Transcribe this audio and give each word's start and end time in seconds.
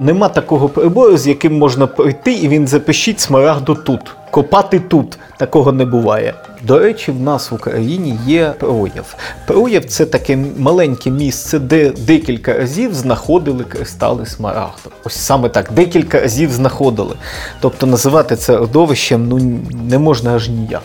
Нема 0.00 0.28
такого 0.28 0.68
прибору, 0.68 1.16
з 1.16 1.26
яким 1.26 1.58
можна 1.58 1.86
пройти, 1.86 2.32
і 2.32 2.48
він 2.48 2.68
запишіть 2.68 3.20
смарагду 3.20 3.74
тут. 3.74 4.00
Копати 4.30 4.80
тут 4.80 5.18
такого 5.38 5.72
не 5.72 5.84
буває. 5.84 6.34
До 6.62 6.78
речі, 6.78 7.12
в 7.12 7.20
нас 7.20 7.50
в 7.50 7.54
Україні 7.54 8.18
є 8.26 8.54
прояв. 8.58 9.14
Прояв 9.46 9.84
це 9.84 10.06
таке 10.06 10.38
маленьке 10.58 11.10
місце, 11.10 11.58
де 11.58 11.90
декілька 11.90 12.52
разів 12.52 12.94
знаходили 12.94 13.64
кристали 13.64 14.26
смарагду. 14.26 14.90
Ось 15.04 15.16
саме 15.16 15.48
так, 15.48 15.72
декілька 15.72 16.20
разів 16.20 16.52
знаходили. 16.52 17.14
Тобто 17.60 17.86
називати 17.86 18.36
це 18.36 18.56
родовищем 18.56 19.28
ну, 19.28 19.60
не 19.88 19.98
можна 19.98 20.34
аж 20.34 20.48
ніяк. 20.48 20.82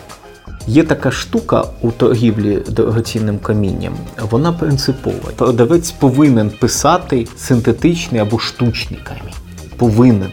Є 0.68 0.82
така 0.82 1.10
штука 1.10 1.64
у 1.80 1.90
торгівлі 1.90 2.62
дорогоцінним 2.68 3.38
камінням, 3.38 3.94
вона 4.30 4.52
принципова. 4.52 5.30
Продавець 5.36 5.90
повинен 5.90 6.50
писати 6.50 7.26
синтетичний 7.36 8.20
або 8.20 8.38
штучний 8.38 9.00
камінь. 9.04 9.34
Повинен. 9.76 10.30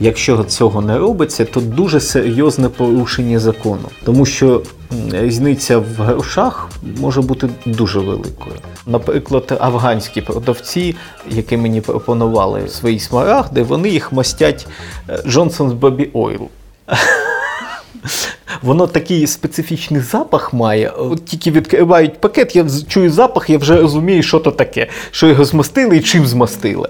Якщо 0.00 0.44
цього 0.44 0.80
не 0.80 0.98
робиться, 0.98 1.44
то 1.44 1.60
дуже 1.60 2.00
серйозне 2.00 2.68
порушення 2.68 3.38
закону, 3.38 3.88
тому 4.04 4.26
що 4.26 4.62
різниця 5.12 5.78
в 5.78 5.96
грошах 5.98 6.68
може 7.00 7.22
бути 7.22 7.48
дуже 7.66 7.98
великою. 7.98 8.56
Наприклад, 8.86 9.58
афганські 9.60 10.20
продавці, 10.20 10.96
які 11.30 11.56
мені 11.56 11.80
пропонували 11.80 12.68
свої 12.68 12.98
смарагди, 12.98 13.62
вони 13.62 13.88
їх 13.88 14.12
мастять 14.12 14.66
Johnson's 15.08 15.80
Baby 15.80 16.12
Oil. 16.12 16.40
Воно 18.62 18.86
такий 18.86 19.26
специфічний 19.26 20.00
запах 20.00 20.52
має. 20.52 20.88
От 20.88 21.24
тільки 21.24 21.50
відкривають 21.50 22.20
пакет, 22.20 22.56
я 22.56 22.66
чую 22.88 23.10
запах, 23.10 23.50
я 23.50 23.58
вже 23.58 23.76
розумію, 23.76 24.22
що 24.22 24.38
то 24.38 24.50
таке, 24.50 24.86
що 25.10 25.26
його 25.26 25.44
змастили 25.44 25.96
і 25.96 26.00
чим 26.00 26.26
змастили. 26.26 26.88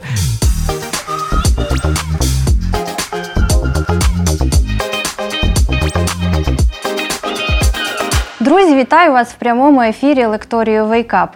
Друзі, 8.41 8.77
вітаю 8.77 9.13
вас 9.13 9.29
в 9.29 9.35
прямому 9.35 9.83
ефірі 9.83 10.27
лекторію 10.27 10.85
Wake 10.85 11.11
Up. 11.11 11.29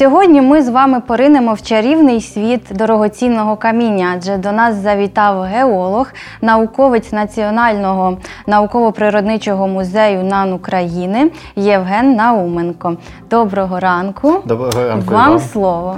Сьогодні 0.00 0.40
ми 0.40 0.62
з 0.62 0.68
вами 0.68 1.00
поринемо 1.00 1.54
в 1.54 1.62
чарівний 1.62 2.20
світ 2.20 2.60
дорогоцінного 2.70 3.56
каміння, 3.56 4.12
адже 4.16 4.36
до 4.36 4.52
нас 4.52 4.74
завітав 4.74 5.42
геолог, 5.42 6.12
науковець 6.42 7.12
Національного 7.12 8.18
науково-природничого 8.46 9.68
музею 9.68 10.24
НАН 10.24 10.52
України 10.52 11.30
Євген 11.56 12.14
Науменко. 12.14 12.96
Доброго 13.30 13.80
ранку. 13.80 14.42
Доброго 14.44 14.88
ранку. 14.88 15.14
Вам 15.14 15.38
слово. 15.38 15.96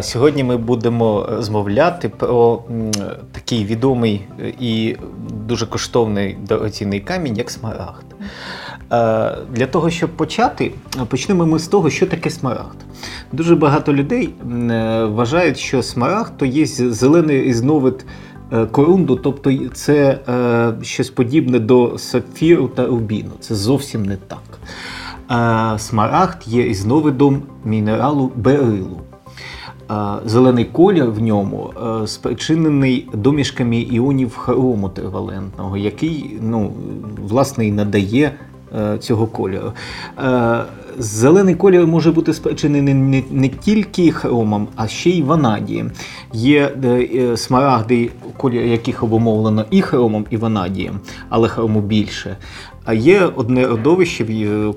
Сьогодні 0.00 0.44
ми 0.44 0.56
будемо 0.56 1.26
розмовляти 1.30 2.08
про 2.08 2.62
такий 3.32 3.64
відомий 3.64 4.26
і 4.60 4.96
дуже 5.46 5.66
коштовний 5.66 6.38
дорогоцінний 6.48 7.00
камінь, 7.00 7.36
як 7.36 7.50
смарагд. 7.50 8.04
Для 9.52 9.66
того, 9.70 9.90
щоб 9.90 10.10
почати, 10.10 10.72
почнемо 11.08 11.46
ми 11.46 11.58
з 11.58 11.68
того, 11.68 11.90
що 11.90 12.06
таке 12.06 12.30
смарагд. 12.30 12.76
Дуже 13.32 13.56
багато 13.56 13.92
людей 13.92 14.34
вважають, 15.04 15.58
що 15.58 15.82
смарагд 15.82 16.32
то 16.36 16.46
є 16.46 16.66
зелений 16.66 17.42
різновид 17.42 18.06
корунду, 18.70 19.16
тобто 19.16 19.68
це 19.68 20.18
щось 20.82 21.10
подібне 21.10 21.58
до 21.58 21.98
сапфіру 21.98 22.68
та 22.68 22.86
рубіну. 22.86 23.30
Це 23.40 23.54
зовсім 23.54 24.04
не 24.04 24.16
так. 24.16 24.58
Смарагд 25.80 26.42
є 26.46 26.62
різновидом 26.62 27.42
мінералу 27.64 28.32
берилу. 28.36 29.00
Зелений 30.26 30.64
колір 30.64 31.10
в 31.10 31.22
ньому 31.22 31.72
спричинений 32.06 33.08
домішками 33.14 33.76
іонів 33.76 34.36
хрому 34.36 34.88
тривалентного, 34.88 35.76
який 35.76 36.38
ну, 36.42 36.72
власне 37.28 37.66
і 37.66 37.72
надає 37.72 38.32
цього 39.00 39.26
кольору. 39.26 39.72
Зелений 40.98 41.54
колір 41.54 41.86
може 41.86 42.12
бути 42.12 42.34
спричинений 42.34 42.94
не, 42.94 43.22
не 43.30 43.48
тільки 43.48 44.10
хромом, 44.10 44.68
а 44.76 44.88
ще 44.88 45.10
й 45.10 45.22
ванадієм. 45.22 45.90
Є 46.32 46.72
смарагди, 47.36 48.10
колір 48.36 48.62
яких 48.62 49.02
обумовлено 49.02 49.64
і 49.70 49.82
хромом, 49.82 50.26
і 50.30 50.36
ванадієм, 50.36 51.00
але 51.28 51.48
хрому 51.48 51.80
більше. 51.80 52.36
А 52.88 52.94
є 52.94 53.24
одне 53.36 53.66
родовище, 53.66 54.24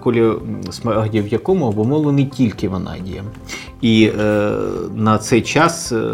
колір 0.04 0.38
смарагдів, 0.72 1.24
в 1.24 1.28
якому 1.28 1.66
обумовлений 1.66 2.26
тільки 2.26 2.70
ванадієм. 2.70 3.26
І 3.82 4.12
е, 4.20 4.52
на 4.96 5.18
цей 5.18 5.42
час 5.42 5.92
е, 5.92 6.12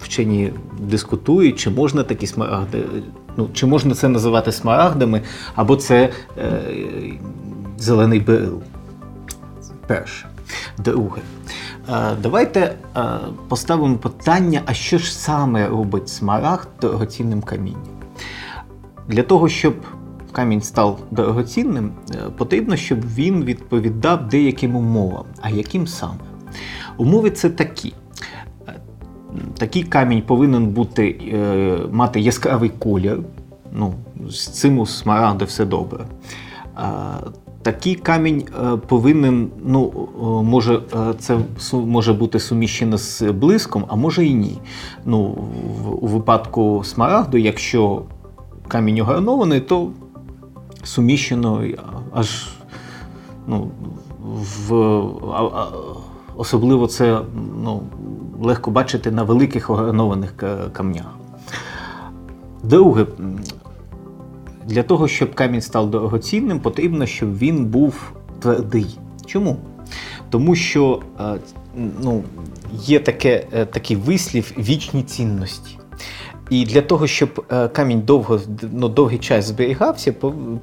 вчені 0.00 0.52
дискутують, 0.80 1.58
чи 1.58 1.70
можна 1.70 2.02
такі 2.02 2.26
смарагди, 2.26 2.84
ну 3.36 3.48
чи 3.52 3.66
можна 3.66 3.94
це 3.94 4.08
називати 4.08 4.52
смарагдами, 4.52 5.22
або 5.54 5.76
це 5.76 6.08
е, 6.38 6.60
зелений 7.78 8.20
берил. 8.20 8.62
Перше. 9.86 10.26
Друге. 10.78 11.20
Е, 11.88 12.16
давайте 12.22 12.74
е, 12.96 13.02
поставимо 13.48 13.96
питання, 13.96 14.62
а 14.66 14.74
що 14.74 14.98
ж 14.98 15.18
саме 15.18 15.68
робить 15.68 16.08
смарагд 16.08 16.68
дорогоцінним 16.80 17.42
камінням? 17.42 17.98
Для 19.08 19.22
того, 19.22 19.48
щоб 19.48 19.74
камінь 20.32 20.60
став 20.60 21.00
дорогоцінним, 21.10 21.90
потрібно, 22.36 22.76
щоб 22.76 22.98
він 23.14 23.44
відповідав 23.44 24.28
деяким 24.28 24.76
умовам. 24.76 25.24
А 25.40 25.50
яким 25.50 25.86
саме? 25.86 26.18
Умови 26.96 27.30
це 27.30 27.50
такі. 27.50 27.92
Такий 29.58 29.82
камінь 29.82 30.22
повинен 30.22 30.66
бути, 30.66 31.20
е, 31.32 31.78
мати 31.92 32.20
яскравий 32.20 32.70
колір. 32.78 33.18
Ну, 33.72 33.94
З 34.28 34.48
цим 34.48 34.78
у 34.78 34.86
смарагди 34.86 35.44
все 35.44 35.64
добре. 35.64 36.04
Такий 37.62 37.94
камінь 37.94 38.44
е, 38.64 38.76
повинен, 38.76 39.50
ну, 39.64 40.08
може, 40.44 40.74
е, 40.74 41.14
це 41.18 41.38
може 41.72 42.12
бути 42.12 42.40
суміщено 42.40 42.98
з 42.98 43.22
блиском, 43.22 43.84
а 43.88 43.96
може 43.96 44.26
і 44.26 44.34
ні. 44.34 44.58
Ну, 45.04 45.18
У 46.00 46.06
випадку 46.06 46.82
смарагду, 46.84 47.36
якщо 47.36 48.02
камінь 48.68 49.00
огранований, 49.00 49.60
то 49.60 49.90
суміщено 50.88 51.64
аж 52.12 52.48
ну, 53.46 53.70
в. 54.66 54.74
Особливо 56.36 56.86
це 56.86 57.20
ну, 57.62 57.82
легко 58.40 58.70
бачити 58.70 59.10
на 59.10 59.22
великих 59.22 59.70
огранованих 59.70 60.34
камнях. 60.72 61.14
Друге, 62.62 63.06
для 64.66 64.82
того, 64.82 65.08
щоб 65.08 65.34
камінь 65.34 65.60
став 65.60 65.90
дорогоцінним, 65.90 66.60
потрібно, 66.60 67.06
щоб 67.06 67.38
він 67.38 67.64
був 67.64 68.12
твердий. 68.40 68.98
Чому? 69.26 69.56
Тому 70.30 70.54
що 70.54 71.02
ну, 72.02 72.22
є 72.72 73.00
таке, 73.00 73.38
такий 73.72 73.96
вислів 73.96 74.52
вічні 74.58 75.02
цінності. 75.02 75.78
І 76.50 76.64
для 76.64 76.82
того, 76.82 77.06
щоб 77.06 77.46
камінь 77.72 78.00
довго, 78.00 78.40
ну, 78.72 78.88
довгий 78.88 79.18
час 79.18 79.44
зберігався, 79.44 80.12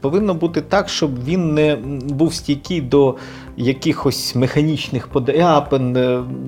повинно 0.01 0.33
бути 0.33 0.61
так, 0.61 0.89
щоб 0.89 1.23
він 1.23 1.53
не 1.53 1.75
був 2.09 2.33
стійкий 2.33 2.81
до 2.81 3.15
якихось 3.57 4.35
механічних 4.35 5.07
подряпин, 5.07 5.91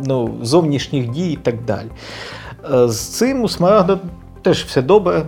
ну, 0.06 0.38
зовнішніх 0.42 1.10
дій 1.10 1.32
і 1.32 1.36
так 1.36 1.66
далі. 1.66 1.88
З 2.88 3.00
цим 3.00 3.42
у 3.42 3.50
смарагда 3.50 4.00
теж 4.42 4.64
все 4.64 4.82
добре. 4.82 5.26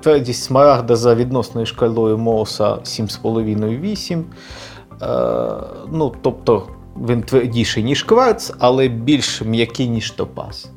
Твердість 0.00 0.42
смарагда 0.42 0.96
за 0.96 1.14
відносною 1.14 1.66
шкалою 1.66 2.18
Моуса 2.18 2.74
7,5-8. 2.74 4.22
Ну, 5.92 6.12
тобто 6.22 6.68
він 7.08 7.22
твердіший, 7.22 7.84
ніж 7.84 8.02
кварц, 8.02 8.52
але 8.58 8.88
більш 8.88 9.42
м'який, 9.42 9.88
ніж 9.88 10.10
топаз. 10.10 10.70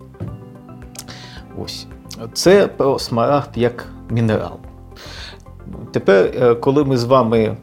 Ось. 1.64 1.88
Це 2.34 2.68
про 2.68 3.00
смарагд 3.00 3.50
як 3.56 3.86
мінерал. 4.10 4.58
Тепер, 5.92 6.60
коли 6.60 6.84
ми 6.84 6.98
з 6.98 7.04
вами 7.04 7.58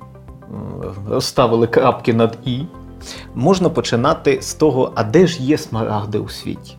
розставили 1.09 1.67
крапки 1.67 2.15
над 2.15 2.39
І, 2.45 2.61
можна 3.35 3.69
починати 3.69 4.43
з 4.43 4.55
того, 4.55 4.93
а 4.95 5.05
де 5.05 5.27
ж 5.27 5.43
є 5.43 5.59
смарагди 5.59 6.19
у 6.19 6.29
світі. 6.29 6.77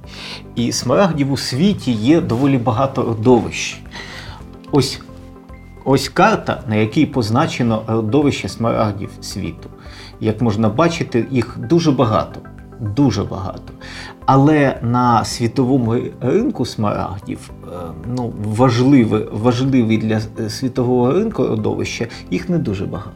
І 0.56 0.72
смарагдів 0.72 1.32
у 1.32 1.38
світі 1.38 1.92
є 1.92 2.22
доволі 2.22 2.58
багато 2.58 3.04
родовищ. 3.04 3.82
Ось 4.72 5.02
ось 5.86 6.10
карта, 6.10 6.64
на 6.68 6.76
якій 6.76 7.06
позначено 7.06 7.84
родовище 7.88 8.50
смарагдів 8.50 9.10
світу. 9.22 9.70
Як 10.20 10.42
можна 10.42 10.70
бачити, 10.70 11.28
їх 11.32 11.58
дуже 11.70 11.92
багато. 11.92 12.40
Дуже 12.80 13.24
багато. 13.24 13.74
Але 14.26 14.80
на 14.82 15.26
світовому 15.26 15.96
ринку 16.22 16.66
смарагдів 16.66 17.52
ну, 18.16 18.34
важливі, 18.44 19.26
важливі 19.32 19.98
для 19.98 20.20
світового 20.50 21.12
ринку 21.12 21.48
родовища, 21.48 22.08
їх 22.32 22.50
не 22.50 22.58
дуже 22.58 22.86
багато. 22.86 23.12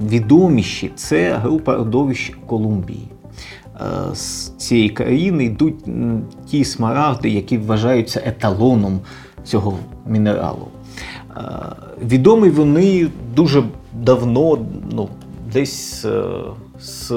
Найвідоміші 0.00 0.90
це 0.96 1.34
група 1.36 1.76
родовищ 1.76 2.36
Колумбії. 2.46 3.08
з 4.12 4.48
цієї 4.48 4.88
країни 4.88 5.44
йдуть 5.44 5.84
ті 6.46 6.64
смарагди, 6.64 7.28
які 7.28 7.58
вважаються 7.58 8.22
еталоном 8.24 9.00
цього 9.44 9.78
мінералу. 10.06 10.68
Відомі 12.02 12.48
вони 12.48 13.08
дуже 13.36 13.62
давно, 13.92 14.58
ну, 14.92 15.08
десь 15.52 16.06
з, 16.80 17.10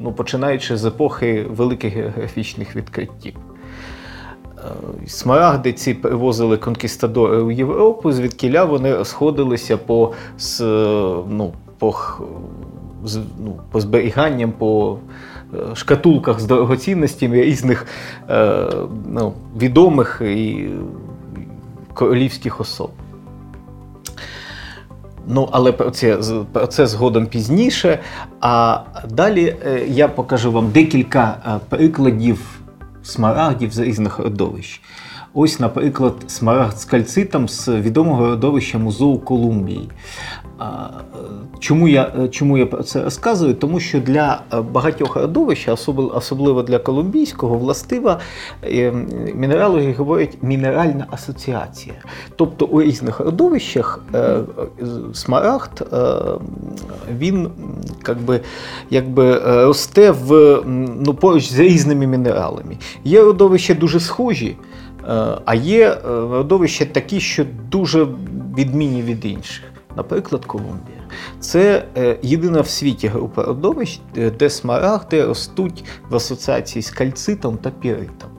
ну, 0.00 0.12
починаючи 0.16 0.76
з 0.76 0.84
епохи 0.84 1.46
великих 1.50 1.94
географічних 1.94 2.76
відкриттів. 2.76 3.34
Смарагди 5.06 5.72
ці 5.72 5.94
привозили 5.94 6.56
конкістадори 6.56 7.42
у 7.42 7.50
Європу, 7.50 8.12
звідкіля 8.12 8.64
вони 8.64 8.96
розходилися 8.96 9.76
по 9.76 10.12
з, 10.38 10.60
ну, 11.28 11.52
по, 11.78 11.94
з, 13.04 13.16
ну, 13.16 13.60
по 13.70 13.80
зберіганням, 13.80 14.52
по 14.52 14.98
е, 15.54 15.74
шкатулках 15.74 16.40
з 16.40 16.44
дорогоцінностями 16.44 17.42
різних 17.42 17.86
е, 18.30 18.70
ну, 19.08 19.32
відомих 19.60 20.22
і 20.24 20.68
королівських 21.94 22.60
особ. 22.60 22.90
Ну, 25.26 25.48
але 25.52 25.72
про 25.72 25.90
це 25.90 26.18
про 26.52 26.66
це 26.66 26.86
згодом 26.86 27.26
пізніше. 27.26 27.98
А 28.40 28.80
далі 29.10 29.56
е, 29.66 29.86
я 29.88 30.08
покажу 30.08 30.52
вам 30.52 30.70
декілька 30.70 31.58
прикладів 31.68 32.60
смарагдів 33.02 33.72
з 33.72 33.78
різних 33.78 34.18
родовищ. 34.18 34.80
Ось, 35.34 35.60
наприклад, 35.60 36.14
смарагд 36.26 36.78
з 36.78 36.84
кальцитом 36.84 37.48
з 37.48 37.68
відомого 37.68 38.26
родовища 38.26 38.78
Музеу 38.78 39.18
Колумбії. 39.18 39.90
Чому 41.58 41.88
я 41.88 42.28
чому 42.30 42.58
я 42.58 42.66
це 42.66 43.04
розказую? 43.04 43.54
Тому 43.54 43.80
що 43.80 44.00
для 44.00 44.40
багатьох 44.72 45.16
родовищ, 45.16 45.68
особливо 46.14 46.62
для 46.62 46.78
колумбійського, 46.78 47.58
властива 47.58 48.20
е, 48.64 48.92
мінералоги 49.34 49.92
говорять 49.92 50.38
мінеральна 50.42 51.06
асоціація. 51.10 51.94
Тобто 52.36 52.66
у 52.66 52.82
різних 52.82 53.20
родовищах 53.20 54.04
е, 54.14 54.38
смарагд 55.14 55.88
е, 55.92 56.14
він 57.18 57.50
якби, 58.08 58.40
якби 58.90 59.38
росте 59.64 60.10
в, 60.10 60.60
ну, 61.06 61.14
поруч 61.14 61.50
з 61.52 61.58
різними 61.58 62.06
мінералами. 62.06 62.76
Є 63.04 63.20
родовища 63.20 63.74
дуже 63.74 64.00
схожі. 64.00 64.56
А 65.44 65.54
є 65.54 65.98
родовища 66.30 66.84
такі, 66.84 67.20
що 67.20 67.44
дуже 67.70 68.06
відмінні 68.56 69.02
від 69.02 69.24
інших 69.24 69.75
наприклад, 69.96 70.44
Колумбія. 70.44 71.02
Це 71.40 71.84
е, 71.96 72.18
єдина 72.22 72.60
в 72.60 72.68
світі 72.68 73.08
група 73.08 73.42
родовищ, 73.42 74.00
де 74.38 74.50
смарагди 74.50 75.24
ростуть 75.24 75.84
в 76.10 76.16
асоціації 76.16 76.82
з 76.82 76.90
кальцитом 76.90 77.56
та 77.56 77.70
піритом. 77.70 78.30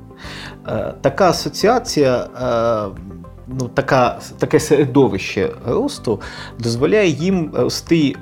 Е, 0.67 0.93
така 1.01 1.29
асоціація, 1.29 2.17
е, 2.17 2.99
ну, 3.47 3.67
така, 3.67 4.19
таке 4.39 4.59
середовище 4.59 5.51
росту 5.65 6.21
дозволяє 6.59 7.09
їм 7.09 7.51
рости 7.53 8.15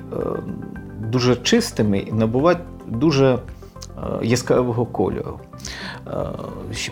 дуже 1.00 1.36
чистими 1.36 1.98
і 1.98 2.12
набувати 2.12 2.60
дуже 2.86 3.38
яскравого 4.22 4.86
кольору. 4.86 5.40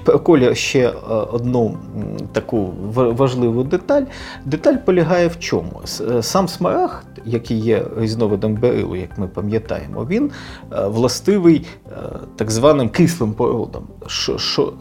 Про 0.05 0.19
колір 0.19 0.56
ще 0.56 0.88
е, 0.88 0.93
одну 1.32 1.79
таку 2.32 2.73
важливу 2.94 3.62
деталь. 3.62 4.03
Деталь 4.44 4.76
полягає 4.76 5.29
в 5.29 5.38
чому? 5.38 5.81
Е, 6.11 6.23
сам 6.23 6.49
смарагд, 6.49 7.06
який 7.25 7.59
є 7.59 7.87
різновидом 7.99 8.55
берилу, 8.55 8.97
як 8.97 9.19
ми 9.19 9.29
пам'ятаємо, 9.29 10.06
він 10.11 10.31
е, 10.73 10.87
властивий 10.87 11.67
так 12.37 12.50
званим 12.50 12.88
кислим 12.88 13.32
породам. 13.32 13.82
Що 14.06 14.38
що, 14.38 14.73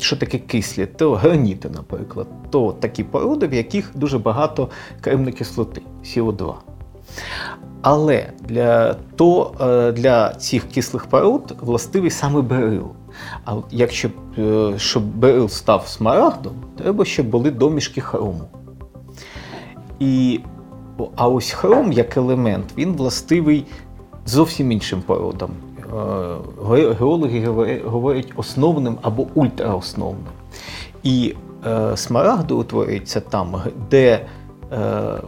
що 0.00 0.16
таке 0.16 0.38
кислі? 0.38 0.86
То 0.86 1.14
граніти, 1.14 1.68
наприклад, 1.74 2.26
то 2.50 2.72
такі 2.80 3.04
породи, 3.04 3.46
в 3.46 3.54
яких 3.54 3.90
дуже 3.94 4.18
багато 4.18 4.68
кремної 5.00 5.32
кислоти, 5.32 5.82
СО2. 6.04 6.54
Але 7.88 8.32
для 8.40 8.94
то, 9.16 9.52
для 9.96 10.34
цих 10.34 10.68
кислих 10.68 11.06
пород 11.06 11.56
властивий 11.60 12.10
саме 12.10 12.40
берил. 12.40 12.86
А 13.44 13.56
якщо 13.70 14.08
е, 14.38 14.72
щоб 14.78 15.02
берил 15.04 15.48
став 15.48 15.88
смарагдом, 15.88 16.52
треба, 16.78 17.04
щоб 17.04 17.26
були 17.26 17.50
домішки 17.50 18.00
хрому. 18.00 18.40
І, 19.98 20.40
А 21.16 21.28
ось 21.28 21.50
хром 21.50 21.92
як 21.92 22.16
елемент, 22.16 22.64
він 22.78 22.92
властивий 22.92 23.64
зовсім 24.24 24.72
іншим 24.72 25.02
породам. 25.02 25.50
Е, 25.78 26.94
геологи 26.98 27.46
говорять 27.84 28.32
основним 28.36 28.98
або 29.02 29.26
ультраосновним. 29.34 30.32
І 31.02 31.34
е, 31.66 31.96
смарагди 31.96 32.54
утворюються 32.54 33.20
там, 33.20 33.62
де 33.90 34.26
е, 34.72 35.20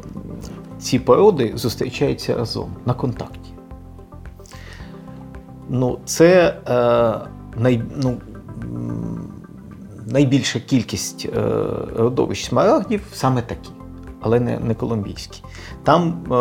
ці 0.78 0.98
породи 0.98 1.52
зустрічаються 1.54 2.36
разом 2.36 2.76
на 2.86 2.94
контакті. 2.94 3.50
Ну, 5.68 5.98
Це 6.04 6.56
е, 6.68 6.80
най, 7.60 7.82
ну, 7.96 8.20
найбільша 10.06 10.60
кількість 10.60 11.26
е, 11.26 11.40
родовищ 11.96 12.48
смарагдів 12.48 13.02
саме 13.12 13.42
такі, 13.42 13.70
але 14.20 14.40
не 14.40 14.58
не 14.58 14.74
колумбійські. 14.74 15.42
Там 15.82 16.08
е, 16.08 16.34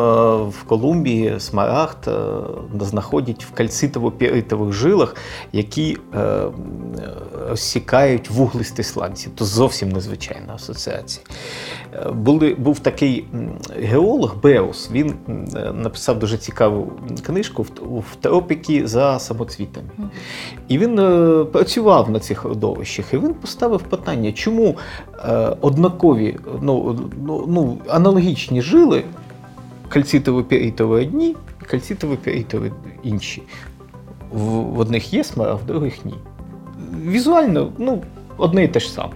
в 0.50 0.64
Колумбії 0.64 1.40
смарагд 1.40 2.08
е, 2.08 2.22
знаходять 2.80 3.46
в 3.46 3.62
кальцитово-піритових 3.62 4.72
жилах, 4.72 5.16
які 5.54 5.98
е, 6.16 6.44
розсікають 7.48 8.30
вуглисті 8.30 8.84
сланці. 8.84 9.30
То 9.36 9.46
зовсім 9.46 9.90
незвичайна 9.90 10.54
асоціація. 10.54 11.26
Е, 11.94 12.12
були, 12.12 12.56
Був 12.56 12.80
такий 12.80 13.26
геолог 13.80 14.36
Беус, 14.44 14.92
він 14.92 15.14
е, 15.30 15.72
написав 15.74 16.20
дуже 16.20 16.38
цікаву 16.38 16.92
книжку 17.26 17.66
в 17.82 18.16
тропіки 18.22 18.88
за 18.88 19.20
самоцвітами. 19.20 19.88
І 20.68 20.78
він 20.78 21.00
е, 21.00 21.46
працював 21.46 22.10
на 22.10 22.20
цих 22.20 22.44
родовищах, 22.44 23.14
і 23.14 23.18
він 23.18 23.34
поставив 23.34 23.82
питання, 23.82 24.32
чому 24.32 24.76
однакові 25.62 26.38
ну, 26.62 27.00
ну, 27.26 27.46
ну 27.48 27.78
аналогічні 27.88 28.62
жили 28.62 29.04
кальцитово-піритові 29.90 31.02
одні, 31.02 31.36
кальцитово-піритові 31.72 32.72
інші. 33.04 33.44
В 34.32 34.80
одних 34.80 35.14
є 35.14 35.24
смара, 35.24 35.54
в 35.54 35.66
других 35.66 36.06
ні. 36.06 36.14
Візуально, 37.06 37.72
ну, 37.78 38.02
одне 38.38 38.64
і 38.64 38.68
те 38.68 38.80
ж 38.80 38.92
саме. 38.92 39.14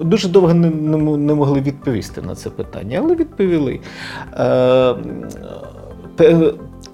Дуже 0.00 0.28
довго 0.28 0.54
не, 0.54 0.70
не 1.16 1.34
могли 1.34 1.60
відповісти 1.60 2.22
на 2.22 2.34
це 2.34 2.50
питання, 2.50 3.00
але 3.02 3.14
відповіли. 3.14 3.80
Е, 4.38 4.94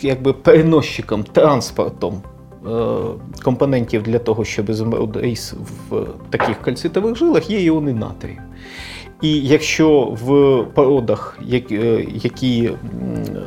якби 0.00 0.32
переносчиком, 0.32 1.22
транспортом 1.22 2.22
е, 2.66 2.68
компонентів 3.42 4.02
для 4.02 4.18
того, 4.18 4.44
щоб 4.44 4.70
ізумруд 4.70 5.16
в 5.90 6.06
таких 6.30 6.60
кальцитових 6.60 7.16
жилах, 7.16 7.50
є 7.50 7.62
іони 7.62 7.92
натрію. 7.92 8.38
І 9.22 9.40
якщо 9.40 10.00
в 10.00 10.62
породах, 10.74 11.38
е, 11.52 12.06
які, 12.14 12.70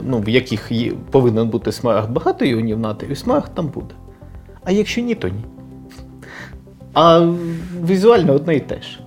ну, 0.04 0.20
в 0.20 0.30
яких 0.30 0.72
повинен 1.12 1.50
бути 1.50 1.72
смарагд 1.72 2.12
багато 2.12 2.46
іонів 2.46 2.80
натрію, 2.80 3.16
смарагд 3.16 3.52
там 3.54 3.68
буде. 3.68 3.96
А 4.64 4.72
якщо 4.72 5.02
ні, 5.02 5.16
то 5.16 5.28
ні. 5.28 5.44
А 6.94 7.34
візуально 7.88 8.34
одне 8.34 8.56
і 8.56 8.60
те 8.60 8.82
ж. 8.82 9.00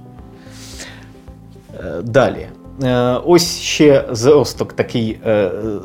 Е, 1.80 2.02
далі. 2.02 2.48
Е, 2.82 3.20
ось 3.24 3.60
ще 3.60 4.04
зросток 4.10 4.72
такий 4.72 5.20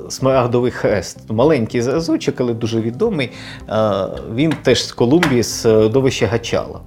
смарагдовий 0.09 0.71
хрест. 0.71 1.19
Маленький 1.29 1.81
зразочок, 1.81 2.41
але 2.41 2.53
дуже 2.53 2.81
відомий. 2.81 3.31
Він 4.35 4.53
теж 4.63 4.87
з 4.87 4.91
Колумбії, 4.91 5.43
з 5.43 5.65
родовища 5.65 6.27
Гачала. 6.27 6.79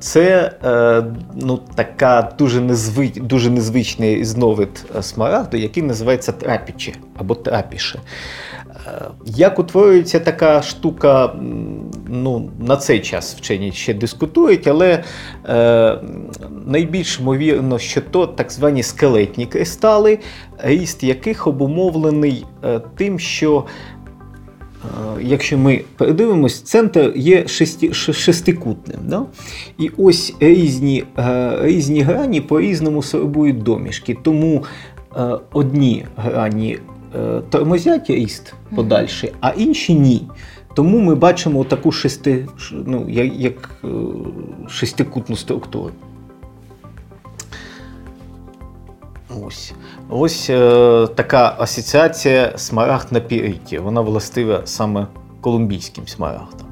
Це 0.00 0.52
е, 0.64 1.04
ну, 1.34 1.60
така 1.74 2.32
дуже 2.38 2.60
незвич, 2.60 3.16
дуже 3.16 3.50
незвичний 3.50 4.24
зновид 4.24 4.84
смарагду, 5.00 5.56
який 5.56 5.82
називається 5.82 6.32
трапіче 6.32 6.92
або 7.16 7.34
трапіше. 7.34 8.00
Е, 8.86 9.02
як 9.24 9.58
утворюється 9.58 10.20
така 10.20 10.62
штука, 10.62 11.32
ну, 12.08 12.50
на 12.58 12.76
цей 12.76 13.00
час 13.00 13.36
вчені 13.36 13.72
ще 13.72 13.94
дискутують, 13.94 14.66
але 14.66 15.04
е, 15.44 15.98
найбільш 16.66 17.20
ймовірно, 17.20 17.78
що 17.78 18.00
то 18.00 18.26
так 18.26 18.52
звані 18.52 18.82
скелетні 18.82 19.46
кристали, 19.46 20.18
ріст 20.58 21.02
яких 21.02 21.46
обумовлений 21.46 22.44
е, 22.64 22.80
тим, 22.96 23.18
що 23.18 23.64
Е, 24.86 25.22
якщо 25.22 25.58
ми 25.58 25.84
передивимось, 25.96 26.60
центр 26.60 27.12
є 27.16 27.48
шести, 27.48 27.92
шестикутним. 27.94 28.98
Да? 29.04 29.22
І 29.78 29.90
ось 29.96 30.34
різні 30.40 31.04
е, 31.18 31.58
різні 31.62 32.00
грані 32.00 32.40
по-різному 32.40 33.02
сорбують 33.02 33.62
домішки. 33.62 34.16
Тому 34.22 34.64
е, 35.16 35.38
одні 35.52 36.04
грані 36.16 36.78
тормозять 37.50 38.10
ріст 38.10 38.54
подальший, 38.74 39.32
а 39.40 39.50
інші 39.50 39.94
ні. 39.94 40.22
Тому 40.76 40.98
ми 40.98 41.14
бачимо 41.14 41.64
таку 41.64 41.92
шести, 41.92 42.48
ну, 42.72 43.08
як, 43.08 43.70
е, 43.84 43.88
шестикутну 44.68 45.36
структуру. 45.36 45.90
Ось, 49.44 49.72
Ось 50.08 50.50
е, 50.50 51.06
така 51.14 51.56
асоціація 51.58 52.58
смарагд 52.58 53.12
на 53.12 53.20
піріті. 53.20 53.78
Вона 53.78 54.00
властива 54.00 54.60
саме 54.64 55.06
колумбійським 55.40 56.08
смарагдам. 56.08 56.66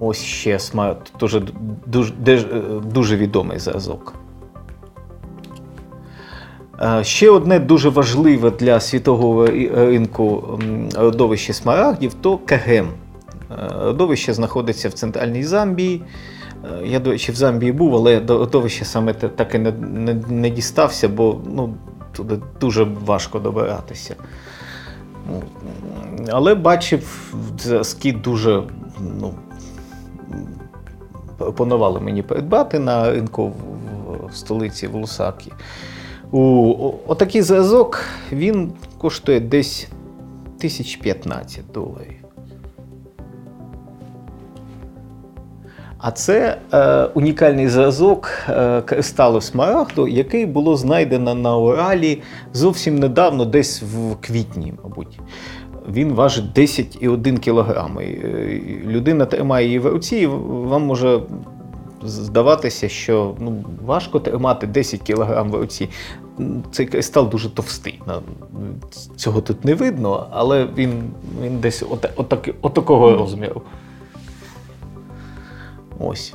Ось 0.00 0.22
ще 0.22 0.58
смарагд, 0.58 1.12
дуже, 1.20 1.42
дуже, 1.86 2.14
е, 2.34 2.80
дуже 2.92 3.16
відомий 3.16 3.58
зразок. 3.58 4.21
Е, 6.80 7.04
Ще 7.04 7.30
одне 7.30 7.58
дуже 7.58 7.88
важливе 7.88 8.50
для 8.50 8.80
світового 8.80 9.46
ринку 9.74 10.58
родовище 10.94 11.52
смарагдів 11.52 12.14
то 12.14 12.38
Кагем. 12.38 12.88
Е, 13.50 13.54
Родовище 13.80 14.32
знаходиться 14.32 14.88
в 14.88 14.92
центральній 14.92 15.44
Замбії. 15.44 16.02
Е, 16.64 16.86
Я, 16.86 17.00
до 17.00 17.10
речі, 17.10 17.32
в 17.32 17.34
Замбії 17.34 17.72
був, 17.72 17.94
але 17.94 18.20
до 18.20 18.38
родовища 18.38 18.84
саме 18.84 19.12
так 19.14 19.54
і 19.54 19.58
не, 19.58 19.72
не, 19.72 20.14
не 20.28 20.50
дістався, 20.50 21.08
бо 21.08 21.40
ну, 21.54 21.74
туди 22.12 22.38
дуже 22.60 22.84
важко 22.84 23.38
добиратися. 23.38 24.16
Ну, 25.30 25.42
Але 26.30 26.54
бачив 26.54 27.34
зразки 27.58 28.12
дуже 28.12 28.62
ну, 29.20 29.34
пропонували 31.38 32.00
мені 32.00 32.22
придбати 32.22 32.78
на 32.78 33.10
ринку 33.10 33.52
в 34.32 34.36
столиці 34.36 34.86
в 34.86 34.94
Лусакі. 34.94 35.52
У, 36.32 36.74
отакий 37.06 37.42
зразок 37.42 38.04
він 38.32 38.72
коштує 38.98 39.40
десь 39.40 39.88
1015 40.58 41.64
доларів. 41.74 42.22
А 45.98 46.10
це 46.10 46.58
е, 46.72 47.04
унікальний 47.04 47.68
зразок 47.68 48.30
е, 48.48 48.82
кристалу 48.82 49.40
смарагду, 49.40 50.08
який 50.08 50.46
було 50.46 50.76
знайдено 50.76 51.34
на 51.34 51.56
Уралі 51.56 52.22
зовсім 52.52 52.98
недавно, 52.98 53.44
десь 53.44 53.82
в 53.82 54.16
квітні, 54.20 54.74
мабуть. 54.84 55.20
Він 55.92 56.12
важить 56.12 56.58
10,1 56.58 57.38
кг. 57.38 57.88
Людина 58.86 59.26
тримає 59.26 59.66
її 59.66 59.78
в 59.78 59.86
руці, 59.86 60.16
і 60.16 60.26
вам 60.26 60.82
може 60.86 61.20
здаватися, 62.04 62.88
що 62.88 63.34
ну, 63.40 63.64
важко 63.84 64.20
тримати 64.20 64.66
10 64.66 65.02
кг 65.02 65.42
в 65.42 65.54
руці. 65.54 65.88
Цей 66.72 66.86
кристал 66.86 67.28
дуже 67.28 67.50
товстий. 67.50 68.02
Цього 69.16 69.40
тут 69.40 69.64
не 69.64 69.74
видно, 69.74 70.26
але 70.30 70.68
він, 70.76 71.10
він 71.42 71.58
десь 71.58 71.82
от, 71.90 72.10
отак, 72.16 72.48
отакого 72.62 73.16
розміру. 73.16 73.62
Ось. 75.98 76.34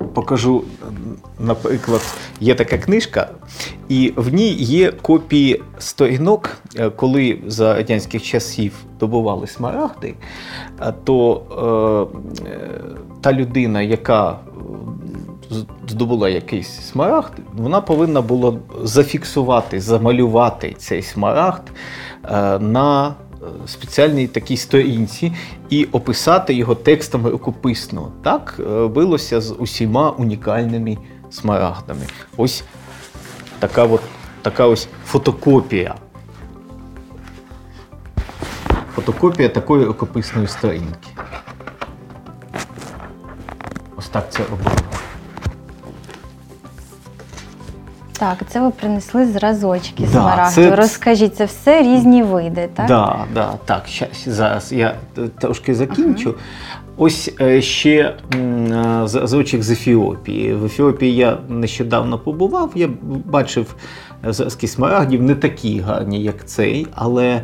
Е, 0.00 0.04
Покажу, 0.04 0.64
наприклад, 1.40 2.00
є 2.40 2.54
така 2.54 2.78
книжка, 2.78 3.30
і 3.88 4.12
в 4.16 4.34
ній 4.34 4.52
є 4.52 4.92
копії 4.92 5.62
сторінок, 5.78 6.56
е, 6.76 6.90
коли 6.90 7.38
за 7.46 7.74
радянських 7.74 8.22
часів 8.22 8.72
добували 9.00 9.46
смарагди, 9.46 10.14
то 11.04 11.42
е, 12.44 12.48
е, 12.50 12.80
та 13.20 13.32
людина, 13.32 13.82
яка 13.82 14.30
е, 14.30 14.36
здобула 15.88 16.28
якийсь 16.28 16.80
смарагд, 16.80 17.32
вона 17.54 17.80
повинна 17.80 18.20
була 18.20 18.58
зафіксувати, 18.82 19.80
замалювати 19.80 20.74
цей 20.78 21.02
смарагд 21.02 21.62
е, 22.24 22.58
на 22.58 23.08
е, 23.08 23.25
спеціальній 23.66 24.26
такій 24.26 24.56
сторінці 24.56 25.32
і 25.70 25.84
описати 25.84 26.54
його 26.54 26.74
текстом 26.74 27.26
рукописно. 27.26 28.12
Так 28.24 28.56
е, 28.60 28.62
робилося 28.62 29.40
з 29.40 29.54
усіма 29.58 30.10
унікальними 30.10 30.98
смарагдами. 31.30 32.06
Ось 32.36 32.64
така, 33.58 33.84
от, 33.84 34.00
така 34.42 34.66
ось 34.66 34.88
фотокопія. 35.06 35.94
Фотокопія 38.94 39.48
такої 39.48 39.84
рукописної 39.84 40.48
сторінки. 40.48 41.08
Ось 43.96 44.08
так 44.08 44.32
це 44.32 44.42
робили. 44.50 44.95
Так, 48.18 48.36
це 48.48 48.60
ви 48.60 48.70
принесли 48.70 49.26
зразочки 49.26 50.02
Да, 50.02 50.08
смарагду. 50.08 50.54
це- 50.54 50.76
Розкажіть, 50.76 51.36
це 51.36 51.44
все 51.44 51.82
різні 51.82 52.22
види, 52.22 52.68
так? 52.74 52.86
Да, 52.86 53.16
да, 53.34 53.50
так, 53.64 53.82
зараз 54.26 54.72
я 54.72 54.94
трошки 55.38 55.74
закінчу. 55.74 56.34
Ось 56.96 57.34
е, 57.40 57.62
ще 57.62 58.14
е, 58.34 59.02
зразочок 59.04 59.62
з 59.62 59.70
Ефіопії. 59.70 60.54
В 60.54 60.64
Ефіопії 60.64 61.16
я 61.16 61.38
нещодавно 61.48 62.18
побував. 62.18 62.70
Я 62.74 62.88
бачив 63.24 63.74
зразки 64.24 64.68
смарагдів 64.68 65.22
не 65.22 65.34
такі 65.34 65.80
гарні, 65.80 66.22
як 66.22 66.46
цей, 66.46 66.86
але 66.94 67.26
е, 67.26 67.42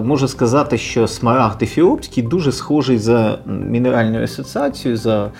можу 0.00 0.28
сказати, 0.28 0.78
що 0.78 1.08
смарагд 1.08 1.62
ефіопський 1.62 2.22
дуже 2.22 2.52
схожий 2.52 2.98
за 2.98 3.38
мінеральною 3.46 4.24
асоціацією. 4.24 4.96
за 4.96 5.30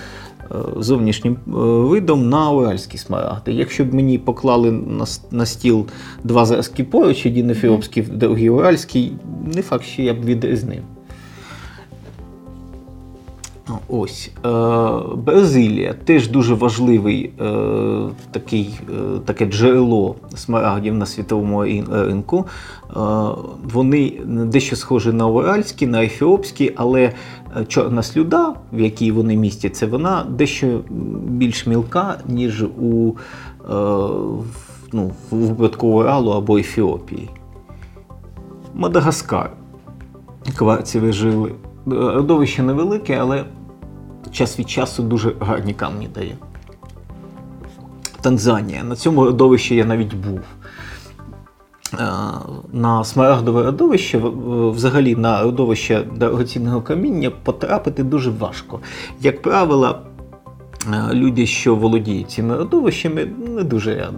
Зовнішнім 0.76 1.33
е, 1.33 1.50
видом 1.88 2.29
на 2.29 2.50
уральські 2.50 2.99
смарагди. 2.99 3.53
Якщо 3.53 3.85
б 3.85 3.95
мені 3.95 4.19
поклали 4.19 4.71
на, 4.71 5.05
на 5.31 5.47
стіл 5.47 5.87
два 6.25 6.45
зразки 6.45 6.85
поруч, 6.85 7.26
один 7.26 7.50
ефіопський, 7.50 8.03
другий 8.03 8.50
уральський, 8.50 9.12
не 9.55 9.62
факт, 9.62 9.85
що 9.85 10.03
я 10.03 10.15
б 10.15 10.25
відрізнив. 10.25 10.83
Ось 13.88 14.31
е, 14.45 14.49
Бразилія 15.17 15.95
теж 16.05 16.29
дуже 16.29 16.55
важливий 16.55 17.33
е, 17.41 17.53
такий, 18.31 18.81
е, 18.91 19.19
таке 19.25 19.47
джерело 19.47 20.15
смарагдів 20.35 20.95
на 20.95 21.07
світовому 21.07 21.62
ринку. 21.91 22.47
Е, 22.47 22.95
вони 23.73 24.12
дещо 24.26 24.76
схожі 24.76 25.12
на 25.12 25.26
уральські, 25.26 25.87
на 25.87 26.05
ефіопські, 26.05 26.73
але 26.76 27.03
е, 27.03 27.65
чорна 27.69 28.03
слюда, 28.03 28.55
в 28.73 28.81
якій 28.81 29.13
вони 29.13 29.37
містяться, 29.37 29.87
вона 29.87 30.27
дещо 30.31 30.81
більш 31.29 31.67
мілка, 31.67 32.19
ніж 32.29 32.63
у 32.63 33.09
е, 33.11 33.75
ну, 34.93 35.11
в 35.31 35.37
випадку 35.37 35.89
Уралу 35.89 36.31
або 36.31 36.59
Ефіопії. 36.59 37.31
Мадагаскар. 38.75 39.51
Кварцеві 40.57 41.13
жили. 41.13 41.53
Родовище 41.87 42.63
невелике, 42.63 43.19
але 43.21 43.45
час 44.31 44.59
від 44.59 44.71
часу 44.71 45.03
дуже 45.03 45.33
гарні 45.41 45.75
камні 45.75 46.09
дає. 46.15 46.37
Танзанія. 48.21 48.85
На 48.85 48.97
цьому 48.97 49.25
родовищі 49.25 49.75
я 49.75 49.85
навіть 49.85 50.15
був. 50.15 50.41
Е, 51.95 51.99
На 52.73 53.05
смарагдове 53.05 53.62
родовище, 53.62 54.19
взагалі 54.75 55.16
на 55.16 55.43
родовище 55.43 56.02
дорогоцінного 56.16 56.83
каміння 56.83 57.31
потрапити 57.31 58.02
дуже 58.02 58.31
важко. 58.31 58.81
Як 59.21 59.43
правило, 59.43 59.99
е, 60.93 61.14
люди, 61.14 61.47
що 61.47 61.75
володіють 61.75 62.31
цими 62.31 62.57
родовищами, 62.57 63.28
не 63.49 63.62
дуже 63.62 64.09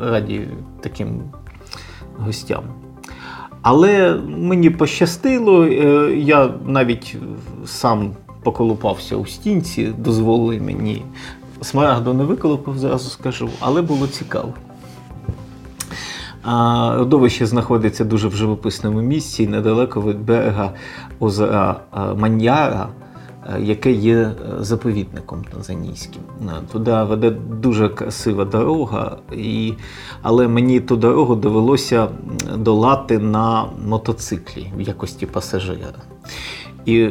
раді 0.00 0.48
таким 0.80 1.22
гостям. 2.18 2.64
Але 3.62 4.20
мені 4.26 4.70
пощастило, 4.70 5.64
е, 5.64 6.14
я 6.16 6.54
навіть 6.66 7.16
сам 7.66 8.12
поколупався 8.42 9.16
у 9.16 9.26
стінці, 9.26 9.92
дозволили 9.98 10.60
мені. 10.60 11.02
Смарагду 11.62 12.14
не 12.14 12.24
виколупав, 12.24 12.78
зразу 12.78 13.10
скажу, 13.10 13.48
але 13.60 13.82
було 13.82 14.06
цікаво. 14.06 14.54
А, 16.44 16.96
Родовище 16.96 17.46
знаходиться 17.46 18.04
дуже 18.04 18.28
в 18.28 18.34
живописному 18.34 19.00
місці, 19.02 19.46
недалеко 19.46 20.02
від 20.02 20.24
берега 20.24 20.72
озера 21.20 21.80
Маньяра, 22.16 22.88
яке 23.60 23.92
є 23.92 24.16
е, 24.16 24.34
заповідником 24.60 25.44
танзанійським. 25.52 26.22
Туди 26.72 27.02
веде 27.02 27.30
дуже 27.30 27.88
красива 27.88 28.44
дорога, 28.44 29.16
і... 29.32 29.74
але 30.22 30.48
мені 30.48 30.80
ту 30.80 30.96
дорогу 30.96 31.34
довелося 31.34 32.08
долати 32.56 33.18
на 33.18 33.64
мотоциклі 33.86 34.72
в 34.76 34.80
якості 34.80 35.26
пасажира. 35.26 36.02
І 36.86 37.08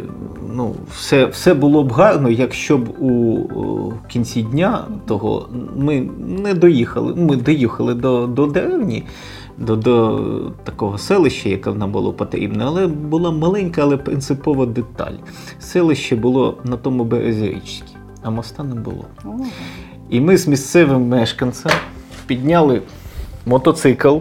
ну, 0.53 0.75
все, 0.91 1.25
все 1.25 1.53
було 1.53 1.83
б 1.83 1.91
гарно, 1.91 2.29
якщо 2.29 2.77
б 2.77 2.89
у, 2.99 3.07
у 3.07 3.93
кінці 4.07 4.43
дня 4.43 4.85
того 5.05 5.49
ми 5.75 6.09
не 6.19 6.53
доїхали. 6.53 7.15
Ми 7.15 7.35
доїхали 7.35 7.93
до, 7.93 8.27
до 8.27 8.45
деревні, 8.47 9.03
до, 9.57 9.75
до 9.75 10.21
такого 10.63 10.97
селища, 10.97 11.49
яке 11.49 11.71
нам 11.71 11.91
було 11.91 12.13
потрібне, 12.13 12.63
але 12.67 12.87
була 12.87 13.31
маленька, 13.31 13.81
але 13.81 13.97
принципова 13.97 14.65
деталь. 14.65 15.13
Селище 15.59 16.15
було 16.15 16.57
на 16.63 16.77
тому 16.77 17.03
березі 17.03 17.45
річки, 17.45 17.97
а 18.23 18.29
моста 18.29 18.63
не 18.63 18.75
було. 18.75 19.05
І 20.09 20.21
ми 20.21 20.37
з 20.37 20.47
місцевим 20.47 21.07
мешканцем 21.07 21.71
підняли 22.27 22.81
мотоцикл 23.45 24.17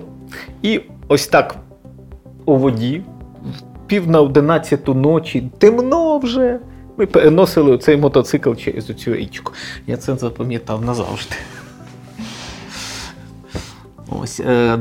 і 0.62 0.80
ось 1.08 1.26
так 1.26 1.56
у 2.44 2.56
воді, 2.56 3.02
пів 3.92 4.10
на 4.10 4.20
одинадцяту 4.20 4.94
ночі, 4.94 5.50
темно 5.58 6.18
вже. 6.18 6.60
Ми 6.96 7.06
переносили 7.06 7.78
цей 7.78 7.96
мотоцикл 7.96 8.52
через 8.54 8.86
цю 8.86 9.14
річку. 9.14 9.52
Я 9.86 9.96
це 9.96 10.16
запам'ятав 10.16 10.84
назавжди. 10.84 11.34
Ось, 14.22 14.40
е, 14.40 14.78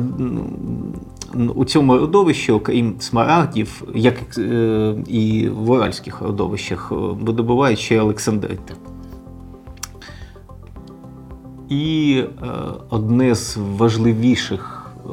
у 1.56 1.65
цьому 1.65 1.98
родовищі, 1.98 2.51
окрім 2.51 2.96
смарагдів, 3.00 3.84
як 3.96 4.15
е, 4.38 4.96
і 5.08 5.50
в 5.50 5.72
уральських 5.72 6.22
родовищах, 6.22 6.91
е, 6.91 6.96
видобувають 6.96 7.80
ще 7.80 8.01
Олександрити. 8.01 8.74
І 11.70 12.15
е, 12.44 12.48
одне 12.89 13.36
з 13.36 13.58
важливіших 13.58 14.91
е, 15.06 15.10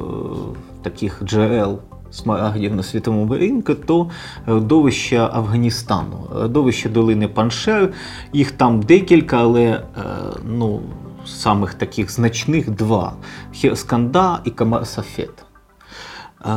таких 0.83 1.21
джерел 1.23 1.79
смарагдів 2.11 2.75
на 2.75 2.83
світовому 2.83 3.35
ринку, 3.35 3.75
то 3.75 4.09
родовища 4.45 5.29
Афганістану, 5.33 6.27
родовище 6.33 6.89
долини 6.89 7.27
Паншер. 7.27 7.93
Їх 8.33 8.51
там 8.51 8.81
декілька, 8.81 9.37
але 9.37 9.61
е, 9.61 9.83
ну, 10.45 10.81
самих 11.25 11.73
таких 11.73 12.11
значних 12.11 12.69
два: 12.69 13.13
Хірсканда 13.51 14.41
і 14.45 14.49
Камар-Сафет. 14.49 15.29
Е, 16.45 16.49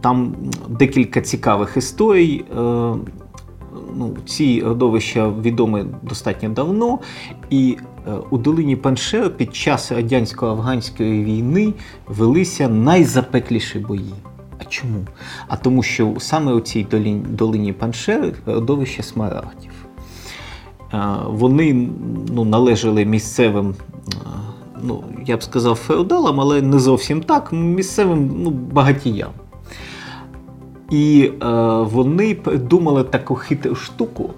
там 0.00 0.34
декілька 0.68 1.20
цікавих 1.20 1.76
історій. 1.76 2.44
Е, 3.78 3.92
ну, 3.96 4.16
Ці 4.26 4.62
родовища 4.62 5.28
відомі 5.42 5.84
достатньо 6.02 6.48
давно, 6.48 6.98
і 7.50 7.76
е, 8.06 8.12
у 8.30 8.38
долині 8.38 8.76
Паншер 8.76 9.36
під 9.36 9.56
час 9.56 9.92
радянсько-афганської 9.92 11.24
війни 11.24 11.74
велися 12.06 12.68
найзапекліші 12.68 13.78
бої. 13.78 14.14
А 14.58 14.64
чому? 14.64 15.06
А 15.48 15.56
тому, 15.56 15.82
що 15.82 16.14
саме 16.18 16.52
у 16.52 16.60
цій 16.60 16.84
долині, 16.84 17.20
долині 17.28 17.72
Паншер 17.72 18.32
родовище 18.46 19.02
смарагдів. 19.02 19.72
Вони 21.26 21.88
ну, 22.32 22.44
належали 22.44 23.04
місцевим, 23.04 23.74
ну, 24.82 25.04
я 25.26 25.36
б 25.36 25.42
сказав, 25.42 25.74
феодалам, 25.74 26.40
але 26.40 26.62
не 26.62 26.78
зовсім 26.78 27.22
так, 27.22 27.52
місцевим 27.52 28.30
ну, 28.42 28.50
багатіям. 28.50 29.30
І 30.90 31.30
е, 31.42 31.46
вони 31.82 32.34
придумали 32.34 33.04
таку 33.04 33.34
хитру 33.34 33.74
штуку. 33.74 34.30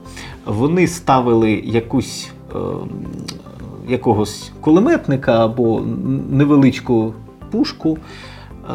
Вони 0.46 0.86
ставили 0.86 1.50
якусь 1.52 2.30
е, 2.54 2.58
якогось 3.88 4.52
кулеметника 4.60 5.44
або 5.44 5.80
невеличку 6.30 7.14
пушку, 7.50 7.98
е, 7.98 8.72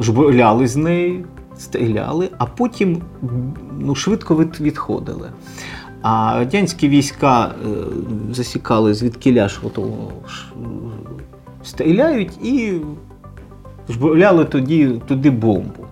жбурляли 0.00 0.66
з 0.66 0.76
неї, 0.76 1.24
стріляли, 1.56 2.30
а 2.38 2.46
потім 2.46 3.02
ну, 3.78 3.94
швидко 3.94 4.36
відходили. 4.36 5.30
А 6.02 6.38
радянські 6.38 6.88
війська 6.88 7.46
е, 7.46 7.68
засікали, 8.32 8.94
звідки 8.94 9.48
ж 10.28 10.52
стріляють 11.62 12.44
і 12.44 12.80
жбурляли 13.88 14.44
тоді, 14.44 15.00
туди 15.06 15.30
бомбу. 15.30 15.83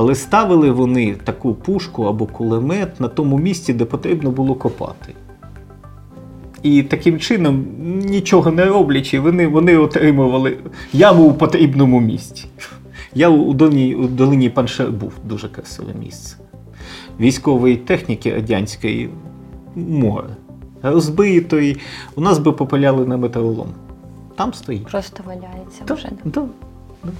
Але 0.00 0.14
ставили 0.14 0.70
вони 0.70 1.14
таку 1.14 1.54
пушку 1.54 2.04
або 2.04 2.26
кулемет 2.26 3.00
на 3.00 3.08
тому 3.08 3.38
місці, 3.38 3.72
де 3.72 3.84
потрібно 3.84 4.30
було 4.30 4.54
копати. 4.54 5.14
І 6.62 6.82
таким 6.82 7.18
чином, 7.18 7.64
нічого 8.04 8.50
не 8.50 8.64
роблячи, 8.64 9.20
вони 9.20 9.46
вони 9.46 9.76
отримували 9.76 10.58
яму 10.92 11.24
у 11.24 11.32
потрібному 11.32 12.00
місці. 12.00 12.46
Я 13.14 13.28
у 13.28 13.54
долині, 13.54 13.94
у 13.94 14.06
долині 14.06 14.50
Паншер 14.50 14.90
був 14.90 15.12
дуже 15.24 15.48
красиве 15.48 15.94
місце. 16.00 16.36
Військової 17.20 17.76
техніки 17.76 18.34
радянської 18.34 19.10
море. 19.74 20.36
Розбитої. 20.82 21.76
У 22.14 22.20
нас 22.20 22.38
би 22.38 22.52
попаляли 22.52 23.06
на 23.06 23.16
металолом. 23.16 23.68
Там 24.36 24.54
стоїть. 24.54 24.86
Просто 24.86 25.22
валяється 25.26 25.84
да, 25.86 25.94
вже. 25.94 26.08
Да, 26.24 26.42
да. 27.04 27.10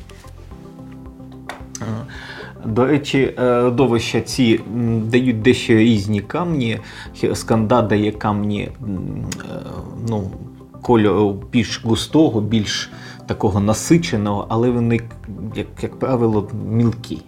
До 2.64 2.86
речі, 2.86 3.34
е, 3.38 3.62
родовища 3.62 4.20
ці 4.20 4.60
дають 5.04 5.42
дещо 5.42 5.74
різні 5.74 6.20
камні. 6.20 6.78
Сканда 7.34 7.82
дає 7.82 8.12
камні 8.12 8.60
е, 8.60 8.70
ну, 10.08 10.30
кольору 10.82 11.42
більш 11.52 11.84
густого, 11.84 12.40
більш 12.40 12.90
такого 13.26 13.60
насиченого, 13.60 14.46
але 14.48 14.70
вони, 14.70 15.00
як 15.54 15.66
як 15.82 15.98
правило, 15.98 16.48
мілкі. 16.70 17.18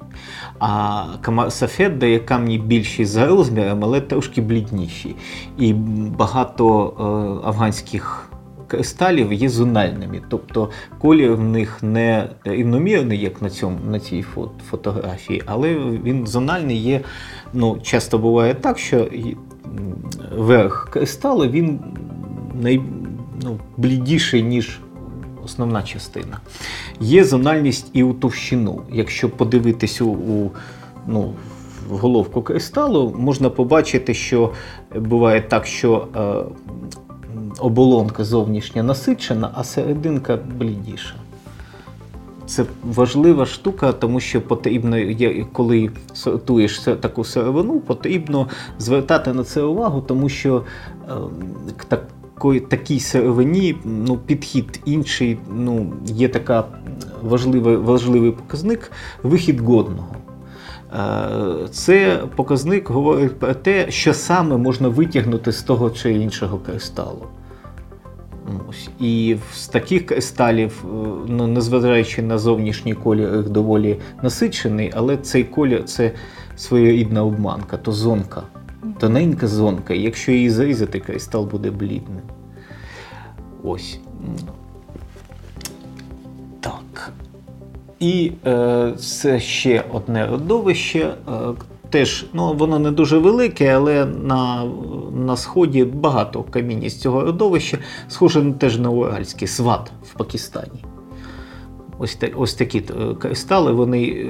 А 0.59 1.05
Сафет 1.49 1.99
дає 1.99 2.19
камні 2.19 2.59
більші 2.59 3.05
за 3.05 3.27
розміром, 3.27 3.85
але 3.85 4.01
трошки 4.01 4.41
блідніші. 4.41 5.15
І 5.59 5.73
багато 6.19 6.95
е, 6.99 7.49
афганських 7.49 8.32
кристалів 8.73 9.33
є 9.33 9.49
зональними, 9.49 10.21
тобто 10.29 10.71
колір 10.99 11.33
в 11.33 11.41
них 11.41 11.83
не 11.83 12.29
рівномірний, 12.45 13.21
як 13.21 13.43
на 13.43 13.51
цьому, 13.51 13.79
на 13.91 14.01
цій 14.01 14.25
фотографії, 14.71 15.43
але 15.47 15.75
він 16.05 16.27
зональний 16.27 16.77
є. 16.77 17.01
ну, 17.53 17.79
Часто 17.83 18.19
буває 18.19 18.55
так, 18.55 18.79
що 18.79 19.09
верх 20.37 20.89
кристалу 20.91 21.47
він 21.47 21.81
най, 22.63 22.81
ну, 23.43 23.59
блідіший, 23.77 24.43
ніж 24.43 24.81
основна 25.45 25.83
частина. 25.83 26.41
Є 27.01 27.25
зональність 27.25 27.91
і 27.93 28.03
у 28.03 28.13
товщину. 28.13 28.83
Якщо 28.93 29.29
подивитись 29.29 30.01
у, 30.01 30.09
у 30.09 30.51
ну, 31.07 31.35
в 31.89 31.97
головку 31.97 32.43
кристалу, 32.43 33.15
можна 33.19 33.51
побачити, 33.51 34.15
що 34.15 34.53
буває 34.97 35.41
так, 35.41 35.67
що 35.67 36.09
е, 36.17 36.53
оболонка 37.59 38.25
зовнішня 38.25 38.83
насичена, 38.83 39.51
а 39.55 39.65
серединка 39.65 40.39
блідіша. 40.59 41.15
Це 42.47 42.65
важлива 42.85 43.47
штука, 43.47 43.93
тому 43.93 44.21
що 44.21 44.43
потрібно, 44.43 44.97
коли 45.53 45.91
сортуєш 46.15 46.79
таку 46.79 47.25
сировину, 47.25 47.81
потрібно 47.81 48.49
звертати 48.79 49.33
на 49.33 49.45
це 49.45 49.63
увагу, 49.63 50.01
тому 50.01 50.29
що 50.29 50.65
е, 51.09 51.13
так, 51.89 52.07
такій 52.69 53.01
сировині 53.01 53.77
ну, 53.85 54.17
підхід 54.17 54.81
інший, 54.85 55.39
ну, 55.55 55.93
є 56.05 56.29
така 56.29 56.65
важливий, 57.23 57.77
важливий 57.77 58.31
показник 58.31 58.93
вихід 59.23 59.61
годного. 59.61 60.17
Е, 60.93 61.69
це 61.71 62.23
показник 62.37 62.91
говорить 62.91 63.39
про 63.39 63.55
те, 63.55 63.91
що 63.91 64.15
саме 64.15 64.57
можна 64.57 64.89
витягнути 64.89 65.53
з 65.53 65.63
того 65.63 65.91
чи 65.91 66.13
іншого 66.13 66.59
кристалу. 66.59 67.27
Ось. 68.69 68.89
І 69.01 69.37
з 69.55 69.69
таких 69.69 70.07
кристалів, 70.07 70.85
е, 70.85 70.89
ну, 71.27 71.47
незважаючи 71.47 72.23
на 72.23 72.39
зовнішній 72.39 72.95
колір, 72.95 73.51
доволі 73.51 73.97
насичений, 74.23 74.93
але 74.95 75.17
цей 75.17 75.45
колір 75.45 75.85
це 75.85 76.13
своєрідна 76.57 77.25
обманка, 77.25 77.77
то 77.77 77.93
зонка, 77.93 78.43
тоненька 78.99 79.47
зонка. 79.47 79.95
Якщо 79.95 80.33
її 80.33 80.51
зарізати, 80.51 81.01
кристал 81.01 81.45
буде 81.45 81.71
блідним. 81.71 82.23
Ось. 83.63 83.99
Так. 86.61 87.13
І 88.01 88.33
е, 88.47 88.93
це 88.99 89.41
ще 89.41 89.85
одне 89.93 90.27
родовище. 90.27 91.15
Теж 91.93 92.27
ну, 92.33 92.53
воно 92.53 92.79
не 92.79 92.91
дуже 92.91 93.19
велике, 93.19 93.75
але 93.75 94.05
на 94.05 94.65
на 95.17 95.37
сході 95.37 95.85
багато 95.85 96.43
каміння 96.43 96.91
з 96.91 97.01
цього 97.01 97.21
родовища. 97.21 97.79
Схоже 98.09 98.53
теж 98.59 98.79
на 98.79 98.91
Уральський 98.91 99.49
сват 99.49 99.93
в 100.05 100.15
Пакистані. 100.15 100.85
Ось 101.99 102.19
ось 102.37 102.55
такі 102.55 102.79
е, 102.79 103.15
кристали, 103.15 103.73
вони 103.73 104.05
е, 104.05 104.27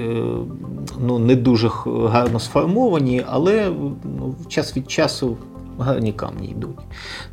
ну, 1.01 1.19
не 1.19 1.35
дуже 1.35 1.71
гарно 1.87 2.39
сформовані, 2.39 3.23
але 3.27 3.71
ну, 4.03 4.35
час 4.47 4.77
від 4.77 4.91
часу 4.91 5.37
гарні 5.79 6.13
камні 6.13 6.47
йдуть. 6.47 6.79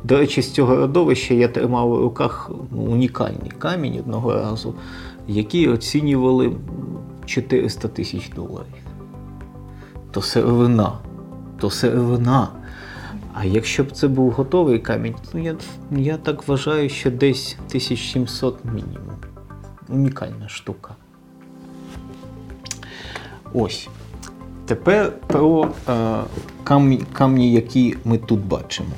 До 0.03 0.17
речі, 0.17 0.41
з 0.41 0.51
цього 0.51 0.75
родовища 0.75 1.33
я 1.33 1.47
тримав 1.47 1.91
у 1.91 1.97
руках 1.97 2.51
унікальний 2.77 3.51
камінь 3.57 3.99
одного 3.99 4.33
разу, 4.33 4.73
який 5.27 5.67
оцінювали 5.67 6.51
400 7.25 7.87
тисяч 7.87 8.29
доларів. 8.35 8.80
То 10.11 10.21
сировина, 10.21 10.93
то 11.59 11.69
сировина. 11.69 12.47
А 13.33 13.45
якщо 13.45 13.83
б 13.83 13.91
це 13.91 14.07
був 14.07 14.31
готовий 14.31 14.79
камінь, 14.79 15.15
то 15.31 15.39
я 15.39 15.55
я 15.91 16.17
так 16.17 16.47
вважаю, 16.47 16.89
що 16.89 17.11
десь 17.11 17.55
1700 17.67 18.65
мінімум. 18.65 19.15
Унікальна 19.89 20.49
штука. 20.49 20.95
Ось. 23.53 23.89
Тепер 24.65 25.11
про 25.27 25.69
е, 25.89 26.19
камні, 26.63 27.03
камні, 27.13 27.51
які 27.51 27.97
ми 28.05 28.17
тут 28.17 28.39
бачимо. 28.39 28.89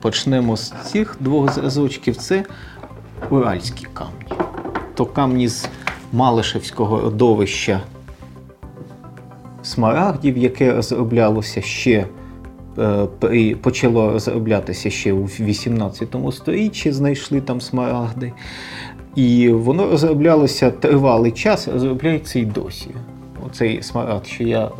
почнемо 0.00 0.56
з 0.56 0.74
цих 0.84 1.16
двох 1.20 1.52
зразочків. 1.52 2.16
Це 2.16 2.44
уральські 3.30 3.86
камні. 3.92 4.42
То 4.94 5.06
камні 5.06 5.48
з 5.48 5.68
Малишевського 6.12 7.00
родовища 7.00 7.80
смарагдів, 9.62 10.38
яке 10.38 10.72
розроблялося 10.72 11.60
ще. 11.62 12.06
е, 12.78 13.56
Почало 13.62 14.12
розроблятися 14.12 14.90
ще 14.90 15.12
у 15.12 15.24
18 15.24 16.16
сторіччі, 16.32 16.92
знайшли 16.92 17.40
там 17.40 17.60
смарагди. 17.60 18.32
І 19.14 19.48
воно 19.48 19.90
розроблялося 19.90 20.70
тривалий 20.70 21.32
час, 21.32 21.68
розробляється 21.68 22.38
і 22.38 22.44
досі. 22.44 22.90
Оцей 23.46 23.82
смарагд, 23.82 24.26
що 24.26 24.44
я 24.44 24.64
е, 24.66 24.70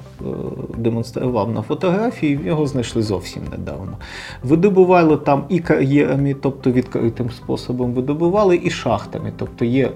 демонстрував 0.79 1.51
на 1.51 1.63
фотографії, 1.63 2.41
його 2.45 2.67
знайшли 2.67 3.03
зовсім 3.03 3.43
недавно. 3.51 3.99
Видобували 4.43 5.17
там 5.17 5.45
і 5.49 5.59
кар'єрами, 5.59 6.35
тобто 6.35 6.71
відкритим 6.71 7.31
способом 7.31 7.93
видобували, 7.93 8.61
і 8.65 8.71
шахтами. 8.71 9.33
Тобто 9.37 9.65
є 9.65 9.91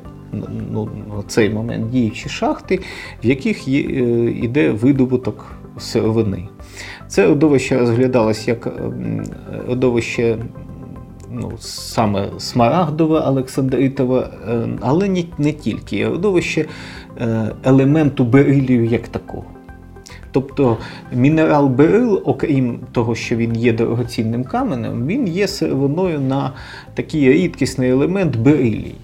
ну, 0.72 0.88
на 1.16 1.22
цей 1.26 1.50
момент 1.50 1.90
діючі 1.90 2.28
шахти, 2.28 2.80
в 3.24 3.26
яких 3.26 3.68
є, 3.68 3.80
е, 3.80 4.30
йде 4.30 4.70
видобуток 4.70 5.46
сировини. 5.78 6.48
Це 7.08 7.26
родовище 7.26 7.78
розглядалось 7.78 8.48
як 8.48 8.66
ем, 8.66 9.24
родовище 9.68 10.38
ну, 11.30 11.52
саме 11.58 12.28
Смарагдове, 12.38 13.20
Олександритове, 13.20 14.30
е, 14.48 14.68
але 14.80 15.08
не, 15.08 15.24
не 15.38 15.52
тільки. 15.52 16.08
Родовище 16.08 16.66
е, 17.20 17.50
елементу 17.64 18.24
берилію 18.24 18.84
як 18.84 19.08
такого. 19.08 19.44
Тобто 20.32 20.76
мінерал 21.12 21.68
берил, 21.68 22.22
окрім 22.24 22.78
того, 22.92 23.14
що 23.14 23.36
він 23.36 23.56
є 23.56 23.72
дорогоцінним 23.72 24.44
каменем, 24.44 25.06
він 25.06 25.28
є 25.28 25.48
сировиною 25.48 26.20
на 26.20 26.52
такий 26.94 27.32
рідкісний 27.32 27.90
елемент 27.90 28.36
берилій. 28.36 28.94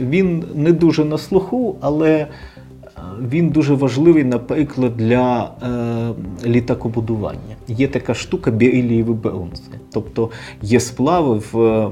Він 0.00 0.44
не 0.54 0.72
дуже 0.72 1.04
на 1.04 1.18
слуху, 1.18 1.76
але 1.80 2.10
е, 2.10 2.28
він 3.28 3.48
дуже 3.48 3.74
важливий, 3.74 4.24
наприклад, 4.24 4.96
для 4.96 5.50
е, 5.62 6.48
літакобудування. 6.48 7.56
Є 7.68 7.88
така 7.88 8.14
штука 8.14 8.50
берилієві 8.50 9.12
бронзи. 9.12 9.62
Тобто 9.92 10.30
є 10.62 10.80
сплави, 10.80 11.42
в, 11.52 11.58
е, 11.60 11.90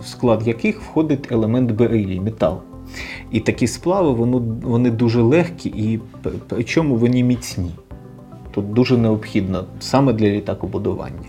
в 0.00 0.06
склад 0.06 0.48
яких 0.48 0.82
входить 0.82 1.32
елемент 1.32 1.72
берилій, 1.72 2.20
метал. 2.20 2.58
І 3.30 3.40
такі 3.40 3.66
сплави 3.66 4.10
воно, 4.10 4.42
вони 4.62 4.90
дуже 4.90 5.22
легкі 5.22 5.68
і 5.68 6.00
при- 6.22 6.32
причому 6.48 6.96
вони 6.96 7.22
міцні. 7.22 7.70
Тут 8.50 8.72
дуже 8.72 8.96
необхідно 8.98 9.64
саме 9.80 10.12
для 10.12 10.26
літакобудування. 10.26 11.28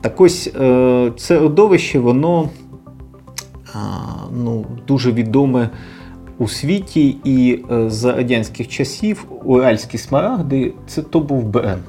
Так 0.00 0.20
ось 0.20 0.50
е, 0.60 1.12
це 1.16 1.38
родовище, 1.38 1.98
воно 1.98 2.48
ну, 4.32 4.66
дуже 4.86 5.12
відоме 5.12 5.70
у 6.38 6.48
світі, 6.48 7.16
і 7.24 7.64
е, 7.70 7.90
за 7.90 8.12
радянських 8.12 8.68
часів 8.68 9.26
уральські 9.44 9.98
смарагди 9.98 10.72
це 10.86 11.02
то 11.02 11.20
був 11.20 11.44
бренд. 11.44 11.82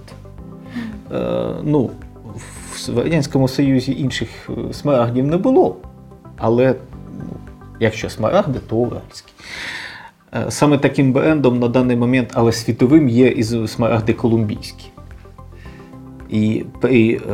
Е, 1.11 1.49
ну, 1.63 1.89
в 2.87 2.97
Радянському 2.97 3.47
Союзі 3.47 3.95
інших 3.99 4.29
е, 4.49 4.73
смарагдів 4.73 5.27
не 5.27 5.37
було, 5.37 5.75
але 6.37 6.75
ну, 7.19 7.25
якщо 7.79 8.09
смарагди, 8.09 8.59
то 8.69 8.75
уральські. 8.75 9.33
Саме 10.49 10.77
таким 10.77 11.13
брендом 11.13 11.59
на 11.59 11.67
даний 11.67 11.97
момент, 11.97 12.29
але 12.33 12.51
світовим, 12.51 13.09
є 13.09 13.27
і 13.27 13.43
смарагди 13.67 14.13
колумбійські. 14.13 14.92
І 16.33 16.65
при, 16.79 17.21
е, 17.29 17.33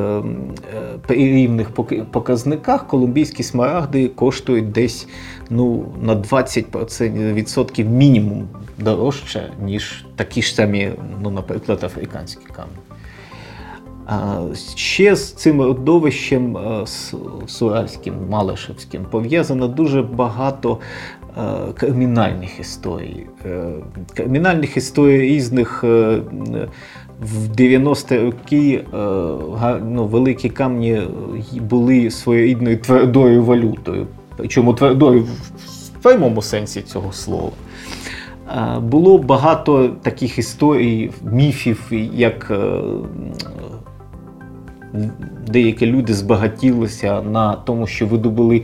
е, 1.10 1.16
рівних 1.16 1.72
показниках 2.12 2.88
колумбійські 2.88 3.44
смарагди 3.44 4.08
коштують 4.08 4.72
десь 4.72 5.08
ну, 5.50 5.86
на 6.02 6.16
20% 6.16 7.34
відсотків 7.34 7.90
мінімум 7.90 8.48
дорожче, 8.78 9.52
ніж 9.64 10.06
такі 10.16 10.42
ж 10.42 10.56
самі, 10.56 10.92
ну, 11.22 11.32
наприклад, 11.32 11.84
африканські 11.84 12.46
камені. 12.46 12.78
А 14.06 14.42
ще 14.76 15.16
з 15.16 15.34
цим 15.34 15.62
родовищем 15.62 16.58
е, 16.58 16.86
Суральським, 17.48 18.14
Малишевським 18.30 19.06
пов'язано 19.12 19.68
дуже 19.68 20.02
багато 20.02 20.80
е, 21.38 21.42
кримінальних 21.74 22.60
історій. 22.60 23.26
Кримінальних 24.16 24.78
історій 24.78 25.22
різних. 25.22 25.86
В 27.22 27.48
90-ті 27.48 28.18
роки 28.18 28.86
е, 29.64 29.80
ну, 29.84 30.06
великі 30.06 30.50
камні 30.50 30.92
е, 30.94 31.08
були 31.62 32.12
своєрідною 32.12 32.78
твердою 32.78 33.44
валютою. 33.44 34.08
Причому 34.38 34.74
твердою 34.74 35.22
в 35.22 36.04
прямому 36.04 36.42
сенсі 36.42 36.82
цього 36.82 37.12
слова. 37.12 37.52
Е, 38.50 38.80
Було 38.80 39.18
багато 39.18 39.88
таких 39.88 40.40
історій, 40.40 41.12
міфів, 41.32 41.92
як 42.14 42.52
деякі 45.48 45.86
люди 45.86 46.14
збагатілися 46.14 47.22
на 47.22 47.54
тому, 47.56 47.88
що 47.88 48.08
видобули 48.08 48.64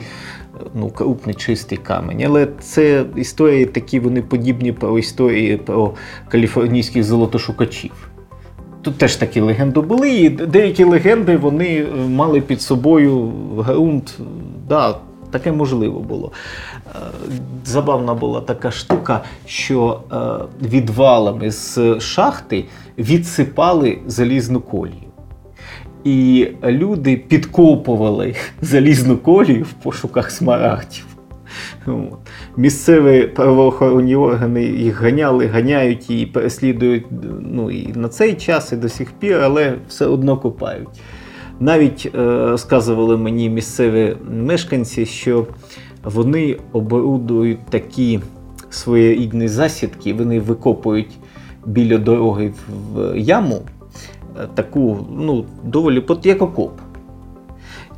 ну, 0.75 0.89
крупний 0.89 1.35
чистий 1.35 1.77
камінь. 1.77 2.23
Але 2.25 2.47
це 2.59 3.05
історії 3.15 3.65
такі, 3.65 3.99
вони 3.99 4.21
подібні 4.21 4.71
про 4.71 4.99
історії 4.99 5.57
про 5.57 5.93
каліфорнійських 6.29 7.03
золотошукачів. 7.03 8.14
Тут 8.85 8.97
теж 8.97 9.15
такі 9.15 9.41
легенди 9.41 9.79
були, 9.79 10.09
і 10.09 10.29
деякі 10.29 10.83
легенди 10.83 11.37
вони 11.37 11.85
мали 12.07 12.41
під 12.41 12.61
собою 12.61 13.33
ґрунт. 13.57 14.19
Да, 14.69 14.97
таке 15.31 15.51
можливо 15.51 15.99
було. 15.99 16.31
Е, 16.95 16.99
Забавна 17.65 18.13
була 18.13 18.41
така 18.41 18.71
штука, 18.71 19.23
що 19.45 20.01
е, 20.11 20.15
відвалами 20.67 21.51
з 21.51 21.99
шахти 21.99 22.65
відсипали 22.97 23.97
залізну 24.07 24.61
колію. 24.61 25.09
І 26.03 26.47
люди 26.63 27.17
підкопували 27.17 28.35
залізну 28.61 29.17
колію 29.17 29.63
в 29.63 29.73
пошуках 29.73 30.31
смарагдів. 30.31 31.14
Місцеві 32.57 33.27
правоохоронні 33.27 34.15
органи 34.15 34.63
їх 34.63 35.01
ганяли, 35.01 35.47
ганяють 35.47 36.09
і 36.09 36.25
переслідують 36.25 37.05
ну, 37.41 37.71
і 37.71 37.93
на 37.95 38.07
цей 38.07 38.33
час, 38.33 38.71
і 38.71 38.75
до 38.75 38.89
сих 38.89 39.11
пір, 39.11 39.39
але 39.43 39.75
все 39.87 40.05
одно 40.05 40.37
копають. 40.37 40.89
Навіть 41.59 42.11
е, 42.15 42.19
розказували 42.49 43.17
мені 43.17 43.49
місцеві 43.49 44.17
мешканці, 44.31 45.05
що 45.05 45.47
вони 46.03 46.57
оборудують 46.71 47.65
такі 47.69 48.19
своєрідні 48.69 49.47
засідки, 49.47 50.13
вони 50.13 50.39
викопують 50.39 51.17
біля 51.65 51.97
дороги 51.97 52.53
в 52.93 53.17
яму, 53.17 53.61
е, 54.39 54.47
таку, 54.55 55.07
ну, 55.17 55.45
доволі 55.63 56.03
як 56.23 56.41
окоп. 56.41 56.71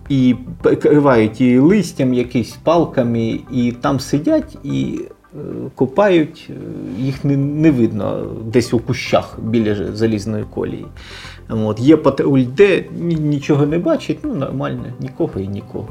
І 0.10 0.36
прикривають 0.62 1.42
її 1.42 1.60
листям, 1.60 2.14
якимись 2.14 2.58
палками, 2.64 3.40
і 3.52 3.72
там 3.82 4.00
сидять 4.00 4.58
і 4.64 5.02
е, 5.36 5.40
копають, 5.76 6.50
е, 6.50 6.54
їх 7.02 7.26
не, 7.26 7.38
не 7.38 7.72
видно 7.72 8.36
десь 8.46 8.74
у 8.74 8.80
кущах 8.80 9.40
біля 9.42 9.96
залізної 9.96 10.44
колії. 10.54 10.86
От. 11.50 11.80
Є 11.80 11.98
патруль, 11.98 12.44
де 12.58 12.86
нічого 13.20 13.66
не 13.66 13.80
бачить, 13.80 14.20
ну 14.24 14.36
нормально, 14.36 14.86
нікого 15.00 15.40
і 15.40 15.48
нікого. 15.48 15.88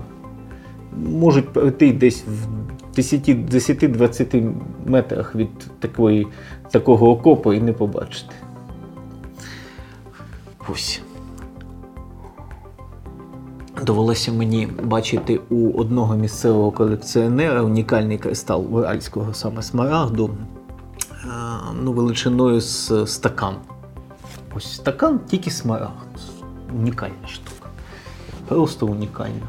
Можуть 0.97 1.49
пройти 1.49 1.93
десь 1.93 2.25
в 2.27 2.67
10 2.97 3.29
10-20 3.29 4.53
метрах 4.87 5.35
від 5.35 5.49
такої, 5.79 6.27
такого 6.71 7.11
окопу 7.11 7.53
і 7.53 7.61
не 7.61 7.73
побачити. 7.73 8.35
Ось. 10.73 11.01
Довелося 13.83 14.33
мені 14.33 14.67
бачити 14.67 15.41
у 15.51 15.81
одного 15.81 16.17
місцевого 16.17 16.71
колекціонера 16.71 17.63
унікальний 17.63 18.19
кристал 18.19 18.75
уральського 18.75 19.35
саме 19.35 19.63
смарагду, 19.63 20.31
е, 21.25 21.29
ну, 21.83 21.93
величиною 21.93 22.61
з 22.61 23.07
стакан. 23.07 23.55
Ось 24.55 24.75
стакан 24.75 25.21
тільки 25.27 25.51
смарагд. 25.51 25.93
Унікальна 26.79 27.29
штука. 27.29 27.69
Просто 28.49 28.87
унікальна. 28.87 29.49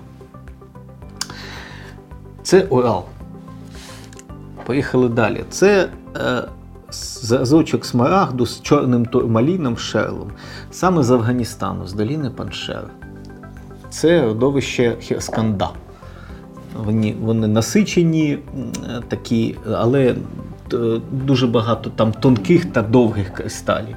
Це 2.44 2.64
Урал. 2.64 3.04
Поїхали 4.66 5.10
далі. 5.10 5.46
Це 5.50 5.90
е, 6.16 6.44
зразочок 6.92 7.86
смарагду 7.86 8.46
з 8.46 8.62
чорним 8.62 9.06
турмаліном 9.06 9.78
шерлом, 9.78 10.32
саме 10.72 11.04
з 11.04 11.12
Афганістану, 11.12 11.88
з 11.88 11.94
доліни 11.94 12.30
Паншери. 12.30 12.88
Це 13.98 14.22
родовище 14.22 14.96
Хірсканда. 15.00 15.70
Вони, 16.76 17.16
вони 17.22 17.48
насичені 17.48 18.40
такі, 19.08 19.56
але 19.74 20.16
е, 20.74 21.02
дуже 21.12 21.48
багато 21.48 21.90
там 21.90 22.12
тонких 22.12 22.66
та 22.66 22.82
довгих 22.82 23.34
кристалів. 23.34 23.96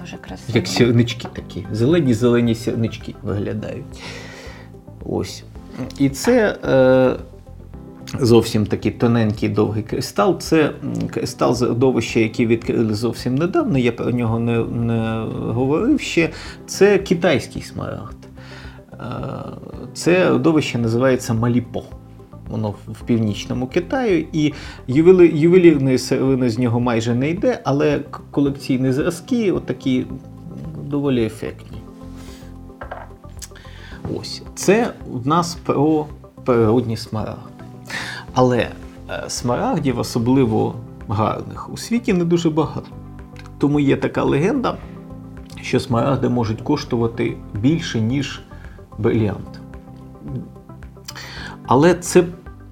Дуже 0.00 0.16
красиво. 0.16 0.58
Як 0.58 0.66
сірнички 0.66 1.28
такі. 1.32 1.66
Зелені-зелені 1.72 2.54
сірнички 2.54 3.14
виглядають. 3.22 3.84
Ось. 5.04 5.44
І 5.98 6.08
це 6.08 6.58
е, 6.64 7.16
зовсім 8.20 8.66
такий 8.66 8.92
тоненький 8.92 9.48
довгий 9.48 9.82
кристал. 9.82 10.38
Це 10.40 10.70
кристал 11.10 11.54
з 11.54 11.62
родовища, 11.62 12.20
який 12.20 12.46
відкрили 12.46 12.94
зовсім 12.94 13.34
недавно. 13.34 13.78
Я 13.78 13.92
про 13.92 14.10
нього 14.10 14.38
не, 14.38 14.58
не 14.64 15.26
говорив 15.52 16.00
ще. 16.00 16.30
Це 16.66 16.98
китайський 16.98 17.62
смарагд. 17.62 18.16
Е, 18.92 18.96
Це 19.94 20.28
родовище 20.30 20.78
називається 20.78 21.34
Маліпо. 21.34 21.82
Воно 22.50 22.70
в- 22.88 23.02
північному 23.06 23.66
Китаю, 23.66 24.26
і 24.32 24.52
ювелірної 24.88 25.98
сировини 25.98 26.50
з 26.50 26.58
нього 26.58 26.80
майже 26.80 27.14
не 27.14 27.30
йде, 27.30 27.60
але 27.64 28.00
колекційні 28.30 28.92
зразки 28.92 29.52
отакі 29.52 30.06
доволі 30.84 31.24
ефектні. 31.24 31.78
Ось. 34.20 34.42
Це 34.54 34.90
в 35.10 35.26
нас 35.26 35.54
про 35.54 36.06
природні 36.44 36.96
смарагди. 36.96 37.53
Але 38.34 38.58
е, 39.10 39.24
смарагдів, 39.28 39.98
особливо 39.98 40.74
гарних, 41.08 41.72
у 41.72 41.76
світі 41.76 42.12
не 42.12 42.24
дуже 42.24 42.50
багато. 42.50 42.86
Тому 43.58 43.80
є 43.80 43.96
така 43.96 44.22
легенда, 44.22 44.76
що 45.62 45.80
смарагди 45.80 46.28
можуть 46.28 46.60
коштувати 46.62 47.36
більше, 47.54 48.00
ніж 48.00 48.42
бриліант. 48.98 49.60
Але 51.66 51.94
це 51.94 52.24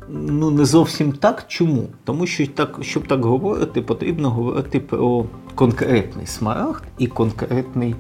ну, 0.09 0.51
не 0.51 0.65
зовсім 0.65 1.13
так. 1.13 1.45
Чому? 1.49 1.85
Тому 2.05 2.27
що 2.27 2.47
так, 2.47 2.79
щоб 2.81 3.09
так 3.09 3.25
говорити, 3.25 3.83
потрібно 3.83 4.31
говорити 4.31 4.81
про 4.81 5.25
конкретний 5.55 6.27
смарагд 6.27 6.83
і 6.99 7.07
конкретний 7.07 7.95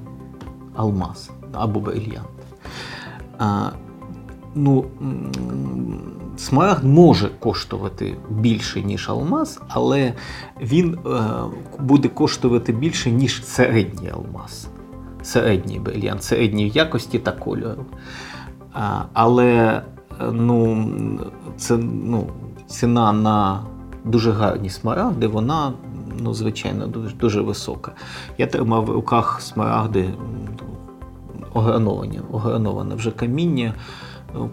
алмаз 0.76 1.30
або 1.52 1.80
брильянт. 1.80 2.28
Ну, 4.54 4.84
смарагд 6.36 6.84
може 6.84 7.28
коштувати 7.40 8.16
більше, 8.30 8.82
ніж 8.82 9.08
алмаз, 9.08 9.60
але 9.68 10.12
він 10.60 10.98
е, 11.06 11.20
буде 11.78 12.08
коштувати 12.08 12.72
більше, 12.72 13.10
ніж 13.10 13.44
середній 13.44 14.10
алмаз. 14.10 14.68
Середній 15.22 15.78
брильянт, 15.78 16.22
середньої 16.22 16.70
якості 16.70 17.18
та 17.18 17.32
кольору. 17.32 17.84
Але 19.12 19.82
ну, 20.32 20.88
це, 21.56 21.76
ну, 21.76 22.26
ціна 22.66 23.12
на 23.12 23.60
дуже 24.04 24.32
гарні 24.32 24.70
смарагди, 24.70 25.26
вона, 25.26 25.72
ну, 26.20 26.34
звичайно, 26.34 26.86
дуже, 26.86 27.16
дуже 27.16 27.40
висока. 27.40 27.92
Я 28.38 28.46
тримав 28.46 28.84
в 28.84 28.90
руках 28.90 29.40
смарагди 29.40 30.00
м, 30.00 30.14
ограновані, 31.54 32.20
ограноване 32.32 32.94
вже 32.94 33.10
каміння 33.10 33.74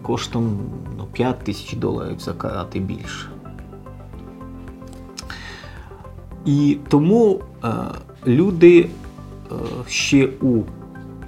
коштом 0.02 0.58
ну, 0.98 1.06
5 1.12 1.38
тисяч 1.38 1.72
доларів 1.72 2.18
за 2.18 2.32
карат 2.32 2.78
більше. 2.78 3.28
І 6.44 6.78
тому 6.88 7.40
е, 7.64 7.68
люди 8.26 8.80
е, 8.80 9.54
ще 9.88 10.26
у 10.40 10.62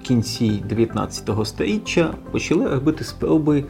кінці 0.02 0.62
19 0.68 1.30
століття 1.44 2.14
почали 2.30 2.68
робити 2.68 3.04
спроби 3.04 3.58
е, 3.58 3.64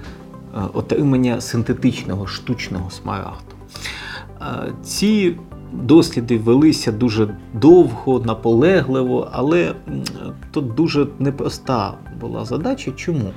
отримання 0.72 1.40
синтетичного 1.40 2.26
штучного 2.26 2.90
смарагду. 2.90 3.54
Е, 4.40 4.72
Ці 4.82 5.36
досліди 5.72 6.38
велися 6.38 6.92
дуже 6.92 7.36
довго, 7.54 8.18
наполегливо, 8.18 9.28
але 9.32 9.74
тут 10.50 10.74
дуже 10.74 11.06
непроста 11.18 11.94
була 12.20 12.44
задача. 12.44 12.90
Чому? 12.96 13.30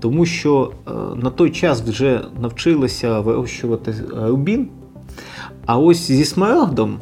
Тому 0.00 0.26
що 0.26 0.72
е, 0.86 0.90
на 1.16 1.30
той 1.30 1.50
час 1.50 1.82
вже 1.82 2.20
навчилися 2.40 3.20
вирощувати 3.20 3.94
рубін, 4.16 4.68
а 5.66 5.78
ось 5.78 6.06
зі 6.06 6.24
смарагдом 6.24 7.00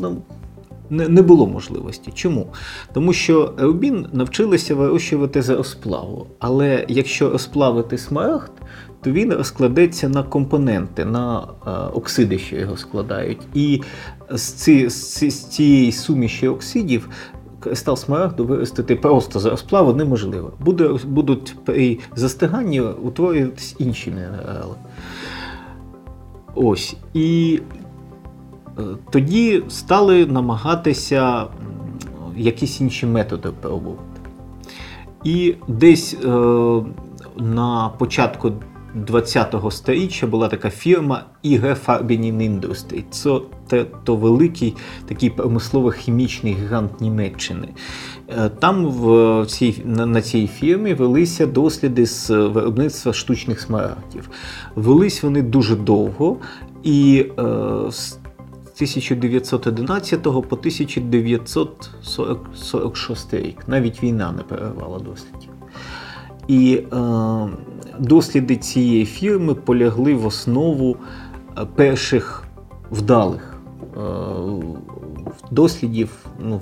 ну, 0.00 0.16
не, 0.90 1.08
не 1.08 1.22
було 1.22 1.46
можливості. 1.46 2.12
Чому? 2.14 2.46
Тому 2.92 3.12
що 3.12 3.54
рубін 3.58 4.06
навчилися 4.12 4.74
вирощувати 4.74 5.42
за 5.42 5.56
розплаву. 5.56 6.26
Але 6.38 6.84
якщо 6.88 7.30
розплавити 7.30 7.98
смарагд, 7.98 8.52
то 9.02 9.10
він 9.10 9.32
розкладеться 9.32 10.08
на 10.08 10.22
компоненти, 10.22 11.04
на 11.04 11.48
е, 11.66 11.70
оксиди, 11.70 12.38
що 12.38 12.56
його 12.56 12.76
складають. 12.76 13.40
І 13.54 13.82
з, 14.30 14.42
ці, 14.42 14.88
з, 14.88 15.14
ці- 15.14 15.30
з 15.30 15.44
цієї 15.44 15.92
суміші 15.92 16.48
оксидів 16.48 17.08
кристал 17.60 17.96
смарагду 17.96 18.44
виростити 18.44 18.96
просто 18.96 19.40
за 19.40 19.50
розплаву 19.50 19.92
неможливо. 19.92 20.52
Буде, 20.60 20.90
будуть 21.04 21.56
при 21.64 21.98
застиганні 22.16 22.80
утворюватись 22.80 23.76
інші 23.78 24.10
мінерали. 24.10 24.74
Ось. 26.54 26.96
І 27.14 27.60
Е, 28.78 28.82
Тоді 29.10 29.62
стали 29.68 30.26
намагатися 30.26 31.46
якісь 32.36 32.80
інші 32.80 33.06
методи 33.06 33.48
пробувати. 33.60 34.02
І 35.24 35.54
десь 35.68 36.16
е, 36.24 36.28
на 37.36 37.90
початку 37.98 38.52
20-го 38.96 39.70
століття 39.70 40.26
була 40.26 40.48
така 40.48 40.70
фірма 40.70 41.24
IG 41.44 41.76
Farbenin 41.86 42.60
Industry. 42.60 43.04
Це 43.10 43.40
те, 43.66 43.86
то 44.04 44.16
великий 44.16 44.76
такий 45.08 45.30
промислово-хімічний 45.30 46.54
гігант 46.54 47.00
Німеччини. 47.00 47.68
Е, 48.28 48.48
Там 48.48 48.86
в 48.86 49.46
цій, 49.46 49.82
на 49.84 50.22
цій 50.22 50.46
фірмі 50.46 50.94
велися 50.94 51.46
досліди 51.46 52.06
з 52.06 52.30
виробництва 52.30 53.12
штучних 53.12 53.60
смарагдів. 53.60 54.30
Велись 54.74 55.22
вони 55.22 55.42
дуже 55.42 55.76
довго, 55.76 56.36
і 56.82 57.26
е, 57.38 57.42
з 57.90 58.18
1911 58.74 60.22
по 60.22 60.38
1946 60.38 63.34
рік. 63.34 63.58
Навіть 63.66 64.02
війна 64.02 64.32
не 64.32 64.42
перервала 64.42 64.98
дослідів. 64.98 65.50
І 66.48 66.74
е, 66.74 66.82
досліди 67.98 68.56
цієї 68.56 69.04
фірми 69.06 69.54
полягли 69.54 70.14
в 70.14 70.26
основу 70.26 70.96
е, 71.58 71.66
перших 71.74 72.44
вдалих 72.90 73.56
е, 73.96 74.00
дослідів 75.50 76.26
ну, 76.40 76.60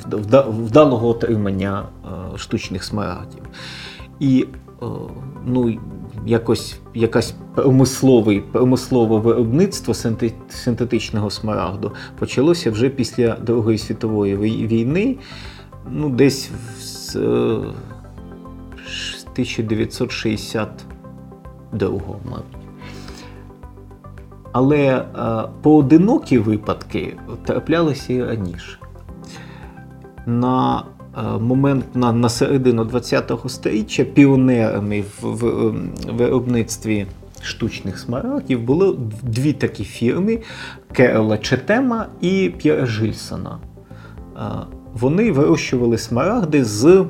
вдалого 0.49 1.09
отримання 1.09 1.83
е, 1.83 2.39
штучних 2.39 2.85
смарагдів. 2.85 3.43
І 4.21 4.47
ну, 5.47 5.79
якось 6.27 6.79
якась 6.95 7.35
промислове, 7.55 8.41
промислове 8.53 9.19
виробництво 9.19 9.95
синтетичного 10.49 11.31
смарагду 11.31 11.93
почалося 12.19 12.71
вже 12.71 12.89
після 12.89 13.35
Другої 13.35 13.79
світової 13.79 14.37
війни, 14.67 15.17
ну, 15.91 16.11
десь 16.11 16.51
в 17.15 17.19
1960 19.33 20.69
довго, 21.73 22.17
мабуть. 22.25 22.45
Але 24.53 24.87
е, 24.87 25.05
поодинокі 25.63 26.39
випадки 26.39 27.17
траплялися 27.45 28.13
і 28.13 28.25
раніше. 28.25 28.79
На 30.27 30.85
е, 31.19 31.23
момент 31.23 31.85
на, 31.95 32.13
на 32.13 32.29
середину 32.29 32.89
ХХ 32.89 33.51
століття 33.51 34.05
піонерами 34.05 35.01
в, 35.01 35.27
в, 35.27 35.37
в 35.37 35.75
виробництві 36.13 37.07
штучних 37.43 37.99
смарагдів 37.99 38.63
були 38.63 38.97
дві 39.23 39.53
такі 39.53 39.85
фірми 39.85 40.39
Керола 40.93 41.39
Четема 41.39 42.07
і 42.21 42.53
П'єра 42.59 42.87
Жильсона. 42.87 43.59
Вони 44.93 45.33
вирощували 45.33 45.99
смарагди 45.99 46.65
з 46.65 47.05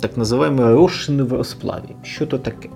так 0.00 0.16
називаємо 0.16 0.62
розчини 0.62 1.22
в 1.22 1.32
розплаві. 1.32 1.96
Що 2.02 2.26
то 2.26 2.38
таке? 2.38 2.68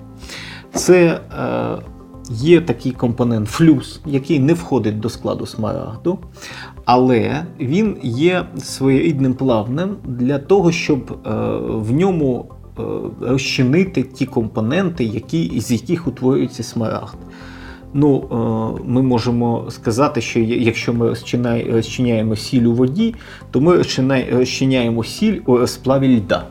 Це 0.75 1.21
е, 1.39 1.83
є 2.31 2.61
такий 2.61 2.93
компонент 2.93 3.49
флюс, 3.49 4.01
який 4.07 4.41
не 4.41 4.55
входить 4.55 5.01
до 5.01 5.09
складу 5.09 5.47
смарагду, 5.47 6.19
але 6.85 7.45
він 7.61 7.97
є 8.03 8.47
своєрідним 8.59 9.35
плавнем 9.35 9.97
для 10.05 10.39
того, 10.39 10.73
щоб 10.73 11.19
е, 11.27 11.31
в 11.69 11.93
ньому 11.93 12.47
е, 12.79 12.83
розчинити 13.21 14.03
ті 14.03 14.27
компоненти, 14.27 15.05
які, 15.05 15.61
з 15.61 15.71
яких 15.71 16.07
утворюється 16.07 16.63
смарагд. 16.63 17.17
Ну, 17.95 18.23
е, 18.23 18.83
ми 18.85 19.03
можемо 19.03 19.67
сказати, 19.69 20.21
що 20.21 20.41
якщо 20.41 20.95
ми 20.95 21.15
розчиняємо 21.73 22.37
сіль 22.37 22.63
у 22.63 22.73
воді, 22.73 23.15
то 23.51 23.61
ми 23.61 23.85
розчиняємо 24.33 25.05
сіль 25.05 25.41
у 25.47 25.57
розплаві 25.57 26.19
льда. 26.19 26.47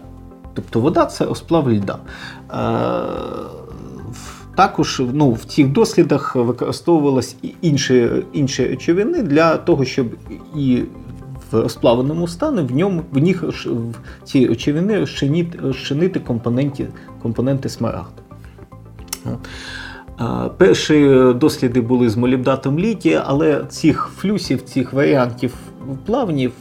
Тобто 0.54 0.80
вода 0.80 1.06
це 1.06 1.26
розплав 1.26 1.72
льда. 1.72 1.98
Також 4.56 5.02
ну, 5.14 5.32
в 5.32 5.46
цих 5.46 5.68
дослідах 5.68 6.36
використовувалися 6.36 7.36
інші, 7.62 8.10
інші 8.34 8.68
речовини 8.68 9.24
для 9.24 9.58
того, 9.58 9.86
щоб 9.86 10.08
і 10.56 10.84
в 11.52 11.62
розплавленому 11.62 12.28
стані, 12.28 12.62
в 12.62 12.76
ньому 12.76 13.02
в 13.12 13.22
них 13.22 13.44
в 13.44 13.94
ці 14.24 14.48
очевини 14.48 15.00
розчинити, 15.00 15.60
розчинити 15.64 16.20
компоненти, 16.20 16.88
компоненти 17.22 17.70
смарагду. 17.70 18.22
Перші 20.58 21.10
досліди 21.36 21.82
були 21.82 22.10
з 22.10 22.18
молібдатом 22.18 22.80
літія, 22.80 23.24
але 23.26 23.66
цих 23.70 24.10
флюсів, 24.18 24.62
цих 24.62 24.94
варіантів 24.94 25.54
плавнів 26.06 26.52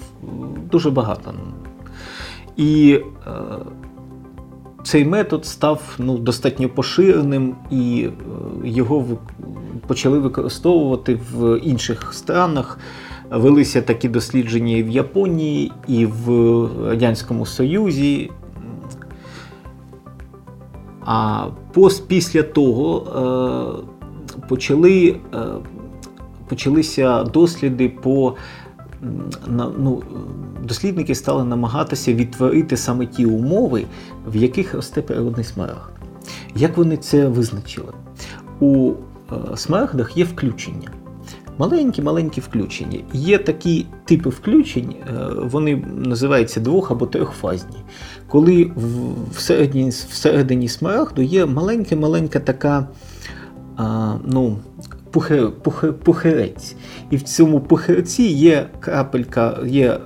дуже 0.71 0.91
багато. 0.91 1.35
І 2.57 3.01
е, 3.27 3.31
цей 4.85 5.05
метод 5.05 5.47
став 5.47 5.95
ну, 5.99 6.19
достатньо 6.19 6.69
поширеним, 6.69 7.55
і 7.71 8.09
е, 8.09 8.69
його 8.69 9.05
почали 9.87 10.19
використовувати 10.19 11.19
в 11.33 11.59
інших 11.59 12.15
странах. 12.15 12.79
Велися 13.31 13.83
такі 13.83 14.09
дослідження 14.09 14.77
і 14.77 14.83
в 14.83 14.89
Японії, 14.89 15.73
і 15.89 16.07
в 16.07 16.29
Радянському 16.89 17.47
Союзі. 17.47 18.31
А 21.05 21.47
після 22.07 22.43
того 22.43 23.07
е, 24.41 24.49
почали, 24.49 25.17
е, 25.35 25.39
почалися 26.49 27.25
досліди 27.25 27.89
по 27.89 28.35
ну, 29.79 30.03
дослідники 30.65 31.15
стали 31.15 31.45
намагатися 31.45 32.15
відтворити 32.15 32.77
саме 32.77 33.07
ті 33.07 33.27
умови, 33.27 33.85
в 34.27 34.37
яких 34.37 34.75
росте 34.75 35.03
природний 35.03 35.45
смарагд. 35.45 35.91
Як 36.57 36.77
вони 36.77 36.97
це 36.97 37.29
визначили? 37.29 37.93
У 38.61 38.93
е, 39.53 39.57
смарагдах 39.57 40.17
є 40.17 40.25
включення. 40.25 40.91
Маленькі-маленькі 41.59 42.41
включення. 42.41 42.99
Є 43.13 43.39
такі 43.39 43.87
типи 44.05 44.31
включень, 44.31 44.95
е, 45.09 45.13
вони 45.43 45.77
називаються 45.97 46.61
двох- 46.61 46.91
або 46.91 47.07
трьохфазні. 47.07 47.77
Коли 48.29 48.71
всередині, 49.33 49.89
всередині 49.89 50.69
смарагду 50.69 51.23
є 51.23 51.47
маленька-маленька 51.47 52.41
така 52.41 52.89
ну, 54.25 54.57
пухе, 55.15 55.47
пухе, 55.63 55.93
пухирець. 55.93 56.77
І 57.11 57.17
в 57.17 57.23
цьому 57.23 57.61
пухирці 57.61 58.23
є 58.23 58.67
крапелька, 58.81 59.59
є 59.67 59.91
е, 59.91 59.99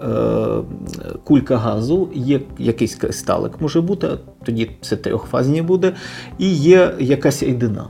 кулька 1.25 1.57
газу, 1.57 2.09
є 2.14 2.40
якийсь 2.59 2.94
кристалик 2.94 3.61
може 3.61 3.81
бути, 3.81 4.09
тоді 4.44 4.71
це 4.81 4.97
трьохфазні 4.97 5.62
буде, 5.62 5.92
і 6.38 6.49
є 6.55 6.94
якась 7.01 7.42
рідина. 7.42 7.87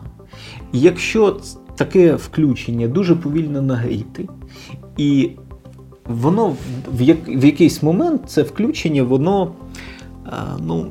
Якщо 0.72 1.40
таке 1.76 2.14
включення 2.14 2.88
дуже 2.88 3.16
повільно 3.16 3.62
нагріти, 3.62 4.28
і 4.96 5.30
воно 6.04 6.56
в- 6.92 7.02
як, 7.02 7.28
в 7.28 7.44
якийсь 7.44 7.82
момент 7.82 8.20
це 8.26 8.42
включення, 8.42 9.02
воно 9.02 9.52
а, 10.24 10.56
ну, 10.60 10.86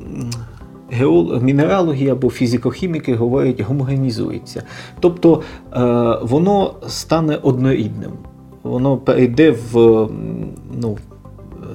мінералоги 1.42 2.08
або 2.08 2.28
фізико-хіміки 2.28 3.16
говорять, 3.16 3.60
гомогенізується. 3.60 4.62
Тобто 5.00 5.42
е, 5.72 6.18
воно 6.22 6.74
стане 6.88 7.36
однорідним. 7.42 8.12
Воно 8.62 8.96
перейде 8.96 9.50
в 9.50 9.74
ну, 10.82 10.98
е, 11.52 11.66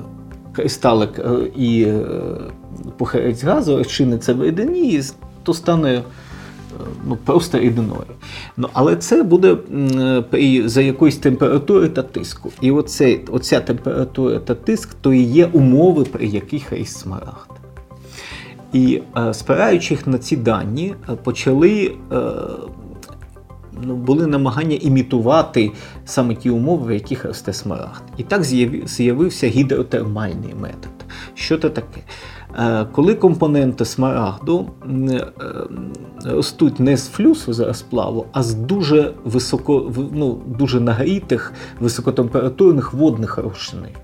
кристалик 0.54 1.20
е, 1.20 1.52
і 1.56 1.88
пухарець 2.98 3.44
газу, 3.44 3.78
розчиниться 3.78 4.34
в 4.34 4.44
рідині, 4.44 5.02
то 5.44 5.54
стане 5.54 6.04
ну, 7.08 7.18
просто 7.26 7.60
рідиною. 7.60 8.04
Ну, 8.58 8.70
але 8.74 8.96
це 8.96 9.24
буде 9.24 9.56
при, 10.30 10.70
за 10.70 10.82
якоїсь 10.82 11.18
температури 11.18 11.90
та 11.90 12.02
тиску. 12.02 12.52
І 12.62 12.72
оце, 12.72 13.20
оця 13.32 13.60
температура 13.60 14.40
та 14.40 14.56
тиск 14.56 14.94
то 15.02 15.14
і 15.14 15.22
є 15.22 15.46
умови, 15.46 16.04
при 16.04 16.28
яких 16.28 16.74
ріс 16.74 16.96
смарагд. 16.96 17.63
І 18.74 19.02
е, 19.18 19.34
спираючись 19.34 20.08
на 20.08 20.18
ці 20.18 20.38
дані, 20.38 20.96
е, 21.10 21.16
почали. 21.16 21.96
Е, 22.12 22.18
Ну, 23.86 23.96
були 23.96 24.28
намагання 24.28 24.78
імітувати 24.82 25.72
саме 26.06 26.36
ті 26.36 26.50
умови, 26.50 26.88
в 26.88 26.94
яких 26.94 27.26
росте 27.26 27.54
смарагд. 27.54 28.04
І 28.18 28.24
так 28.24 28.44
з'яви- 28.44 28.88
з'явився 28.88 29.48
гідротермальний 29.48 30.56
метод. 30.62 30.92
Що 31.34 31.58
це 31.58 31.70
таке? 31.70 32.02
Коли 32.92 33.16
компоненти 33.16 33.86
смарагду 33.86 34.70
ростуть 36.26 36.80
не 36.80 36.98
з 36.98 37.08
флюсу 37.10 37.54
за 37.54 37.66
розплаву, 37.66 38.26
а 38.32 38.44
з 38.44 38.54
дуже 38.54 39.14
високо, 39.24 39.92
ну, 40.14 40.40
дуже 40.48 40.80
нагрітих 40.80 41.54
високотемпературних 41.80 42.94
водних 42.94 43.38
розчинів. 43.38 43.98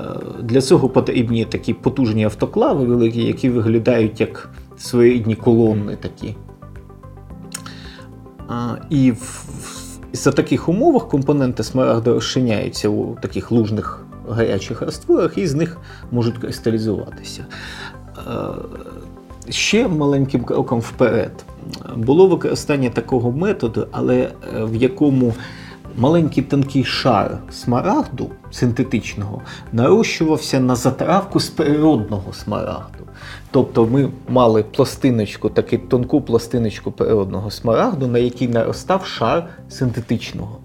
Е, 0.00 0.42
Для 0.42 0.60
цього 0.60 0.88
потрібні 0.88 1.44
такі 1.44 1.74
потужні 1.74 2.24
автоклави 2.24 2.84
великі, 2.84 3.24
які 3.24 3.50
виглядають 3.50 4.20
як 4.20 4.50
своєрідні 4.78 5.34
колонни 5.34 5.96
такі. 5.96 6.36
І 8.90 9.12
за 10.12 10.32
таких 10.32 10.68
умовах 10.68 11.08
компоненти 11.08 11.62
смарагду 11.62 12.14
розчиняються 12.14 12.88
у 12.88 13.16
таких 13.22 13.50
лужних 13.50 14.04
гарячих 14.28 14.82
растворах, 14.82 15.38
і 15.38 15.46
з 15.46 15.54
них 15.54 15.78
можуть 16.10 16.38
кристалізуватися. 16.38 17.44
Е, 18.18 18.32
Ще 19.48 19.88
маленьким 19.88 20.44
кроком 20.44 20.80
вперед 20.80 21.44
було 21.96 22.26
використання 22.26 22.90
такого 22.90 23.32
методу, 23.32 23.86
але 23.90 24.16
е, 24.16 24.30
в 24.64 24.76
якому 24.76 25.34
маленький 25.96 26.42
тонкий 26.42 26.84
шар 26.84 27.38
смарагду 27.50 28.30
синтетичного 28.50 29.42
нарощувався 29.72 30.60
на 30.60 30.76
затравку 30.76 31.40
з 31.40 31.48
природного 31.48 32.32
смарагду. 32.32 33.04
Тобто 33.50 33.86
ми 33.86 34.10
мали 34.28 34.62
пластиночку, 34.62 35.48
таку 35.48 35.78
тонку 35.78 36.20
пластиночку 36.20 36.92
природного 36.92 37.50
смарагду, 37.50 38.06
на 38.06 38.18
якій 38.18 38.48
наростав 38.48 39.06
шар 39.06 39.48
синтетичного. 39.68 40.58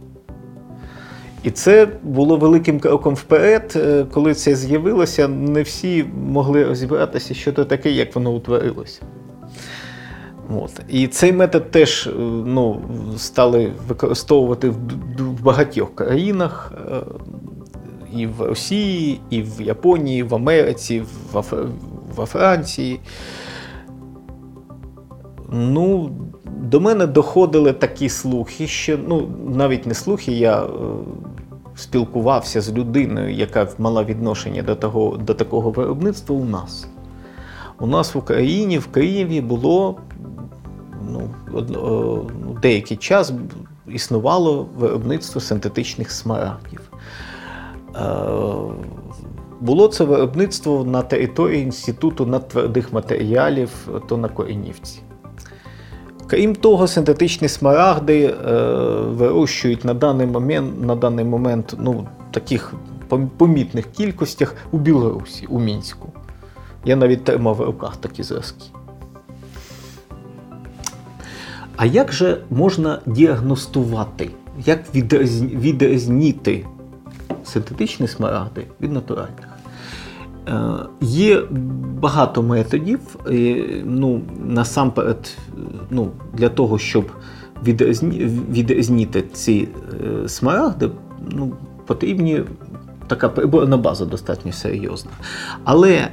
І 1.44 1.52
це 1.52 1.88
було 2.04 2.38
великим 2.38 2.80
кроком 2.80 3.16
вперед. 3.16 3.74
Е, 3.76 4.06
Коли 4.14 4.34
це 4.34 4.56
з'явилося, 4.56 5.28
не 5.28 5.62
всі 5.62 6.06
могли 6.32 6.66
розібратися, 6.66 7.34
що 7.34 7.52
це 7.52 7.66
таке, 7.66 7.92
як 7.92 8.16
воно 8.16 8.32
утворилося. 8.32 9.02
От. 10.50 10.72
І 10.90 11.08
цей 11.08 11.34
метод 11.34 11.72
теж 11.72 12.08
е, 12.08 12.12
ну, 12.46 12.82
стали 13.18 13.72
використовувати 13.88 14.70
в, 14.70 14.78
в 15.20 15.44
багатьох 15.44 15.96
країнах. 15.96 16.74
е, 16.92 17.02
І 18.16 18.28
в 18.28 18.42
Росії, 18.42 19.20
і 19.30 19.42
в 19.42 19.62
Японії, 19.62 20.24
в 20.24 20.36
Америці, 20.36 21.04
Фр- 21.34 21.70
во 22.16 22.26
Франції. 22.26 23.00
Ну, 25.52 26.10
до 26.62 26.80
мене 26.80 27.08
доходили 27.08 27.74
такі 27.74 28.10
слухи, 28.10 28.68
що 28.68 28.98
ну, 29.08 29.28
навіть 29.48 29.86
не 29.86 29.94
слухи, 29.94 30.32
я 30.32 30.64
е, 30.64 30.68
спілкувався 31.76 32.62
з 32.62 32.74
людиною, 32.74 33.34
яка 33.34 33.68
мала 33.78 34.04
відношення 34.04 34.62
до, 34.62 34.76
того, 34.76 35.18
до 35.18 35.34
такого 35.34 35.72
виробництва 35.72 36.36
у 36.36 36.46
нас. 36.46 36.88
У 37.80 37.88
нас 37.88 38.16
в 38.16 38.18
Україні, 38.18 38.78
в 38.78 38.88
Києві 38.88 39.42
було 39.42 39.98
ну, 41.10 41.30
о, 41.54 42.22
ну, 42.42 42.58
деякий 42.62 42.98
час 42.98 43.34
існувало 43.88 44.68
виробництво 44.78 45.42
синтетичних 45.42 46.12
смарагдів. 46.12 46.82
Е, 47.96 48.02
Було 49.62 49.88
це 49.88 50.04
виробництво 50.04 50.84
на 50.84 51.02
території 51.02 51.64
Інституту 51.64 52.26
надтвердих 52.26 52.94
матеріалів, 52.94 53.70
то 54.08 54.18
на 54.18 54.30
Коренівці. 54.30 55.00
Крім 56.28 56.56
того, 56.56 56.88
синтетичні 56.88 57.48
смарагди 57.48 58.26
е, 58.26 58.54
вирощують 59.02 59.86
на 59.86 59.94
даний 59.94 60.28
момент, 60.28 60.82
на 60.82 60.96
даний 60.96 61.26
момент 61.26 61.76
ну, 61.80 62.08
таких 62.32 62.74
помітних 63.38 63.92
кількостях 63.92 64.56
у 64.72 64.78
Білорусі, 64.78 65.46
у 65.46 65.60
Мінську. 65.60 66.10
Я 66.86 66.96
навіть 66.96 67.24
тримав 67.24 67.56
в 67.56 67.62
руках 67.62 67.98
такі 67.98 68.24
зразки. 68.24 68.66
А 71.78 71.86
як 71.86 72.14
же 72.14 72.42
можна 72.50 73.00
діагностувати, 73.06 74.30
як 74.66 74.80
відрізні- 74.96 75.58
відрізнити 75.58 76.66
синтетичні 77.44 78.08
смарагди 78.08 78.66
від 78.82 78.92
натуральних? 78.92 79.48
Е, 80.48 80.54
Є 81.02 81.42
багато 82.02 82.44
методів. 82.44 83.00
Ну, 83.86 84.22
насамперед, 84.46 85.32
ну, 85.90 86.12
для 86.34 86.50
того, 86.50 86.78
щоб 86.78 87.12
відрізні- 87.66 88.26
відрізнити 88.52 89.22
ці 89.34 89.68
е, 90.24 90.30
смарагди, 90.30 90.90
ну, 91.32 91.54
потрібні 91.86 92.44
така 93.08 93.30
приборна 93.30 93.78
база 93.78 94.06
достатньо 94.06 94.52
серйозна. 94.52 95.12
Але 95.64 96.08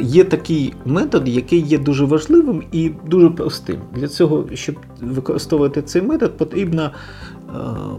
є 0.00 0.24
такий 0.24 0.74
метод, 0.84 1.28
який 1.28 1.60
є 1.60 1.78
дуже 1.78 2.04
важливим 2.04 2.62
і 2.72 2.90
дуже 3.06 3.30
простим. 3.30 3.76
Для 3.94 4.08
цього, 4.08 4.44
щоб 4.54 4.76
використовувати 5.00 5.82
цей 5.82 6.02
метод, 6.02 6.36
потрібна 6.36 6.90
е, 6.90 7.52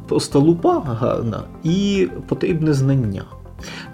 просто 0.08 0.40
лупа 0.40 0.80
гарна 0.80 1.44
і 1.64 2.08
потрібне 2.28 2.74
знання. 2.74 3.24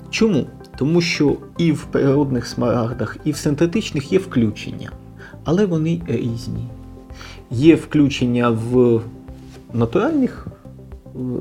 Чому? 0.10 0.46
Тому 0.78 1.02
що 1.02 1.38
і 1.58 1.72
в 1.72 1.84
природних 1.84 2.48
смарагдах, 2.48 3.18
і 3.24 3.32
в 3.32 3.38
синтетичних 3.38 4.14
є 4.14 4.20
включення, 4.20 4.92
але 5.44 5.66
вони 5.66 6.02
різні. 6.08 6.68
Є 7.52 7.76
включення 7.76 8.50
в 8.50 9.02
натуральних 9.74 10.48
е, 10.48 10.61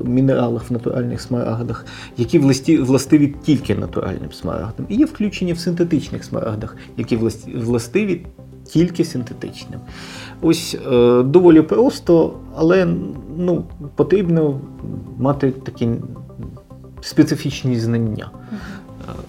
мінералах, 0.05 0.69
в 0.69 0.73
натуральних 0.73 1.21
смарагдах, 1.21 1.85
які 2.17 2.39
властиві 2.77 3.35
тільки 3.43 3.75
натуральним 3.75 4.31
смарагдам. 4.31 4.85
І 4.89 4.95
є 4.95 5.05
включення 5.05 5.53
в 5.53 5.59
синтетичних 5.59 6.23
смарагдах, 6.23 6.77
які 6.97 7.19
властиві 7.55 8.25
тільки 8.65 9.05
синтетичним. 9.05 9.79
Ось 10.41 10.77
е, 10.91 11.23
доволі 11.23 11.61
просто, 11.61 12.33
але 12.55 12.87
ну, 13.37 13.63
потрібно 13.95 14.61
мати 15.17 15.51
такі 15.51 15.89
специфічні 17.01 17.79
знання. 17.79 18.31
Е, 18.51 18.55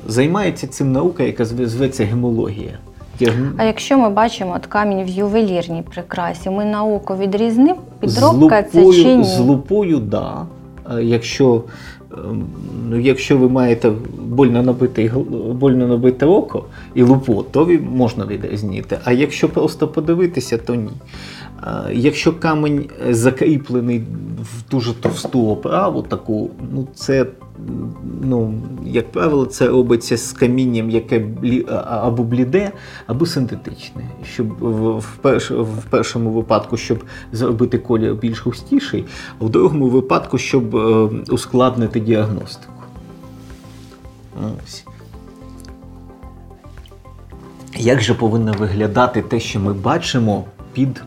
Займається 0.09 0.66
цим 0.66 0.93
наука, 0.93 1.22
яка 1.22 1.45
зветься 1.45 2.05
гемологія. 2.05 2.78
Діагн- 3.23 3.53
А 3.57 3.64
якщо 3.64 3.99
ми 3.99 4.11
бачимо 4.11 4.53
от 4.57 4.66
камінь 4.66 5.05
в 5.05 5.09
ювелірній 5.09 5.83
прикрасі, 5.91 6.51
ми 6.51 6.64
на 6.64 6.85
око 6.85 7.16
відрізнимо, 7.16 7.77
підробка 8.01 8.64
з 8.68 8.73
це 8.73 8.93
чи 8.93 9.16
ні? 9.16 9.25
З 9.25 9.39
лупою, 9.39 9.99
да. 9.99 10.47
Е, 10.99 11.03
Якщо, 11.05 11.62
ем, 12.12 12.45
ну, 12.89 13.01
якщо 13.01 13.39
ви 13.39 13.49
маєте 13.49 13.93
больно 14.25 14.62
набите, 14.62 15.12
больно 15.53 15.87
набите 15.87 16.27
око 16.27 16.64
і 16.95 17.03
лупу, 17.03 17.45
то 17.51 17.64
ви 17.64 17.79
можна 17.79 18.27
відрізнити. 18.27 18.99
А 19.05 19.12
якщо 19.12 19.49
просто 19.49 19.89
подивитися, 19.89 20.59
то 20.59 20.75
ні. 20.75 20.89
Якщо 21.93 22.33
камінь 22.33 22.85
закріплений 23.11 23.99
в 24.41 24.70
дуже 24.70 24.95
товсту 24.95 25.49
оправу, 25.49 26.03
таку, 26.03 26.51
ну 26.75 26.87
це, 26.95 27.27
ну, 28.22 28.55
як 28.84 29.12
правило, 29.12 29.46
це 29.46 29.68
робиться 29.68 30.16
з 30.16 30.32
камінням, 30.32 30.90
яке 30.90 31.26
або 31.86 32.22
бліде, 32.22 32.72
або 33.07 33.26
синтетичне. 33.26 34.03
Щоб 34.24 34.48
в, 34.98 35.16
перш, 35.16 35.50
в 35.50 35.84
першому 35.90 36.30
випадку, 36.30 36.76
щоб 36.76 37.05
зробити 37.32 37.78
колір 37.78 38.14
більш 38.14 38.46
густіший, 38.46 39.05
а 39.40 39.44
в 39.44 39.50
другому 39.50 39.88
випадку, 39.88 40.38
щоб 40.38 40.76
е, 40.76 40.78
ускладнити 41.28 42.00
діагностику. 42.00 42.72
Ось. 44.64 44.84
Як 47.76 48.03
же 48.03 48.14
повинно 48.14 48.53
виглядати 48.53 49.22
те, 49.22 49.40
що 49.40 49.61
ми 49.61 49.72
бачимо 49.72 50.44
під 50.72 51.03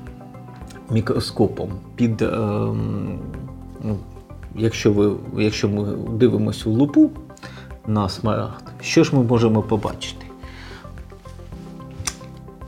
мікроскопом? 0.91 1.69
Під, 1.95 2.21
ну, 3.83 3.97
якщо, 4.57 4.93
ви, 4.93 5.11
якщо 5.37 5.69
ми 5.69 5.83
дивимося 6.09 6.69
в 6.69 6.73
лупу 6.73 7.11
на 7.87 8.09
смарагд, 8.09 8.63
що 8.81 9.03
ж 9.03 9.15
ми 9.15 9.23
можемо 9.23 9.61
побачити? 9.61 10.25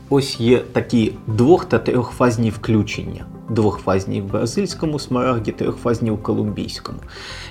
Ось 0.09 0.39
є 0.39 0.57
такі 0.57 1.13
двох 1.27 1.65
та 1.65 1.79
трьохфазні 1.79 2.49
включення. 2.49 3.25
Двохфазні 3.49 4.21
в 4.21 4.25
бразильському 4.25 4.99
смарагді, 4.99 5.51
трьохфазні 5.51 6.11
в 6.11 6.23
колумбійському. 6.23 6.99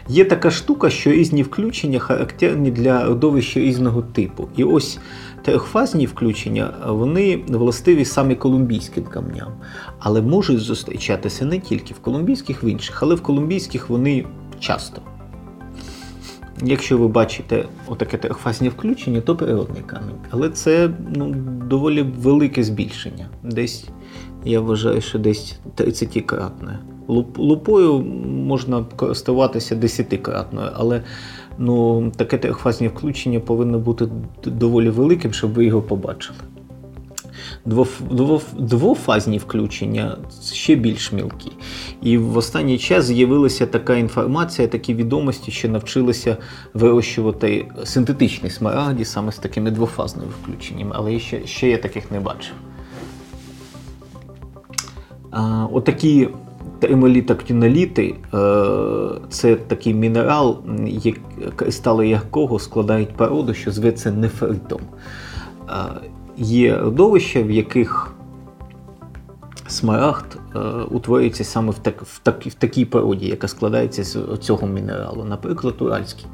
Є 0.08 0.24
така 0.24 0.50
штука, 0.50 0.90
що 0.90 1.10
різні 1.10 1.42
включення 1.42 1.98
характерні 1.98 2.70
для 2.70 3.04
родовища 3.04 3.60
різного 3.60 4.02
типу. 4.02 4.48
І 4.56 4.64
ось 4.64 4.98
трьохфазні 5.46 6.06
включення 6.06 6.74
вони 6.86 7.36
властиві 7.48 8.04
саме 8.04 8.34
колумбійським 8.34 9.04
камням, 9.04 9.52
але 9.98 10.22
можуть 10.22 10.58
зустрічатися 10.58 11.44
не 11.44 11.58
тільки 11.58 11.94
в 11.94 11.98
колумбійських, 11.98 12.64
в 12.64 12.66
інших, 12.66 13.02
але 13.02 13.14
в 13.14 13.22
колумбійських 13.22 13.88
вони 13.90 14.26
часто. 14.60 15.02
Якщо 16.62 16.98
ви 16.98 17.08
бачите 17.08 17.64
отаке 17.86 18.18
трьохфазне 18.18 18.68
включення, 18.68 19.20
то 19.20 19.36
природний 19.36 19.82
камінь. 19.82 20.16
Але 20.30 20.50
це 20.50 20.90
ну, 21.16 21.34
доволі 21.68 22.02
велике 22.02 22.64
збільшення. 22.64 23.28
Десь, 23.42 23.88
я 24.44 24.60
вважаю, 24.60 25.00
що 25.00 25.18
десь 25.18 25.58
30-кратне. 25.76 26.78
Лупою 27.36 27.98
можна 28.26 28.84
користуватися 28.96 29.74
10-кратною, 29.74 30.70
але 30.74 31.02
ну, 31.58 32.10
таке 32.16 32.38
трьохфазне 32.38 32.88
включення 32.88 33.40
повинно 33.40 33.78
бути 33.78 34.08
доволі 34.44 34.90
великим, 34.90 35.32
щоб 35.32 35.52
ви 35.52 35.64
його 35.64 35.82
побачили. 35.82 36.38
Двоф, 37.64 38.00
двоф, 38.10 38.44
двофазні 38.58 39.38
включення 39.38 40.16
ще 40.52 40.74
більш 40.74 41.12
мілкі. 41.12 41.52
І 42.02 42.18
в 42.18 42.36
останній 42.36 42.78
час 42.78 43.04
з'явилася 43.04 43.66
така 43.66 43.96
інформація, 43.96 44.68
такі 44.68 44.94
відомості, 44.94 45.50
що 45.50 45.68
навчилися 45.68 46.36
вирощувати 46.74 47.66
синтетичні 47.84 48.50
смарагді 48.50 49.04
саме 49.04 49.32
з 49.32 49.38
такими 49.38 49.70
двофазними 49.70 50.28
включеннями, 50.42 50.92
але 50.94 51.18
ще, 51.18 51.46
ще 51.46 51.68
я 51.68 51.78
таких 51.78 52.10
не 52.10 52.20
бачив. 52.20 52.54
А, 55.30 55.66
отакі 55.72 56.28
тримолітактиноліти 56.86 58.14
е, 58.34 58.36
це 59.28 59.56
такий 59.56 59.94
мінерал, 59.94 60.58
кристали 61.56 62.08
якого 62.08 62.58
складають 62.58 63.16
породу, 63.16 63.54
що 63.54 63.70
зветься 63.70 64.10
нефритом. 64.10 64.80
Е, 65.68 65.72
є 66.36 66.76
родовища, 66.76 67.42
в 67.42 67.50
яких 67.50 68.14
смарагд 69.66 70.38
е, 70.54 70.58
утворюється 70.90 71.44
саме 71.44 71.70
в, 71.70 71.78
так, 71.78 72.02
в, 72.02 72.18
так, 72.18 72.46
в 72.46 72.54
такій 72.54 72.84
породі, 72.84 73.26
яка 73.26 73.48
складається 73.48 74.04
з 74.04 74.18
цього 74.40 74.66
мінералу. 74.66 75.24
Наприклад, 75.24 75.74
уральський. 75.78 76.26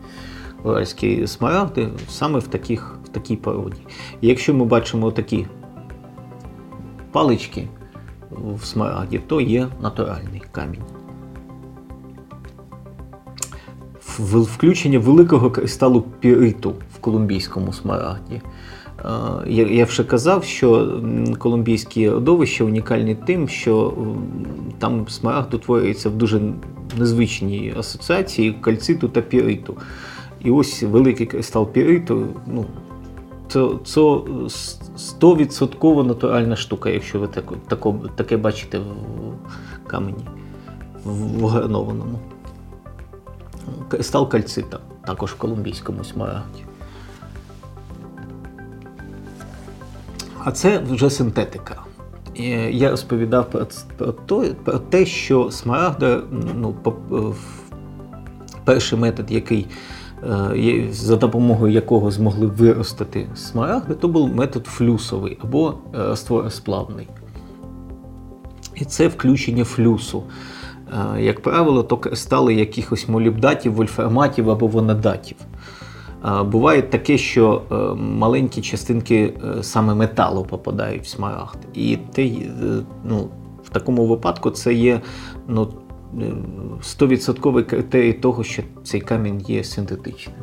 Уральські 0.65 1.27
смарагди 1.27 1.89
саме 2.09 2.39
в, 2.39 2.47
таких, 2.47 2.99
в 3.05 3.09
такій 3.09 3.37
породі. 3.37 3.81
Якщо 4.21 4.55
ми 4.55 4.65
бачимо 4.65 5.11
такі 5.11 5.47
палички 7.13 7.69
в 8.55 8.65
смарагді, 8.65 9.21
то 9.27 9.41
є 9.41 9.69
натуральний 9.83 10.43
камінь. 10.53 10.83
Включення 14.29 14.99
великого 14.99 15.51
кристалу 15.51 16.03
піриту 16.21 16.75
в 16.95 16.99
колумбійському 16.99 17.73
смарагді. 17.73 18.35
Е, 18.35 19.09
Я, 19.47 19.67
я 19.67 19.85
вже 19.85 20.05
казав, 20.05 20.45
що 20.45 21.01
колумбійські 21.39 22.11
родовища 22.11 22.65
унікальні 22.65 23.15
тим, 23.15 23.49
що 23.49 23.95
там 24.79 25.09
смарагд 25.09 25.55
утворюється 25.55 26.11
в 26.11 26.15
дуже 26.15 26.41
незвичній 26.99 27.75
асоціації 27.79 28.53
кальциту 28.53 29.09
та 29.09 29.21
піриту. 29.21 29.77
І 30.45 30.51
ось 30.51 30.83
великий 30.83 31.27
кристал 31.27 31.73
піриту, 31.73 32.27
ну, 32.47 32.65
це, 33.53 33.69
це 33.85 34.01
100% 34.01 36.05
натуральна 36.05 36.57
штука, 36.57 36.91
якщо 36.91 37.21
ви 37.21 37.29
тако, 37.29 37.57
тако, 37.69 38.01
таке 38.15 38.37
бачите 38.37 38.79
в 38.79 38.85
камені, 39.87 40.25
в, 41.05 41.47
гранованому. 41.47 42.19
Кристал 43.89 44.29
кальцита, 44.29 44.79
також 45.07 45.31
в 45.31 45.37
колумбійському 45.37 46.05
смарагді. 46.05 46.65
А 50.45 50.53
це 50.53 50.79
вже 50.79 51.11
синтетика. 51.11 51.83
Я 52.71 52.91
розповідав 52.91 53.51
про, 53.51 53.67
про, 53.97 54.13
то, 54.13 54.45
про 54.65 54.79
те, 54.79 55.07
що 55.07 55.51
смарагда, 55.51 56.21
ну, 56.55 56.75
перший 58.65 58.99
метод, 58.99 59.31
який, 59.31 59.61
е, 59.61 59.67
за 60.91 61.17
допомогою 61.17 61.73
якого 61.73 62.11
змогли 62.11 62.47
виростити 62.47 63.27
смарагди, 63.35 63.95
то 63.95 64.09
був 64.09 64.35
метод 64.35 64.67
флюсовий 64.67 65.39
або 65.43 65.75
е, 65.95 65.99
растворосплавний. 65.99 67.09
І 68.75 68.85
це 68.85 69.09
включення 69.09 69.65
флюсу. 69.65 70.23
Е, 71.17 71.23
Як 71.23 71.43
правило, 71.43 71.83
то 71.83 71.97
кристали 71.97 72.55
якихось 72.55 73.09
молібдатів, 73.09 73.75
вольфраматів 73.75 74.51
або 74.51 74.67
ванадатів. 74.67 75.37
Е, 76.25 76.43
Буває 76.43 76.83
таке, 76.83 77.19
що 77.19 77.63
е, 77.71 77.75
маленькі 77.95 78.63
частинки 78.63 79.35
е, 79.59 79.63
саме 79.63 79.95
металу 79.95 80.45
попадають 80.45 81.03
в 81.05 81.09
смарагд. 81.09 81.59
І 81.75 81.99
те, 82.13 82.25
е, 82.25 82.47
ну, 83.05 83.29
в 83.65 83.69
такому 83.69 84.07
випадку 84.07 84.51
це 84.51 84.75
є 84.75 85.01
ну, 85.49 85.69
100% 86.15 87.65
критерій 87.65 88.13
того, 88.13 88.45
що 88.45 88.63
цей 88.85 89.01
камінь 89.01 89.41
є 89.41 89.65
синтетичним. 89.65 90.37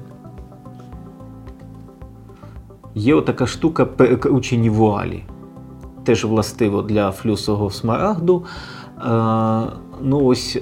Є 2.95 3.15
отака 3.15 3.47
штука 3.47 3.85
перекручені 3.85 4.69
вуалі. 4.69 5.23
Теж 6.03 6.25
властиво 6.25 6.81
для 6.81 7.11
флюсового 7.11 7.69
смарагду. 7.69 8.45
Е, 8.97 9.01
ну 10.01 10.25
ось 10.25 10.55
е, 10.55 10.61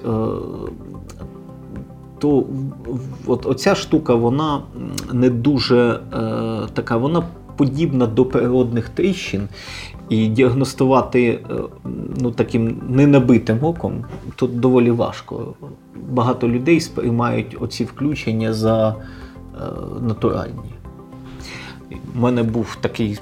то 2.19 2.45
от 3.25 3.45
оця 3.45 3.75
штука, 3.75 4.15
вона 4.15 4.61
не 5.13 5.29
дуже 5.29 5.99
е, 6.13 6.67
така, 6.73 6.97
вона 6.97 7.23
подібна 7.57 8.07
до 8.07 8.25
природних 8.25 8.89
тріщин. 8.89 9.47
І 10.09 10.27
діагностувати 10.27 11.29
е, 11.29 11.53
ну, 12.17 12.31
таким 12.31 12.81
ненабитим 12.89 13.63
оком 13.63 14.05
тут 14.35 14.59
доволі 14.59 14.91
важко. 14.91 15.53
Багато 16.09 16.47
людей 16.47 16.79
сприймають 16.79 17.57
оці 17.59 17.83
включення 17.83 18.53
за 18.53 18.95
натуральні. 20.01 20.73
У 22.15 22.19
мене 22.19 22.43
був 22.43 22.77
такий 22.81 23.19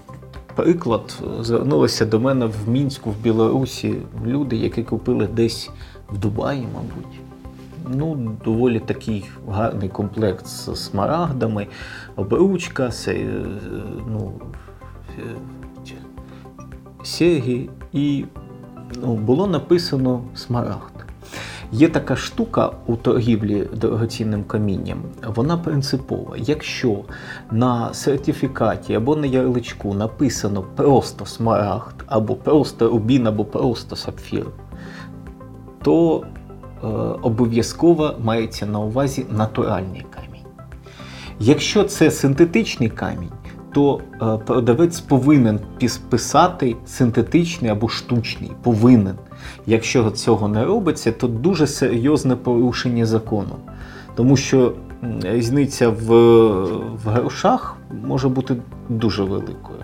приклад. 0.55 1.23
Звернулися 1.41 2.05
до 2.05 2.19
мене 2.19 2.45
в 2.45 2.69
Мінську, 2.69 3.09
в 3.09 3.17
Білорусі 3.23 3.95
люди, 4.25 4.55
які 4.55 4.83
купили 4.83 5.27
десь 5.27 5.69
в 6.09 6.17
Дубаї, 6.17 6.67
мабуть. 6.73 7.19
Ну, 7.89 8.31
доволі 8.45 8.79
такий 8.79 9.25
гарний 9.49 9.89
комплект 9.89 10.47
з 10.47 10.75
смарагдами, 10.75 11.67
обручка, 12.15 12.91
ну, 14.11 14.31
е, 17.21 17.67
і 17.93 18.25
ну, 19.01 19.15
було 19.15 19.47
написано 19.47 20.23
смарагд. 20.35 21.05
Є 21.71 21.89
така 21.89 22.15
штука 22.15 22.71
у 22.85 22.95
торгівлі 22.95 23.67
дорогоцінним 23.73 24.43
камінням, 24.43 25.01
вона 25.35 25.57
принципова. 25.57 26.37
Якщо 26.37 27.03
на 27.51 27.93
сертифікаті 27.93 28.93
або 28.93 29.15
на 29.15 29.27
ярличку 29.27 29.93
написано 29.93 30.63
просто 30.75 31.25
смарагд, 31.25 31.95
або 32.07 32.35
просто 32.35 32.89
рубін, 32.89 33.27
або 33.27 33.45
просто 33.45 33.95
сапфір, 33.95 34.45
то 35.81 36.23
е, 36.23 36.87
обов'язково 37.21 38.13
мається 38.19 38.65
на 38.65 38.79
увазі 38.79 39.25
натуральний 39.29 40.05
камінь. 40.09 40.45
Якщо 41.39 41.83
це 41.83 42.11
синтетичний 42.11 42.89
камінь, 42.89 43.31
то 43.75 43.99
е, 44.21 44.37
продавець 44.45 44.99
повинен 44.99 45.59
писати 46.09 46.75
синтетичний 46.85 47.71
або 47.71 47.87
штучний. 47.89 48.51
Повинен. 48.63 49.15
Якщо 49.67 50.11
цього 50.11 50.47
не 50.47 50.65
робиться, 50.65 51.11
то 51.11 51.27
дуже 51.27 51.67
серйозне 51.67 52.35
порушення 52.35 53.05
закону. 53.05 53.55
Тому 54.15 54.37
що 54.37 54.73
різниця 55.21 55.89
в, 55.89 56.09
в 57.03 57.07
грошах 57.09 57.77
може 58.07 58.29
бути 58.29 58.55
дуже 58.89 59.23
великою. 59.23 59.79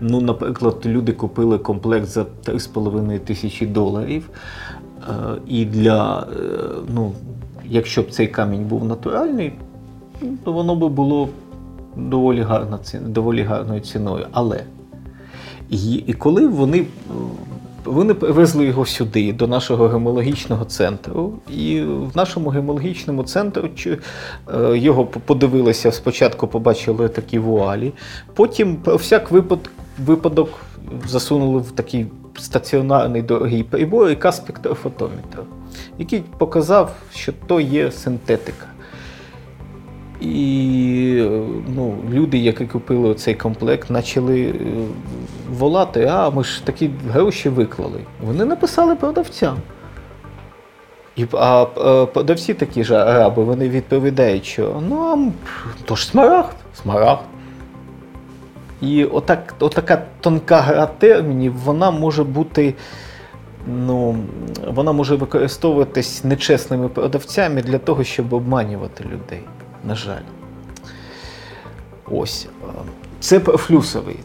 Ну, 0.00 0.20
наприклад, 0.20 0.76
люди 0.86 1.12
купили 1.12 1.58
комплект 1.58 2.06
за 2.06 2.22
3,5 2.22 3.18
тисячі 3.18 3.66
доларів. 3.66 4.30
Е, 5.08 5.12
І 5.46 5.64
для, 5.64 6.20
е, 6.20 6.48
ну, 6.94 7.12
якщо 7.64 8.02
б 8.02 8.10
цей 8.10 8.28
камінь 8.28 8.64
був 8.64 8.84
натуральний, 8.84 9.52
то 10.44 10.52
воно 10.52 10.76
би 10.76 10.88
було 10.88 11.28
доволі, 11.96 12.40
гарна, 12.40 12.78
доволі 13.00 13.42
гарною 13.42 13.80
ціною. 13.80 14.26
Але 14.32 14.60
і, 15.70 15.94
і 15.94 16.12
коли 16.12 16.46
вони, 16.46 16.86
вони 17.84 18.14
привезли 18.14 18.64
його 18.64 18.86
сюди, 18.86 19.32
до 19.32 19.46
нашого 19.46 19.88
гемологічного 19.88 20.64
центру, 20.64 21.32
і 21.56 21.80
в 21.82 22.16
нашому 22.16 22.50
гемологічному 22.50 23.22
центрі 23.22 23.70
чи- 23.76 23.98
е, 24.54 24.78
його 24.78 25.06
подивилися, 25.06 25.92
спочатку 25.92 26.46
побачили 26.48 27.08
такі 27.08 27.38
вуалі, 27.38 27.92
потім 28.34 28.78
всяк 28.86 29.30
випад, 29.30 29.58
випадок 30.06 30.48
засунули 31.06 31.58
в 31.58 31.70
такий 31.70 32.06
стаціонарний 32.38 33.22
дорогий 33.22 33.62
прибор, 33.62 34.08
яка 34.08 34.32
спектрофотометр, 34.32 35.38
який 35.98 36.20
показав, 36.38 36.92
що 37.14 37.32
то 37.46 37.60
є 37.60 37.90
синтетика. 37.92 38.66
І 40.20 41.28
ну, 41.74 41.94
люди, 42.12 42.38
які 42.38 42.66
купили 42.66 43.14
цей 43.14 43.34
комплект, 43.34 43.88
почали 43.88 44.42
е, 44.42 44.54
волати, 45.50 46.04
а 46.12 46.30
ми 46.30 46.44
ж 46.44 46.66
такі 46.66 46.90
гроші 47.12 47.48
виклали. 47.48 48.00
Вони 48.22 48.44
написали 48.44 48.94
продавцям. 48.94 49.56
І, 51.16 51.26
а 51.32 51.64
продавці 52.12 52.54
такі 52.54 52.84
ж 52.84 52.94
араби, 52.94 53.44
вони 53.44 53.68
відповідають, 53.68 54.44
що 54.44 54.82
ну, 54.88 55.02
а 55.02 55.18
то 55.84 55.96
ж 55.96 56.06
смарагд, 56.06 56.56
смарагд. 56.82 57.24
І 58.80 59.04
отак, 59.04 59.54
отака 59.60 60.02
тонка 60.20 60.60
гра 60.60 60.86
термінів, 60.86 61.56
вона 61.56 61.90
може 61.90 62.24
бути, 62.24 62.74
ну, 63.66 64.16
вона 64.66 64.92
може 64.92 65.14
використовуватись 65.14 66.24
нечесними 66.24 66.88
продавцями 66.88 67.62
для 67.62 67.78
того, 67.78 68.04
щоб 68.04 68.32
обманювати 68.32 69.04
людей. 69.04 69.40
На 69.86 69.94
жаль. 69.94 70.22
Ось. 72.10 72.48
е, 72.64 72.72
Це 73.20 73.40
флюсовий. 73.40 74.16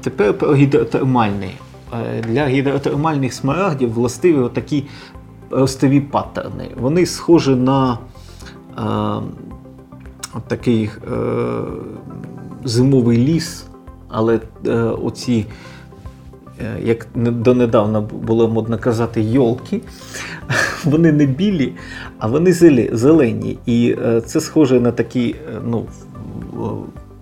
Тепер 0.00 0.38
про 0.38 0.54
гідротермальний. 0.54 1.56
Е, 1.94 2.22
Для 2.22 2.46
гідротермальних 2.46 3.34
смарагдів 3.34 3.92
властиві 3.92 4.38
отакі 4.38 4.84
ростові 5.50 6.00
паттерни. 6.00 6.70
Вони 6.76 7.06
схожі 7.06 7.50
на 7.54 7.98
е, 8.78 8.82
такий 10.48 10.90
е, 11.12 11.18
зимовий 12.64 13.18
ліс, 13.18 13.66
але 14.08 14.40
е, 14.66 14.72
оці, 14.82 15.46
як 16.82 17.06
не- 17.14 17.30
донедавна 17.30 18.00
було 18.00 18.48
модно 18.48 18.78
казати, 18.78 19.22
йолки, 19.22 19.80
вони 20.84 21.12
не 21.12 21.26
білі, 21.26 21.72
а 22.18 22.26
вони 22.26 22.50
зеле- 22.52 22.94
зелені. 22.94 23.58
І 23.66 23.96
е, 24.04 24.20
це 24.20 24.40
схоже 24.40 24.80
на 24.80 24.92
такий 24.92 25.30
е, 25.30 25.58
ну, 25.66 25.86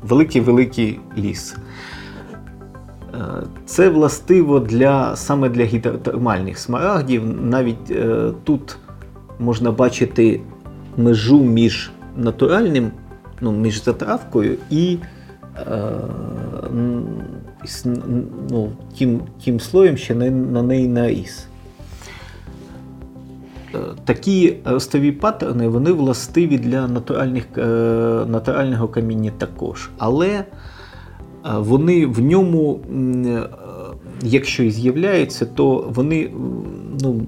великий-великий 0.08 1.00
ліс. 1.18 1.56
Е, 3.14 3.18
Це 3.66 3.88
властиво 3.88 4.60
для, 4.60 5.16
саме 5.16 5.48
для 5.48 5.64
гідротермальних 5.64 6.58
смарагдів. 6.58 7.22
Навіть 7.42 7.90
е, 7.90 8.30
тут 8.44 8.76
можна 9.38 9.70
бачити 9.70 10.40
межу 10.96 11.44
між 11.44 11.90
натуральним, 12.16 12.90
ну, 13.40 13.52
між 13.52 13.84
затравкою 13.84 14.56
і 14.70 14.98
е, 15.56 15.78
ну, 18.50 18.72
тим, 18.98 19.20
тим 19.44 19.60
слоєм, 19.60 19.96
що 19.96 20.14
на, 20.14 20.62
неї 20.62 20.88
наріс. 20.88 21.46
Е, 23.74 23.78
Такі 24.04 24.56
ростові 24.64 25.12
паттерни 25.12 25.68
вони 25.68 25.92
властиві 25.92 26.58
для 26.58 26.88
натуральних, 26.88 27.44
е, 27.58 27.62
натурального 28.26 28.88
каміння 28.88 29.32
також. 29.38 29.90
Але 29.98 30.28
е, 30.28 30.44
вони 31.44 32.06
в 32.06 32.20
ньому, 32.20 32.80
е, 33.26 33.42
якщо 34.22 34.62
і 34.62 34.70
з'являються, 34.70 35.46
то 35.46 35.90
вони 35.94 36.30
ну, 37.02 37.22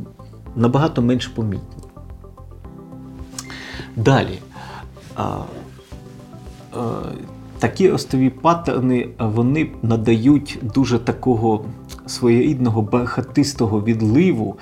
набагато 0.56 1.02
менш 1.02 1.26
помітні. 1.26 1.84
Далі. 3.96 4.38
Такі 7.64 7.90
ростові 7.90 8.30
паттерни 8.30 9.08
вони 9.18 9.70
надають 9.82 10.58
дуже 10.74 10.98
такого 10.98 11.64
своєрідного 12.06 12.82
бархатистого 12.82 13.82
відливу 13.82 14.56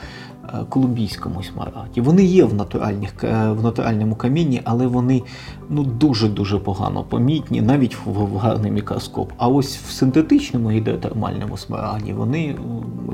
е, 0.45 0.59
колумбійському 0.69 1.43
смарагді. 1.43 2.01
Вони 2.01 2.25
є 2.25 2.45
в, 2.45 2.55
натуральних, 2.55 3.25
е, 3.25 3.51
в 3.51 3.63
натуральному 3.63 4.15
камінні, 4.15 4.61
але 4.65 4.87
вони 4.87 5.23
ну, 5.71 5.85
дуже-дуже 5.85 6.59
погано 6.59 7.05
помітні, 7.05 7.63
навіть 7.63 7.97
в, 8.05 8.11
в 8.11 8.37
гарний 8.37 8.73
мікроскоп. 8.73 9.33
А 9.37 9.49
ось 9.49 9.77
в 9.77 9.91
синтетичному 9.91 10.71
гідротермальному 10.71 11.57
смарагді 11.57 12.13
вони 12.13 12.57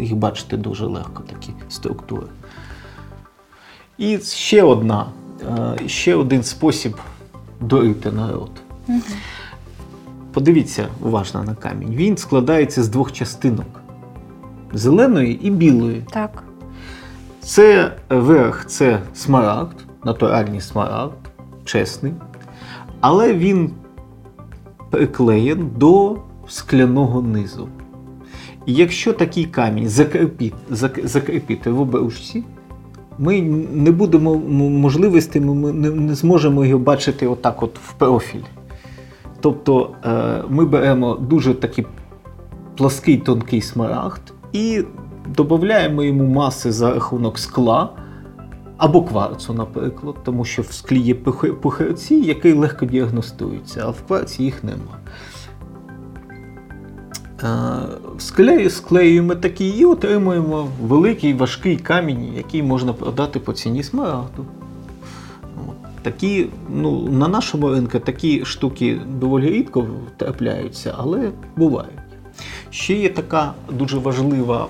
їх 0.01 0.17
бачите 0.17 0.57
дуже 0.57 0.87
легко, 0.87 1.23
такі 1.31 1.53
структури. 1.69 2.27
І 3.99 4.19
ще 4.19 4.63
одна, 4.63 5.07
е, 5.43 5.89
ще 5.89 6.15
один 6.15 6.43
спосіб 6.43 6.97
дурити 7.61 8.13
народ. 8.13 8.51
Подивіться 10.33 10.87
уважно 11.05 11.45
на 11.45 11.55
камінь. 11.55 11.91
Він 11.95 12.17
складається 12.17 12.83
з 12.83 12.89
двох 12.89 13.13
частинок: 13.13 13.67
зеленої 14.73 15.47
і 15.47 15.51
білої. 15.51 16.05
Так. 16.11 16.43
Це 17.41 17.93
верх 18.11 18.67
це 18.67 19.01
смарагд, 19.15 19.77
натуральний 20.05 20.61
смарагд, 20.61 21.13
чесний, 21.65 22.13
але 23.01 23.35
він 23.35 23.71
приклеєн 24.91 25.71
до 25.77 26.17
скляного 26.49 27.23
низу. 27.23 27.69
І 28.67 28.75
якщо 28.75 29.13
такий 29.13 29.45
камінь 29.45 29.89
закріпити, 29.89 30.57
зак- 30.71 31.07
закріпити 31.07 31.71
в 31.71 31.81
обручці, 31.81 32.45
ми 33.19 33.41
не 33.73 33.91
будемо 33.91 34.33
м- 34.33 34.41
можливості, 34.81 35.41
ми 35.41 35.73
не, 35.73 35.91
не 35.91 36.15
зможемо 36.15 36.65
його 36.65 36.83
бачити 36.83 37.27
отак 37.27 37.63
от 37.63 37.79
в 37.79 37.93
профіль. 37.93 38.43
Тобто 39.41 39.91
е, 40.05 40.43
ми 40.49 40.65
беремо 40.65 41.15
дуже 41.15 41.55
такий 41.55 41.87
плаский 42.77 43.17
тонкий 43.17 43.61
смарагд 43.61 44.23
і 44.53 44.85
додаємо 45.37 46.03
йому 46.03 46.27
маси 46.27 46.73
за 46.73 46.95
рахунок 46.95 47.39
скла 47.39 47.91
або 48.77 49.03
кварцу, 49.03 49.55
наприклад, 49.55 50.17
тому 50.25 50.45
що 50.45 50.63
в 50.63 50.73
склі 50.73 51.01
є 51.01 51.15
пухи- 51.15 51.53
пухирці, 51.53 52.15
які 52.15 52.53
легко 52.53 52.87
діагностуються, 52.87 53.83
а 53.87 53.91
в 53.91 54.03
кварці 54.03 54.43
їх 54.43 54.65
нема. 54.65 54.99
Е, 57.43 58.19
Склею, 58.19 58.71
склеюємо 58.71 59.35
такі 59.35 59.69
і 59.69 59.85
отримуємо 59.85 60.69
великий 60.83 61.35
важкий 61.35 61.77
камінь, 61.77 62.35
який 62.37 62.63
можна 62.63 62.93
продати 62.93 63.41
по 63.41 63.53
ціні 63.53 63.83
смарагду. 63.83 64.47
Такі, 66.09 66.47
ну, 66.71 67.09
на 67.09 67.29
нашому 67.29 67.71
ринку 67.71 67.99
такі 67.99 68.45
штуки 68.45 69.01
доволі 69.21 69.51
рідко 69.51 69.87
трапляються, 70.17 70.95
але 70.99 71.31
бувають. 71.57 71.91
Ще 72.71 72.95
є 72.95 73.09
така 73.09 73.53
дуже 73.73 73.99
важлива, 73.99 74.67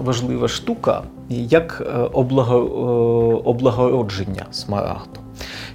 важлива 0.00 0.48
штука, 0.48 1.02
як 1.28 1.82
е, 1.86 1.90
е, 1.90 2.04
облагородження 3.44 4.46
смарагду. 4.50 5.20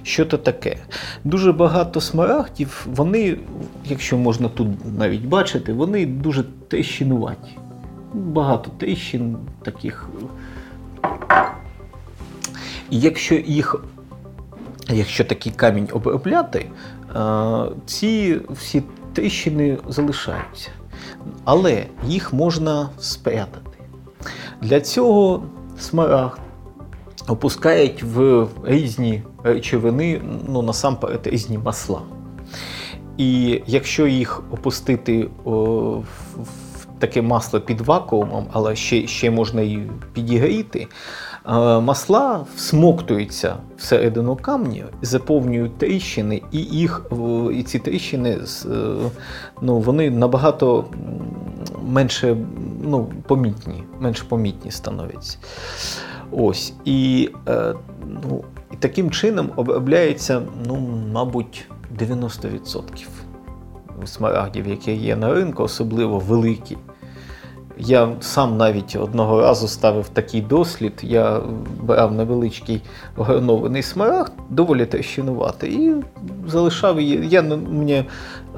Що 0.02 0.26
це 0.26 0.36
таке? 0.36 0.76
Дуже 1.24 1.52
багато 1.52 2.00
смарагдів, 2.00 2.86
вони, 2.94 3.36
якщо 3.84 4.18
можна 4.18 4.48
тут 4.48 4.68
навіть 4.98 5.24
бачити, 5.24 5.72
вони 5.72 6.06
дуже 6.06 6.44
тріщинуваті. 6.68 7.56
Багато 8.14 8.70
тріщин 8.78 9.36
таких. 9.62 10.08
І 12.90 13.00
якщо 13.00 13.34
їх, 13.34 13.84
якщо 14.88 15.24
такий 15.24 15.52
камінь 15.52 15.88
обробляти, 15.92 16.66
е, 17.16 17.64
ці 17.86 18.40
всі 18.50 18.82
тріщини 19.12 19.78
залишаються. 19.88 20.70
Але 21.44 21.86
їх 22.06 22.32
можна 22.32 22.90
спрятати. 22.98 23.78
Для 24.62 24.80
цього 24.80 25.42
смарагд 25.78 26.40
опускають 27.28 28.02
в 28.02 28.46
різні 28.64 29.22
речовини, 29.44 30.20
ну 30.48 30.62
насамперед 30.62 31.26
різні 31.26 31.58
масла. 31.58 32.00
І 33.16 33.62
якщо 33.66 34.06
їх 34.06 34.42
опустити 34.50 35.28
в 35.44 36.04
таке 36.98 37.22
масло 37.22 37.60
під 37.60 37.80
вакуумом, 37.80 38.46
але 38.52 38.76
ще, 38.76 39.06
ще 39.06 39.30
можна 39.30 39.62
і 39.62 39.78
підігріти, 40.12 40.86
масла 41.80 42.44
всмоктуються 42.56 43.56
всередину 43.76 44.36
камня, 44.36 44.84
заповнюють 45.02 45.78
тріщини, 45.78 46.42
і 46.52 46.58
їх 46.58 47.06
в- 47.10 47.52
і 47.54 47.62
ці 47.62 47.78
тріщини 47.78 48.30
е, 48.30 48.76
ну, 49.62 49.78
вони 49.78 50.10
набагато 50.10 50.84
менше 51.86 52.36
ну, 52.82 53.06
помітні, 53.26 53.84
менш 54.00 54.22
помітні 54.22 54.70
становляться. 54.70 55.38
Ось. 56.32 56.72
І, 56.84 57.30
е, 57.48 57.74
ну, 58.06 58.44
і 58.72 58.76
таким 58.76 59.10
чином 59.10 59.50
обробляється, 59.56 60.42
ну, 60.66 60.76
мабуть, 61.12 61.70
90% 61.98 63.08
смарагдів, 64.04 64.68
які 64.68 64.92
є 64.92 65.16
на 65.16 65.34
ринку, 65.34 65.62
особливо 65.62 66.18
великі. 66.18 66.76
Я 67.80 68.08
сам 68.20 68.56
навіть 68.56 68.96
одного 68.96 69.40
разу 69.40 69.68
ставив 69.68 70.08
такий 70.08 70.40
дослід. 70.40 70.92
Я 71.02 71.40
брав 71.82 72.12
невеличкий 72.12 72.82
огранований 73.16 73.82
смарагд, 73.82 74.32
доволі 74.50 74.86
трещинуватий, 74.86 75.72
і 75.74 75.94
залишав 76.46 77.00
її. 77.00 77.28
Я, 77.28 77.42
мені 77.42 78.04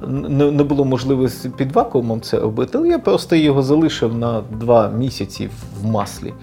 не, 0.06 0.64
було 0.64 0.84
можливості 0.84 1.48
під 1.48 1.72
вакуумом 1.72 2.20
це 2.20 2.38
робити, 2.40 2.78
але 2.78 2.88
я 2.88 2.98
просто 2.98 3.36
його 3.36 3.62
залишив 3.62 4.18
на 4.18 4.42
два 4.50 4.88
місяці 4.88 5.50
в 5.80 5.86
маслі. 5.86 6.34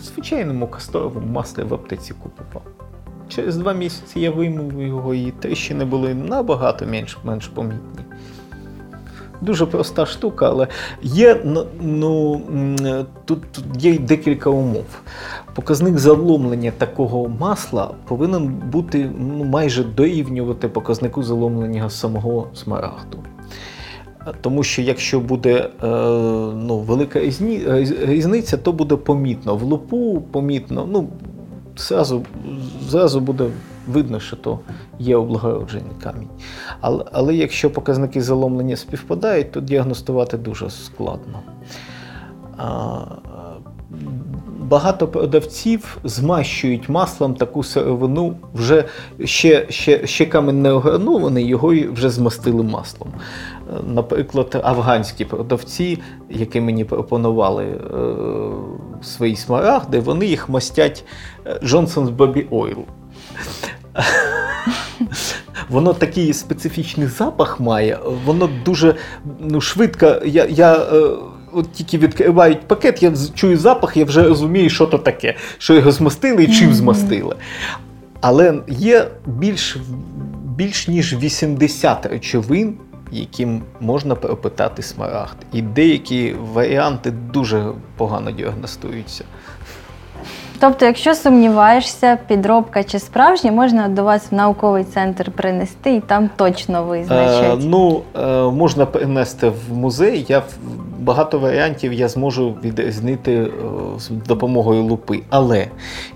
В 0.00 0.04
звичайному 0.04 0.66
касторовому 0.66 1.26
маслі 1.26 1.62
в 1.62 1.74
аптеці 1.74 2.14
купував. 2.22 2.62
Через 3.28 3.56
два 3.56 3.72
місяці 3.72 4.20
я 4.20 4.30
виймав 4.30 4.82
його, 4.82 5.14
і 5.14 5.30
тріщини 5.30 5.84
були 5.84 6.14
набагато 6.14 6.86
менш, 6.86 7.18
менш 7.24 7.46
помітні. 7.46 8.07
Дуже 9.40 9.66
проста 9.66 10.06
штука, 10.06 10.48
але 10.48 10.66
є 11.02 11.40
ну, 11.44 11.66
ну, 11.80 12.42
тут, 13.24 13.38
є 13.78 13.98
декілька 13.98 14.50
умов. 14.50 14.84
Показник 15.54 15.98
заломлення 15.98 16.72
такого 16.78 17.28
масла 17.28 17.90
повинен 18.08 18.46
бути 18.72 19.10
ну, 19.18 19.44
майже 19.44 19.84
дорівнювати 19.84 20.68
показнику 20.68 21.22
заломлення 21.22 21.90
самого 21.90 22.46
смарагду. 22.54 23.18
Тому 24.40 24.62
що 24.62 24.82
якщо 24.82 25.20
буде 25.20 25.54
е, 25.54 25.86
ну, 26.54 26.78
велика 26.78 27.20
різниця, 28.00 28.56
то 28.56 28.72
буде 28.72 28.96
помітно. 28.96 29.56
В 29.56 29.62
лупу 29.62 30.22
помітно, 30.30 30.88
ну, 30.92 31.08
зразу, 31.76 32.22
зразу 32.88 33.20
буде 33.20 33.44
видно, 33.88 34.20
що 34.20 34.36
то 34.36 34.58
є 34.98 35.16
облагороджений 35.16 35.92
камінь. 36.02 36.28
Але, 36.80 37.04
але 37.12 37.34
якщо 37.34 37.70
показники 37.70 38.22
заломлення 38.22 38.76
співпадають, 38.76 39.52
то 39.52 39.60
діагностувати 39.60 40.36
дуже 40.36 40.70
складно. 40.70 41.40
А, 42.56 43.00
Багато 44.68 45.08
продавців 45.08 45.98
змащують 46.04 46.88
маслом 46.88 47.34
таку 47.34 47.64
сировину, 47.64 48.36
вже 48.54 48.84
ще, 49.24 49.66
ще, 49.70 50.06
ще 50.06 50.26
камінь 50.26 50.62
не 50.62 50.72
огранований, 50.72 51.46
його 51.46 51.74
вже 51.92 52.10
змастили 52.10 52.62
маслом. 52.62 53.08
Наприклад, 53.86 54.60
афганські 54.64 55.24
продавці, 55.24 55.98
які 56.30 56.60
мені 56.60 56.84
пропонували 56.84 57.64
е, 57.64 57.78
свої 59.02 59.36
смарагди, 59.36 60.00
вони 60.00 60.26
їх 60.26 60.48
мастять 60.48 61.04
е, 61.46 61.60
Johnson's 61.62 62.16
Bobby 62.16 62.48
Oil. 62.48 62.78
Воно 65.68 65.92
такий 65.94 66.32
специфічний 66.32 67.06
запах 67.06 67.60
має, 67.60 67.98
воно 68.24 68.50
дуже 68.64 68.94
ну, 69.40 69.60
швидко. 69.60 70.22
Я, 70.24 70.44
я 70.44 70.74
е, 70.74 71.10
от 71.52 71.72
тільки 71.72 71.98
відкривають 71.98 72.60
пакет, 72.60 73.02
я 73.02 73.12
чую 73.34 73.58
запах, 73.58 73.96
я 73.96 74.04
вже 74.04 74.22
розумію, 74.22 74.70
що 74.70 74.86
то 74.86 74.98
таке, 74.98 75.34
що 75.58 75.74
його 75.74 75.92
змастили 75.92 76.44
і 76.44 76.54
чим 76.54 76.74
змастили. 76.74 77.36
Але 78.20 78.54
є 78.68 79.08
більш, 79.26 79.76
більш 80.44 80.88
ніж 80.88 81.16
80 81.16 82.06
речовин, 82.06 82.74
яким 83.12 83.62
можна 83.80 84.14
пропитати 84.14 84.82
смарагд. 84.82 85.36
І 85.52 85.62
деякі 85.62 86.34
варіанти 86.52 87.10
дуже 87.10 87.72
погано 87.96 88.30
діагностуються. 88.30 89.24
Тобто, 90.60 90.84
якщо 90.84 91.14
сумніваєшся, 91.14 92.18
підробка 92.28 92.84
чи 92.84 92.98
справжня, 92.98 93.52
можна 93.52 93.88
до 93.88 94.04
вас 94.04 94.26
в 94.30 94.34
науковий 94.34 94.84
центр 94.84 95.30
принести 95.30 95.94
і 95.94 96.00
там 96.00 96.30
точно 96.36 96.82
Е, 96.94 97.56
ну, 97.60 98.02
е, 98.16 98.42
можна 98.42 98.86
принести 98.86 99.48
в 99.48 99.76
музей. 99.76 100.26
Я 100.28 100.42
багато 101.00 101.38
варіантів 101.38 101.92
я 101.92 102.08
зможу 102.08 102.56
відрізнити 102.64 103.32
е, 103.34 103.50
з 103.98 104.08
допомогою 104.08 104.82
лупи. 104.82 105.20
Але 105.30 105.66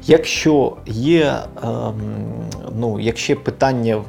якщо 0.07 0.77
є, 0.87 1.35
ем, 1.63 1.71
ну, 2.77 3.01
якщо 3.01 3.37
питання 3.37 4.03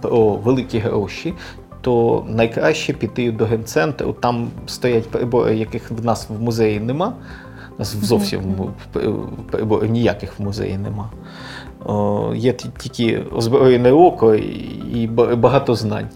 про 0.00 0.28
великі 0.28 0.78
гроші, 0.78 1.34
то 1.80 2.24
найкраще 2.28 2.92
піти 2.92 3.32
до 3.32 3.44
генцентру. 3.44 4.12
Там 4.12 4.48
стоять 4.66 5.10
прибори, 5.10 5.56
яких 5.56 5.90
в 5.90 6.04
нас 6.04 6.26
в 6.28 6.42
музеї 6.42 6.80
нема. 6.80 7.14
Зовсім 7.84 8.40
приборів 9.50 9.90
ніяких 9.90 10.38
в 10.38 10.42
музеї 10.42 10.78
нема. 10.78 11.10
О, 11.84 12.32
є 12.34 12.52
тільки 12.52 13.22
озброєне 13.32 13.92
око 13.92 14.34
і 14.94 15.10
багато 15.36 15.74
знань. 15.74 16.08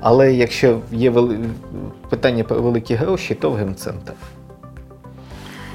Але 0.00 0.32
якщо 0.32 0.78
є 0.92 1.10
вели... 1.10 1.38
питання 2.10 2.44
про 2.44 2.62
великі 2.62 2.94
гроші, 2.94 3.34
то 3.34 3.50
в 3.50 3.54
гемцентр. 3.54 4.12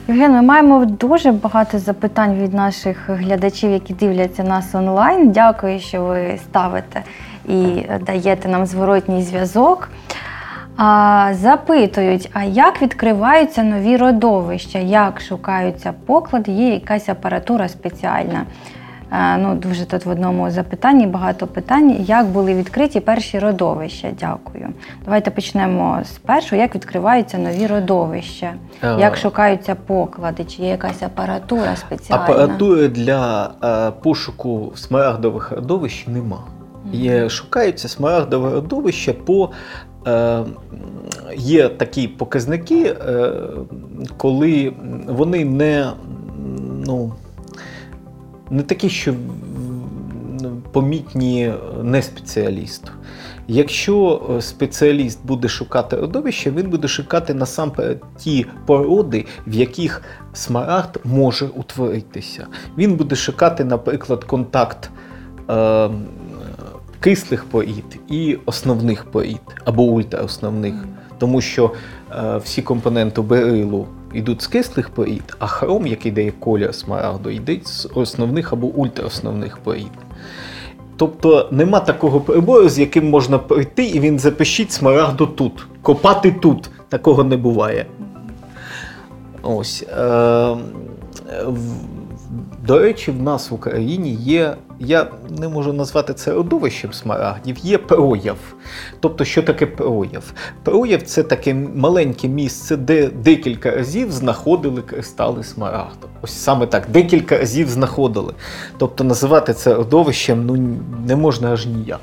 Євген, 0.08 0.32
ми 0.32 0.42
маємо 0.42 0.86
дуже 0.86 1.32
багато 1.32 1.80
запитань 1.80 2.36
від 2.36 2.54
наших 2.54 3.10
глядачів, 3.10 3.72
які 3.72 3.94
дивляться 3.94 4.44
нас 4.44 4.76
онлайн. 4.76 5.32
Дякую, 5.32 5.80
що 5.80 6.04
ви 6.04 6.40
ставите 6.44 7.04
і 7.50 7.84
даєте 8.06 8.50
нам 8.50 8.66
зворотній 8.66 9.24
зв'язок. 9.24 9.90
А, 10.78 11.32
запитують, 11.34 12.30
а 12.34 12.44
як 12.44 12.82
відкриваються 12.82 13.64
нові 13.64 13.98
родовища, 13.98 14.80
як 14.80 15.22
шукаються 15.22 15.94
поклади, 16.06 16.52
є 16.52 16.74
якась 16.74 17.10
апаратура 17.10 17.68
спеціальна. 17.68 18.46
Е, 19.12 19.38
Ну, 19.38 19.56
дуже 19.56 19.86
тут 19.86 20.06
в 20.06 20.10
одному 20.10 20.52
запитанні 20.52 21.08
багато 21.08 21.48
питань. 21.48 21.92
Як 22.00 22.26
були 22.26 22.54
відкриті 22.54 23.00
перші 23.00 23.40
родовища? 23.40 24.08
Дякую. 24.20 24.70
Давайте 25.06 25.32
почнемо 25.32 26.00
з 26.04 26.12
першого. 26.12 26.62
Як 26.62 26.76
відкриваються 26.76 27.38
нові 27.38 27.68
родовища? 27.68 28.54
Е, 28.84 28.96
Як 29.00 29.18
шукаються 29.18 29.76
поклади? 29.76 30.44
Чи 30.44 30.62
є 30.62 30.70
якась 30.70 31.04
апаратура 31.04 31.76
спеціальна? 31.76 32.24
Апаратури 32.24 32.88
для 32.88 33.52
е, 33.64 33.92
пошуку 34.04 34.72
смарагдових 34.76 35.52
родовищ 35.52 36.08
нема. 36.08 36.40
Є, 36.92 37.30
шукаються 37.30 37.88
смарагдове 37.88 38.50
родовище 38.50 39.14
по. 39.14 39.50
Е, 40.08 40.44
є 41.36 41.70
такі 41.70 42.08
показники, 42.08 42.84
е, 42.86 43.32
коли 44.18 44.74
вони 45.08 45.46
не, 45.46 45.92
ну, 46.86 47.14
не 48.50 48.64
такі, 48.64 48.90
що 48.90 49.14
помітні 50.72 51.54
не 51.84 52.02
спеціалісту. 52.02 52.92
Якщо 53.48 54.22
спеціаліст 54.42 55.20
буде 55.26 55.48
шукати 55.48 55.96
родовище, 55.96 56.52
він 56.52 56.70
буде 56.70 56.88
шукати 56.88 57.34
насамперед 57.34 58.04
ті 58.18 58.46
породи, 58.66 59.26
в 59.48 59.54
яких 59.54 60.02
смарагд 60.34 61.00
може 61.04 61.46
утворитися. 61.46 62.48
Він 62.78 62.96
буде 62.96 63.16
шукати, 63.16 63.64
наприклад, 63.64 64.24
контакт 64.24 64.90
е, 65.50 65.90
кислих 67.06 67.44
порід 67.44 68.00
і 68.10 68.38
основних 68.46 69.06
порід 69.06 69.42
або 69.66 69.84
ультраосновних. 69.84 70.74
Тому 71.18 71.42
що 71.42 71.72
е, 72.12 72.38
всі 72.38 72.62
компоненти 72.62 73.22
берилу 73.22 73.88
йдуть 74.14 74.42
з 74.42 74.48
кислих 74.48 74.90
порід, 74.90 75.36
а 75.40 75.48
хром, 75.48 75.88
який 75.88 76.12
дає 76.12 76.32
колір 76.32 76.76
смарагду, 76.76 77.30
йде 77.30 77.60
з 77.64 77.90
основних 77.96 78.54
або 78.54 78.68
ультраосновних 78.68 79.58
порід. 79.58 79.92
Тобто 80.98 81.50
нема 81.52 81.80
такого 81.80 82.22
прибору, 82.22 82.70
з 82.70 82.80
яким 82.80 83.10
можна 83.10 83.38
прийти, 83.38 83.86
і 83.86 84.00
він 84.00 84.20
запишіть 84.20 84.72
смарагду 84.72 85.28
тут. 85.28 85.68
Копати 85.82 86.32
тут. 86.32 86.70
Такого 86.90 87.24
не 87.24 87.38
буває. 87.38 87.86
Ось. 89.44 89.86
Е, 89.98 90.56
до 92.68 92.80
речі, 92.80 93.12
в 93.12 93.22
нас 93.22 93.52
в 93.52 93.54
Україні 93.54 94.14
є, 94.14 94.56
я 94.80 95.08
не 95.30 95.48
можу 95.48 95.74
назвати 95.74 96.14
це 96.14 96.34
родовищем 96.34 96.94
смарагдів, 96.94 97.58
є 97.58 97.78
прояв. 97.78 98.38
Тобто, 99.00 99.26
що 99.26 99.44
таке 99.44 99.66
прояв? 99.66 100.34
Прояв 100.64 101.02
це 101.02 101.24
таке 101.24 101.54
маленьке 101.54 102.28
місце, 102.28 102.78
де 102.78 103.08
декілька 103.08 103.72
разів 103.72 104.12
знаходили 104.12 104.82
кристали 104.82 105.44
смарагду. 105.44 106.08
Ось 106.22 106.32
саме 106.32 106.68
так, 106.68 106.88
декілька 106.90 107.38
разів 107.38 107.70
знаходили. 107.70 108.34
Тобто 108.78 109.04
називати 109.04 109.54
це 109.54 109.74
родовищем 109.74 110.46
ну, 110.46 110.78
не 111.08 111.16
можна 111.16 111.52
аж 111.52 111.66
ніяк. 111.66 112.00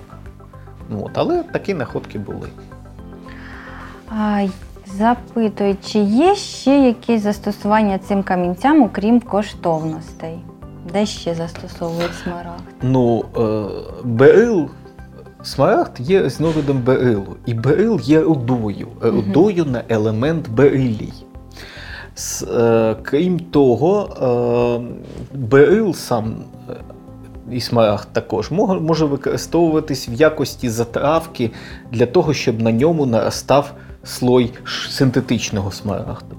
От, 1.03 1.11
Але 1.15 1.43
такі 1.43 1.75
находки 1.75 2.19
були. 2.19 2.49
А, 4.09 4.47
Запитують, 4.99 5.93
чи 5.93 5.99
є 5.99 6.35
ще 6.35 6.79
якісь 6.79 7.23
застосування 7.23 7.99
цим 7.99 8.23
камінцям, 8.23 8.83
окрім 8.83 9.21
коштовностей? 9.21 10.39
Де 10.93 11.07
ще 11.07 11.35
застосовують 11.35 12.15
смарагд? 12.23 12.63
Ну, 12.83 13.25
е, 13.37 13.67
берил, 14.05 14.69
смарагд 15.43 15.93
є 15.99 16.23
різновидом 16.23 16.83
берилу. 16.83 17.37
І 17.47 17.55
берил 17.55 18.01
є 18.03 18.21
рудою, 18.21 18.89
рудою 19.01 19.65
на 19.65 19.83
елемент 19.89 20.49
берилій. 20.49 21.13
Е, 22.53 22.97
крім 23.03 23.39
того, 23.41 24.09
е, 25.33 25.37
берил 25.37 25.95
сам 25.95 26.37
е, 26.71 26.75
і 27.51 27.61
смарагд 27.61 28.09
також 28.13 28.51
може 28.51 29.05
використовуватись 29.05 30.09
в 30.09 30.13
якості 30.13 30.69
затравки 30.69 31.51
для 31.93 32.07
того, 32.07 32.35
щоб 32.35 32.63
на 32.63 32.73
ньому 32.73 33.07
наростав 33.07 33.73
слой 34.05 34.53
синтетичного 34.91 35.71
смарагду. 35.71 36.37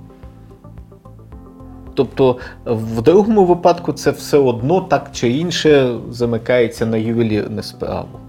Тобто 1.93 2.37
в 2.65 3.01
другому 3.01 3.45
випадку 3.45 3.93
це 3.93 4.11
все 4.11 4.37
одно 4.37 4.81
так 4.81 5.09
чи 5.13 5.29
інше 5.29 5.95
замикається 6.09 6.85
на 6.85 6.97
ювелірну 6.97 7.63
справу. 7.63 8.19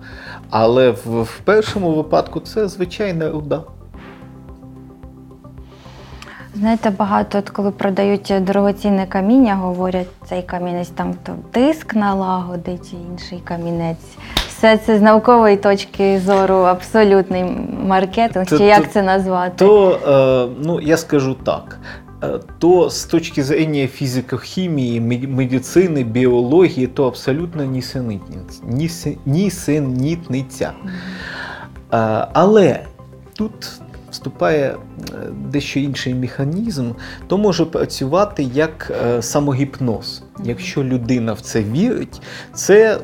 Але 0.50 0.90
в, 0.90 1.22
в 1.22 1.40
першому 1.44 1.90
випадку 1.92 2.40
це 2.40 2.68
звичайна 2.68 3.30
руда. 3.30 3.60
Знаєте, 6.56 6.90
багато, 6.90 7.38
от 7.38 7.50
коли 7.50 7.70
продають 7.70 8.32
дорогоцінне 8.40 9.06
каміння, 9.06 9.54
говорять, 9.54 10.06
цей 10.28 10.42
камінець 10.42 10.88
там 10.88 11.14
то 11.22 11.32
тиск 11.50 11.94
налагодить, 11.94 12.90
чи 12.90 12.96
інший 12.96 13.38
камінець. 13.44 14.16
Все 14.48 14.76
це 14.76 14.98
з 14.98 15.02
наукової 15.02 15.56
точки 15.56 16.20
зору 16.20 16.54
абсолютний 16.54 17.44
маркетинг, 17.86 18.46
то, 18.46 18.58
чи 18.58 18.64
як 18.64 18.82
то, 18.82 18.90
це 18.92 19.02
назвати? 19.02 19.54
То 19.56 19.98
е, 20.08 20.54
ну 20.64 20.80
я 20.80 20.96
скажу 20.96 21.34
так. 21.34 21.78
Е, 22.24 22.40
то 22.58 22.90
з 22.90 23.04
точки 23.04 23.44
зрення 23.44 23.86
фізико-хімії, 23.86 25.00
медицини, 25.28 26.04
біології, 26.04 26.86
то 26.86 27.06
абсолютно 27.06 27.64
нісенітниця. 29.26 30.72
Е, 31.92 31.96
але 32.32 32.84
тут 33.34 33.52
вступає 34.10 34.64
е, 34.66 34.76
дещо 35.50 35.80
інший 35.80 36.14
механізм, 36.14 36.90
то 37.26 37.38
може 37.38 37.64
працювати 37.64 38.42
як 38.42 38.92
самогіпноз. 39.20 40.22
Якщо 40.44 40.84
людина 40.84 41.32
в 41.32 41.40
це 41.40 41.62
вірить, 41.62 42.20
це 42.54 42.98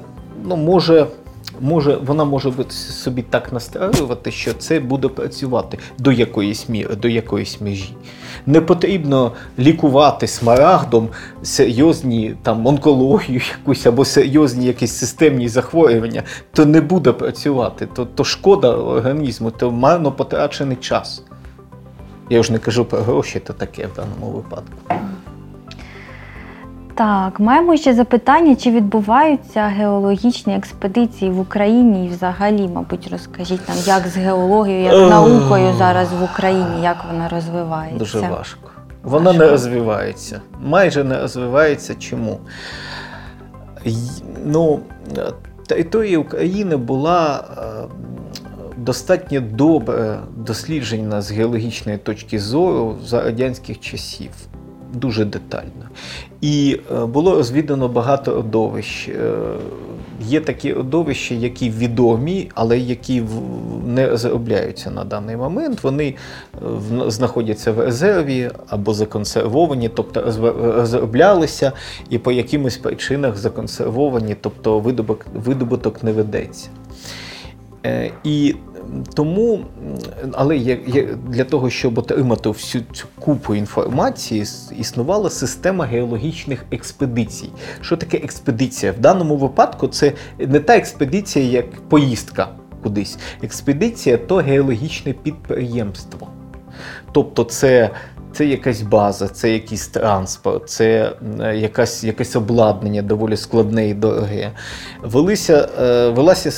ну, 0.44 0.56
може 0.56 1.06
може, 1.60 1.96
вона 1.96 2.24
може 2.24 2.52
собі 2.70 3.22
так 3.22 3.52
настраювати, 3.52 4.30
що 4.30 4.54
це 4.54 4.80
буде 4.80 5.08
працювати 5.08 5.78
до 5.98 6.12
якоїсь 6.12 6.68
міри, 6.68 6.96
до 6.96 7.08
якоїсь 7.08 7.60
межі. 7.60 7.94
Не 8.47 8.61
потрібно 8.61 9.32
лікувати 9.59 10.26
смарагдом 10.26 11.09
серйозні 11.43 12.36
там 12.43 12.66
онкологію 12.66 13.41
якусь 13.59 13.86
або 13.86 14.05
серйозні 14.05 14.66
якісь 14.66 14.93
системні 14.93 15.49
захворювання, 15.49 16.22
то 16.53 16.66
не 16.66 16.80
буде 16.80 17.12
працювати, 17.12 17.88
то, 17.95 18.05
то 18.05 18.24
шкода 18.24 18.76
організму, 18.76 19.51
то 19.51 19.70
марно 19.70 20.12
потрачений 20.12 20.76
час. 20.76 21.22
Я 22.30 22.43
ж 22.43 22.53
не 22.53 22.59
кажу 22.59 22.84
про 22.84 22.99
гроші, 22.99 23.41
то 23.41 23.53
таке 23.53 23.86
в 23.86 23.97
даному 23.97 24.36
випадку. 24.36 25.09
Так, 27.01 27.40
маємо 27.40 27.76
ще 27.76 27.94
запитання, 27.94 28.57
чи 28.57 28.70
відбуваються 28.70 29.61
геологічні 29.61 30.57
експедиції 30.57 31.30
в 31.30 31.40
Україні 31.40 32.07
і 32.07 32.09
взагалі, 32.09 32.68
мабуть, 32.68 33.09
розкажіть 33.12 33.68
нам, 33.68 33.76
як 33.84 34.07
з 34.07 34.16
геологією, 34.16 34.84
як 34.84 35.11
наукою 35.11 35.74
зараз 35.78 36.09
в 36.12 36.24
Україні, 36.24 36.82
як 36.82 36.96
вона 37.12 37.28
розвивається? 37.28 37.98
Дуже 37.98 38.20
важко. 38.20 38.70
Вона 39.03 39.30
важко. 39.30 39.44
не 39.44 39.51
розвивається. 39.51 40.40
Майже 40.61 41.05
не 41.05 41.20
розвивається. 41.20 41.94
Чому? 41.94 42.38
Ну, 44.44 44.80
Територія 45.66 46.18
України 46.18 46.76
була 46.76 47.44
е, 47.59 47.62
достатньо 48.76 49.40
добре 49.40 50.18
досліджена 50.36 51.22
з 51.22 51.32
геологічної 51.32 51.98
точки 51.98 52.38
зору 52.38 52.98
за 53.05 53.22
радянських 53.22 53.80
часів 53.80 54.30
дуже 54.95 55.24
детально. 55.24 55.88
І 56.41 56.80
е, 56.93 57.07
було 57.07 57.34
розвідано 57.34 57.88
багато 57.88 58.34
родовищ. 58.34 59.09
Е, 59.09 59.32
є 60.22 60.41
такі 60.41 60.72
родовища, 60.72 61.34
які 61.34 61.70
відомі, 61.70 62.51
але 62.55 62.78
які 62.78 63.22
не 63.86 64.16
заробляються 64.16 64.91
на 64.91 65.05
даний 65.05 65.36
момент. 65.36 65.82
Вони 65.82 66.14
е, 66.55 66.59
знаходяться 67.11 67.72
в 67.72 67.80
резерві 67.80 68.51
або 68.68 68.95
законсервовані, 68.95 69.88
тобто 69.88 70.22
розроблялися 70.76 71.72
і 72.11 72.18
по 72.18 72.32
якимось 72.32 72.76
причинах 72.76 73.36
законсервовані, 73.36 74.36
тобто 74.41 74.80
видобуток 75.34 76.03
не 76.03 76.12
ведеться. 76.12 76.68
І 78.24 78.54
тому, 79.14 79.60
але 80.32 80.78
для 81.28 81.44
того, 81.44 81.70
щоб 81.70 81.98
отримати 81.98 82.48
всю 82.48 82.84
цю 82.92 83.06
купу 83.20 83.54
інформації, 83.54 84.44
існувала 84.78 85.30
система 85.30 85.84
геологічних 85.84 86.64
експедицій. 86.70 87.50
Що 87.80 87.96
таке 87.96 88.16
експедиція? 88.16 88.92
В 88.92 88.98
даному 88.98 89.36
випадку 89.36 89.88
це 89.88 90.12
не 90.38 90.60
та 90.60 90.76
експедиція, 90.76 91.44
як 91.44 91.88
поїздка 91.88 92.48
кудись. 92.82 93.18
Експедиція 93.42 94.18
то 94.18 94.36
геологічне 94.36 95.12
підприємство. 95.12 96.28
Тобто, 97.12 97.44
це 97.44 97.90
це 98.32 98.46
якась 98.46 98.82
база, 98.82 99.28
це 99.28 99.52
якийсь 99.52 99.88
транспорт, 99.88 100.68
це 100.68 101.12
якась, 101.54 102.04
якесь 102.04 102.36
обладнання 102.36 103.02
доволі 103.02 103.36
складне 103.36 103.88
і 103.88 103.94
дороге. 103.94 104.52
Велися, 105.02 105.68
е, 105.80 106.08
велася 106.08 106.50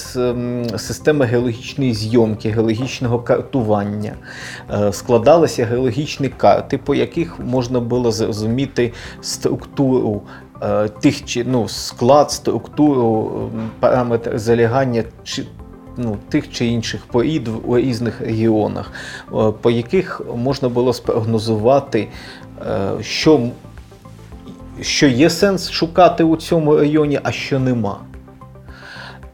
система 0.78 1.24
геологічної 1.24 1.94
зйомки, 1.94 2.50
геологічного 2.50 3.18
картування, 3.18 4.14
е, 4.70 4.92
складалися 4.92 5.64
геологічні 5.64 6.28
карти, 6.28 6.78
по 6.78 6.94
яких 6.94 7.40
можна 7.40 7.80
було 7.80 8.12
зрозуміти 8.12 8.92
структуру. 9.20 10.22
Е, 10.62 10.88
тих 10.88 11.46
ну, 11.46 11.68
склад, 11.68 12.30
структуру, 12.30 13.32
параметри 13.80 14.38
залягання 14.38 15.04
ну, 15.96 16.16
тих 16.28 16.50
чи 16.50 16.66
інших 16.66 17.06
порід 17.06 17.48
у 17.64 17.78
різних 17.78 18.20
регіонах, 18.20 18.92
е, 19.34 19.52
по 19.60 19.70
яких 19.70 20.20
можна 20.36 20.68
було 20.68 20.92
спрогнозувати, 20.92 22.08
е, 22.66 22.90
що 23.00 23.48
що 24.80 25.06
є 25.06 25.30
сенс 25.30 25.70
шукати 25.70 26.24
у 26.24 26.36
цьому 26.36 26.76
районі, 26.76 27.20
а 27.22 27.32
що 27.32 27.58
нема. 27.58 27.98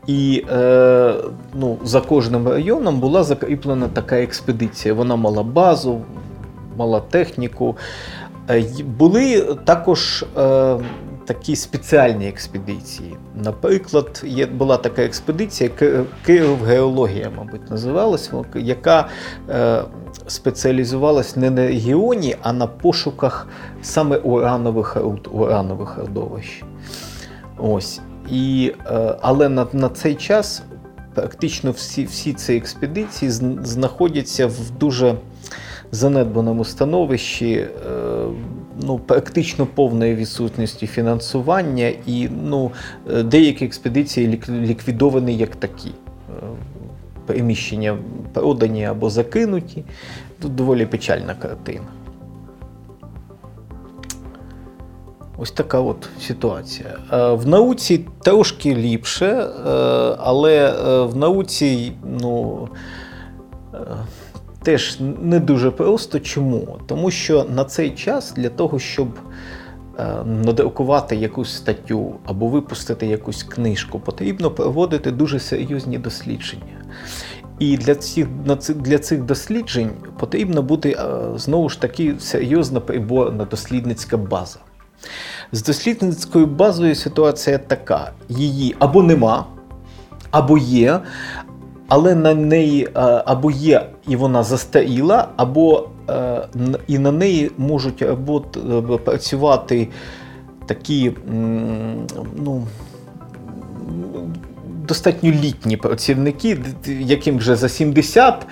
І 0.07 0.45
е, 0.53 1.15
ну, 1.55 1.79
за 1.85 2.01
кожним 2.01 2.49
районом 2.49 3.01
була 3.01 3.25
закріплена 3.25 3.89
така 3.89 4.17
експедиція. 4.17 4.95
Вона 4.95 5.17
мала 5.17 5.43
базу, 5.43 6.01
мала 6.77 7.01
техніку. 7.01 7.77
Е, 8.51 8.65
були 8.99 9.57
також 9.65 10.25
е, 10.39 10.77
такі 11.29 11.57
спеціальні 11.57 12.29
експедиції. 12.29 13.16
Наприклад, 13.45 14.22
є, 14.26 14.47
була 14.47 14.76
така 14.76 15.03
експедиція, 15.03 15.70
Київ-геологія, 16.26 17.31
мабуть, 17.37 17.70
називалась, 17.70 18.31
яка 18.55 19.09
е, 19.51 19.83
спеціалізувалась 20.26 21.37
не 21.37 21.51
на 21.51 21.66
регіоні, 21.66 22.37
а 22.43 22.53
на 22.53 22.66
пошуках 22.66 23.49
саме 23.83 24.16
уранових 24.16 24.97
руд, 24.97 25.29
уранових 25.33 25.99
родовищ. 25.99 26.64
Ось. 27.59 28.01
І, 28.31 28.72
е, 28.87 29.16
але 29.20 29.49
на, 29.49 29.66
на 29.72 29.89
цей 29.89 30.14
час 30.14 30.62
практично 31.14 31.70
всі, 31.70 32.05
всі 32.05 32.33
ці 32.33 32.55
експедиції 32.55 33.31
знаходяться 33.31 34.47
в 34.47 34.70
дуже 34.81 35.14
занедбаному 35.93 36.64
становищі, 36.64 37.53
е, 37.53 37.68
ну, 38.83 38.99
практично 38.99 39.66
повної 39.66 40.14
відсутності 40.14 40.87
фінансування, 40.87 41.93
і 42.07 42.29
ну, 42.45 42.70
е, 43.11 43.22
деякі 43.22 43.64
експедиції 43.64 44.41
ліквідовані 44.49 45.37
як 45.37 45.57
такі. 45.57 45.89
Е, 45.89 46.47
Приміщення 47.26 47.99
продані 48.33 48.85
або 48.85 49.11
закинуті. 49.11 49.85
Тут 50.43 50.55
доволі 50.55 50.87
печальна 50.87 51.35
картина. 51.35 51.87
Ось 55.39 55.51
така 55.51 55.81
от 55.81 56.09
ситуація. 56.20 56.99
Е, 57.12 57.33
В 57.33 57.47
науці 57.47 58.01
трошки 58.22 58.74
ліпше, 58.74 59.49
але 60.18 60.72
в 61.05 61.16
науці 61.16 61.93
ну, 62.20 62.68
теж 64.63 64.99
не 65.23 65.41
дуже 65.41 65.71
просто. 65.71 66.21
Чому? 66.21 66.79
Тому 66.87 67.11
що 67.11 67.47
на 67.55 67.65
цей 67.65 67.91
час 67.91 68.33
для 68.37 68.49
того, 68.49 68.79
щоб 68.79 69.09
е, 69.99 70.25
надрукувати 70.25 71.17
якусь 71.17 71.57
статтю 71.57 72.15
або 72.25 72.49
випустити 72.49 73.07
якусь 73.07 73.43
книжку, 73.43 74.01
потрібно 74.01 74.51
проводити 74.51 75.11
дуже 75.11 75.41
серйозні 75.41 75.99
дослідження. 75.99 76.85
І 77.59 77.77
для 77.77 77.95
цих, 77.95 78.27
для 78.77 78.99
цих 78.99 79.23
досліджень 79.23 79.91
потрібно 80.19 80.63
бути 80.63 80.91
е, 80.91 81.05
знову 81.37 81.69
ж 81.69 81.81
таки 81.81 82.15
серйозна 82.19 82.81
приборна 82.81 83.45
дослідницька 83.45 84.17
база. 84.17 84.59
З 85.53 85.63
дослідницькою 85.63 86.47
базою 86.47 86.95
ситуація 86.95 87.59
така: 87.59 88.13
її 88.29 88.77
або 88.79 89.03
нема, 89.03 89.47
або 90.31 90.59
є, 90.59 91.01
але 91.89 92.14
на 92.14 92.34
неї 92.34 92.84
е, 92.84 92.91
або 93.26 93.51
є 93.51 93.86
і 94.09 94.16
вона 94.16 94.43
застаріла, 94.43 95.28
або 95.36 95.89
е, 96.11 96.41
і 96.86 96.99
на 96.99 97.12
неї 97.12 97.51
можуть 97.59 98.03
робот- 98.03 98.95
е, 98.95 98.99
працювати 98.99 99.89
такі 100.66 101.12
ну, 102.36 102.66
достатньо 104.89 105.30
літні 105.30 105.76
працівники, 105.76 106.59
яким 106.86 107.39
вже 107.39 107.57
за 107.57 107.68
70, 107.68 108.47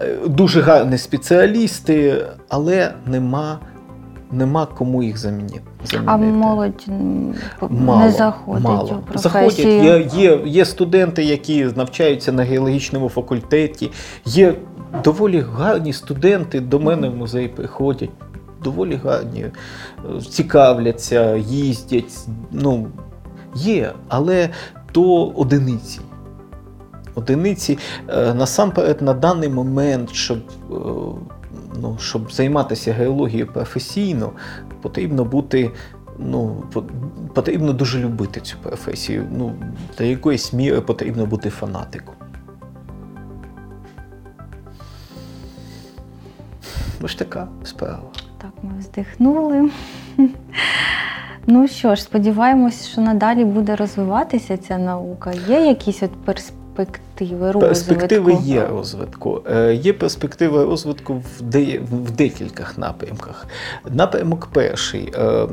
е, 0.00 0.16
дуже 0.26 0.60
гарні 0.60 0.98
спеціалісти, 0.98 2.24
але 2.48 2.92
нема, 3.06 3.58
нема 4.32 4.66
кому 4.66 5.02
їх 5.02 5.18
замінити. 5.18 5.60
А 6.06 6.16
молодь 6.16 6.86
Мало, 7.70 8.00
не 8.00 8.10
заходить 8.10 8.64
мало. 8.64 9.02
у 9.14 9.18
Заходять. 9.18 9.58
Є, 9.58 10.08
є, 10.14 10.40
є 10.46 10.64
студенти, 10.64 11.24
які 11.24 11.64
навчаються 11.64 12.32
на 12.32 12.42
геологічному 12.42 13.08
факультеті. 13.08 13.90
Є 14.24 14.54
доволі 15.04 15.40
гарні 15.40 15.92
студенти 15.92 16.60
до 16.60 16.80
мене 16.80 17.08
в 17.08 17.16
музей 17.16 17.48
приходять. 17.48 18.10
Доволі 18.64 19.00
гарні, 19.04 19.40
е, 19.40 19.52
цікавляться, 20.20 21.36
їздять. 21.36 22.26
Ну, 22.50 22.88
є, 23.54 23.92
але 24.08 24.48
то 24.92 25.26
одиниці. 25.26 26.00
Одиниці 27.14 27.78
е, 28.08 28.34
насамперед 28.34 29.02
на 29.02 29.14
даний 29.14 29.48
момент, 29.48 30.10
щоб, 30.12 30.38
е, 30.38 30.74
ну, 31.76 31.96
щоб 32.00 32.32
займатися 32.32 32.92
геологією 32.92 33.46
професійно, 33.46 34.32
потрібно 34.82 35.24
бути. 35.24 35.70
Ну, 36.18 36.62
потрібно 37.34 37.72
дуже 37.72 37.98
любити 37.98 38.40
цю 38.40 38.56
професію. 38.62 39.26
Ну, 39.32 39.54
до 39.98 40.04
якоїсь 40.04 40.52
міри 40.52 40.80
потрібно 40.80 41.26
бути 41.26 41.50
фанатиком. 41.50 42.14
Ось 47.02 47.14
така 47.14 47.48
справа. 47.64 48.02
Так, 48.38 48.50
ми 48.62 48.78
вздихнули. 48.78 49.70
Ну 51.50 51.68
що 51.68 51.94
ж, 51.94 52.02
сподіваємось, 52.02 52.88
що 52.88 53.00
надалі 53.00 53.44
буде 53.44 53.76
розвиватися 53.76 54.56
ця 54.56 54.78
наука. 54.78 55.32
Є 55.48 55.66
якісь 55.66 56.02
от 56.02 56.10
перспективи 56.24 56.57
розвитку? 57.52 57.60
Перспективи 57.60 58.38
є 58.42 58.66
розвитку. 58.66 59.42
Е, 59.50 59.74
Є 59.74 59.92
перспективи 59.92 60.64
розвитку 60.64 61.14
в, 61.14 61.42
де, 61.42 61.80
в 61.92 62.10
декількох 62.10 62.78
напрямках. 62.78 63.46
Напрямок 63.90 64.48
перший 64.52 65.12
е, 65.14 65.22
е, 65.22 65.48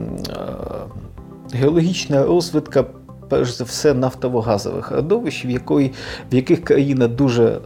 геологічна 1.53 2.25
розвитка. 2.25 2.85
Перш 3.29 3.51
за 3.51 3.63
все, 3.63 3.93
нафтово-газових 3.93 4.95
родовищ, 4.95 5.45
в, 5.45 5.49
якої, 5.49 5.91
в 6.31 6.35
яких 6.35 6.63
країна 6.63 7.07
дуже, 7.07 7.59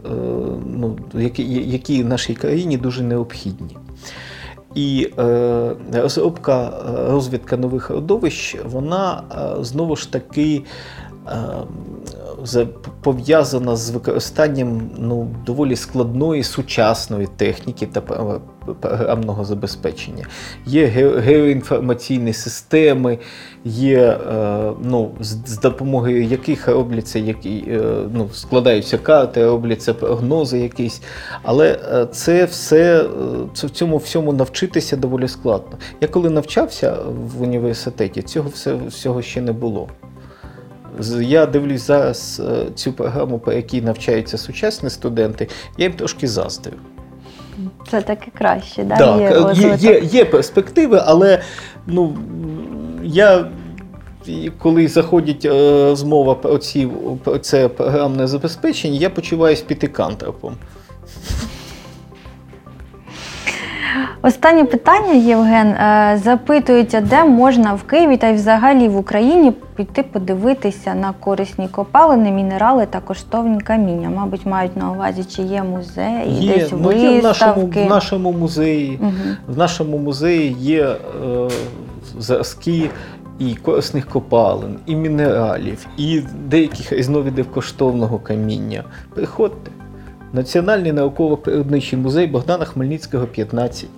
ну, 0.66 0.98
які, 1.14 1.42
які 1.70 2.04
нашій 2.04 2.34
країні 2.34 2.76
дуже 2.76 3.02
необхідні. 3.02 3.76
І 4.74 5.10
е, 5.18 5.76
розробка, 5.92 6.72
розвідка 7.08 7.56
нових 7.56 7.90
родовищ, 7.90 8.56
вона 8.64 9.22
е, 9.32 9.64
знову 9.64 9.96
ж 9.96 10.12
таки 10.12 10.62
пов'язана 13.02 13.76
з 13.76 13.90
використанням 13.90 14.90
ну, 14.98 15.28
доволі 15.46 15.76
складної 15.76 16.42
сучасної 16.42 17.28
техніки 17.36 17.86
та 17.86 18.00
програмного 18.80 19.44
забезпечення. 19.44 20.26
Є 20.66 20.86
геоінформаційні 21.18 22.32
системи, 22.32 23.18
є 23.64 23.98
е, 23.98 24.72
ну, 24.82 25.10
з, 25.20 25.58
допомогою 25.58 26.24
яких 26.24 26.68
робляться 26.68 27.18
які, 27.18 27.64
е, 27.68 27.82
ну, 28.12 28.28
складаються 28.32 28.98
карти, 28.98 29.46
робляться 29.46 29.94
прогнози 29.94 30.58
якісь. 30.58 31.02
Але 31.42 31.78
е, 31.92 32.06
це 32.06 32.44
все 32.44 33.02
е, 33.02 33.06
це 33.54 33.66
в 33.66 33.70
цьому 33.70 33.96
всьому 33.96 34.32
навчитися 34.32 34.96
доволі 34.96 35.28
складно. 35.28 35.78
Я 36.00 36.08
коли 36.08 36.30
навчався 36.30 36.96
в 37.36 37.42
університеті, 37.42 38.22
цього 38.22 38.48
все, 38.48 38.74
всього 38.74 39.22
ще 39.22 39.40
не 39.40 39.52
було. 39.52 39.88
Я 41.20 41.46
дивлюсь 41.46 41.86
зараз 41.86 42.42
е, 42.44 42.66
цю 42.74 42.92
програму, 42.92 43.38
по 43.38 43.52
якій 43.52 43.82
навчаються 43.82 44.38
сучасні 44.38 44.90
студенти, 44.90 45.48
я 45.78 45.84
їм 45.84 45.92
трошки 45.92 46.28
заздрю. 46.28 46.72
Це 47.90 48.02
таки 48.02 48.30
краще, 48.38 48.84
да? 48.84 48.96
Так, 48.96 49.20
є 49.20 49.68
е, 49.68 49.76
є, 49.78 49.92
є, 49.92 50.00
є 50.00 50.24
перспективи, 50.24 51.02
але 51.04 51.42
ну, 51.86 52.16
я. 53.02 53.46
і 54.26 54.50
Коли 54.58 54.88
заходить 54.88 55.44
е, 55.44 55.50
розмова 55.84 56.34
про, 56.34 56.58
ці, 56.58 56.88
про 57.24 57.38
це 57.38 57.68
програмне 57.68 58.26
забезпечення, 58.26 58.98
я 58.98 59.10
почуваюся 59.10 59.64
піти 59.66 59.86
п'ятикантропом. 59.86 60.56
Останнє 64.22 64.64
питання, 64.64 65.12
Євген. 65.12 65.66
Е, 65.66 66.20
Запитують, 66.24 66.94
а 66.94 67.00
де 67.00 67.24
можна 67.24 67.74
в 67.74 67.82
Києві 67.82 68.16
та 68.16 68.28
й 68.28 68.34
взагалі 68.34 68.88
в 68.88 68.96
Україні 68.96 69.52
піти 69.76 70.02
подивитися 70.02 70.94
на 70.94 71.12
корисні 71.20 71.68
копалини, 71.68 72.30
мінерали 72.30 72.86
та 72.86 73.00
коштовні 73.00 73.60
каміння. 73.60 74.10
Мабуть, 74.10 74.46
мають 74.46 74.76
на 74.76 74.90
увазі, 74.90 75.24
чи 75.24 75.42
є 75.42 75.62
музеї, 75.62 76.44
Є, 76.44 76.54
десь 76.54 76.72
ну, 76.80 76.92
є 76.92 77.20
в 77.20 77.22
нашому, 77.22 77.66
в 77.66 77.86
нашому 77.86 78.32
музеї. 78.32 78.98
Мгм. 79.02 79.36
В 79.48 79.58
нашому 79.58 79.98
музеї 79.98 80.56
є 80.58 80.84
е, 80.84 80.96
зразки 82.18 82.90
і 83.38 83.54
корисних 83.54 84.06
копалин, 84.06 84.78
і 84.86 84.96
мінералів, 84.96 85.86
і 85.96 86.22
деяких 86.46 86.92
різновидів 86.92 87.52
коштовного 87.52 88.18
каміння. 88.18 88.84
Приходьте. 89.14 89.70
Національний 90.32 90.92
науково-природничий 90.92 91.98
музей 91.98 92.26
Богдана 92.26 92.64
Хмельницького, 92.64 93.26
15. 93.26 93.88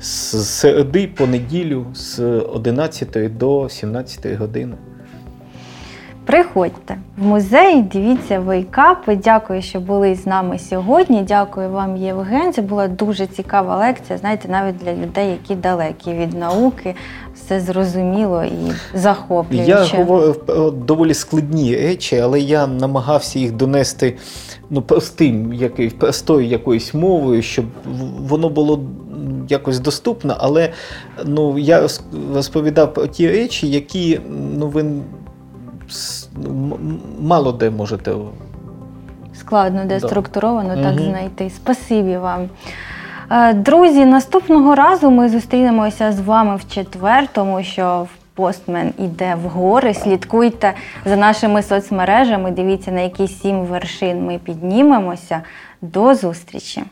З 0.00 0.44
середи 0.46 1.06
по 1.06 1.26
неділю 1.26 1.86
з 1.94 2.20
11 2.40 3.36
до 3.38 3.68
17 3.68 4.38
години. 4.38 4.74
Приходьте 6.24 6.96
в 7.16 7.26
музей, 7.26 7.82
дивіться 7.82 8.40
вейкапи. 8.40 9.16
Дякую, 9.16 9.62
що 9.62 9.80
були 9.80 10.14
з 10.14 10.26
нами 10.26 10.58
сьогодні. 10.58 11.22
Дякую 11.22 11.70
вам, 11.70 11.96
Євген. 11.96 12.52
Це 12.52 12.62
була 12.62 12.88
дуже 12.88 13.26
цікава 13.26 13.76
лекція. 13.76 14.18
Знаєте, 14.18 14.48
навіть 14.48 14.76
для 14.76 14.94
людей, 14.94 15.30
які 15.30 15.54
далекі 15.54 16.12
від 16.12 16.34
науки, 16.34 16.94
все 17.46 17.60
зрозуміло 17.60 18.44
і 18.44 18.72
захоплююче. 18.94 19.66
Я 19.70 19.84
говорив 19.84 20.44
доволі 20.86 21.14
складні 21.14 21.76
речі, 21.76 22.18
але 22.18 22.40
я 22.40 22.66
намагався 22.66 23.38
їх 23.38 23.52
донести 23.52 24.16
ну, 24.70 24.82
простим, 24.82 25.52
який, 25.52 25.90
простою 25.90 26.46
якоюсь 26.46 26.94
мовою, 26.94 27.42
щоб 27.42 27.64
воно 28.18 28.48
було 28.48 28.80
якось 29.48 29.78
доступна, 29.78 30.36
але 30.38 30.72
ну, 31.24 31.58
я 31.58 31.88
розповідав 32.34 32.94
про 32.94 33.06
ті 33.06 33.30
речі, 33.30 33.68
які 33.70 34.20
ну, 34.56 34.68
ви 34.68 34.84
мало 37.20 37.52
де 37.52 37.70
можете. 37.70 38.14
Складно, 39.34 39.84
де 39.84 40.00
Да. 40.00 40.08
структуровано 40.08 40.82
так 40.82 40.94
Мгм. 40.94 41.04
знайти. 41.04 41.50
Спасибі 41.50 42.16
вам. 42.16 42.48
Е, 43.30 43.54
Друзі, 43.54 44.04
наступного 44.04 44.74
разу 44.74 45.10
ми 45.10 45.28
зустрінемося 45.28 46.12
з 46.12 46.20
вами 46.20 46.56
в 46.56 46.74
четвер, 46.74 47.28
тому 47.32 47.62
що 47.62 48.06
постмен 48.34 48.92
іде 48.98 49.34
в 49.34 49.48
гори. 49.48 49.94
Слідкуйте 49.94 50.74
за 51.04 51.16
нашими 51.16 51.62
соцмережами. 51.62 52.50
Дивіться, 52.50 52.90
на 52.90 53.00
які 53.00 53.28
сім 53.28 53.64
вершин 53.64 54.24
ми 54.24 54.38
піднімемося. 54.38 55.42
До 55.82 56.14
зустрічі! 56.14 56.82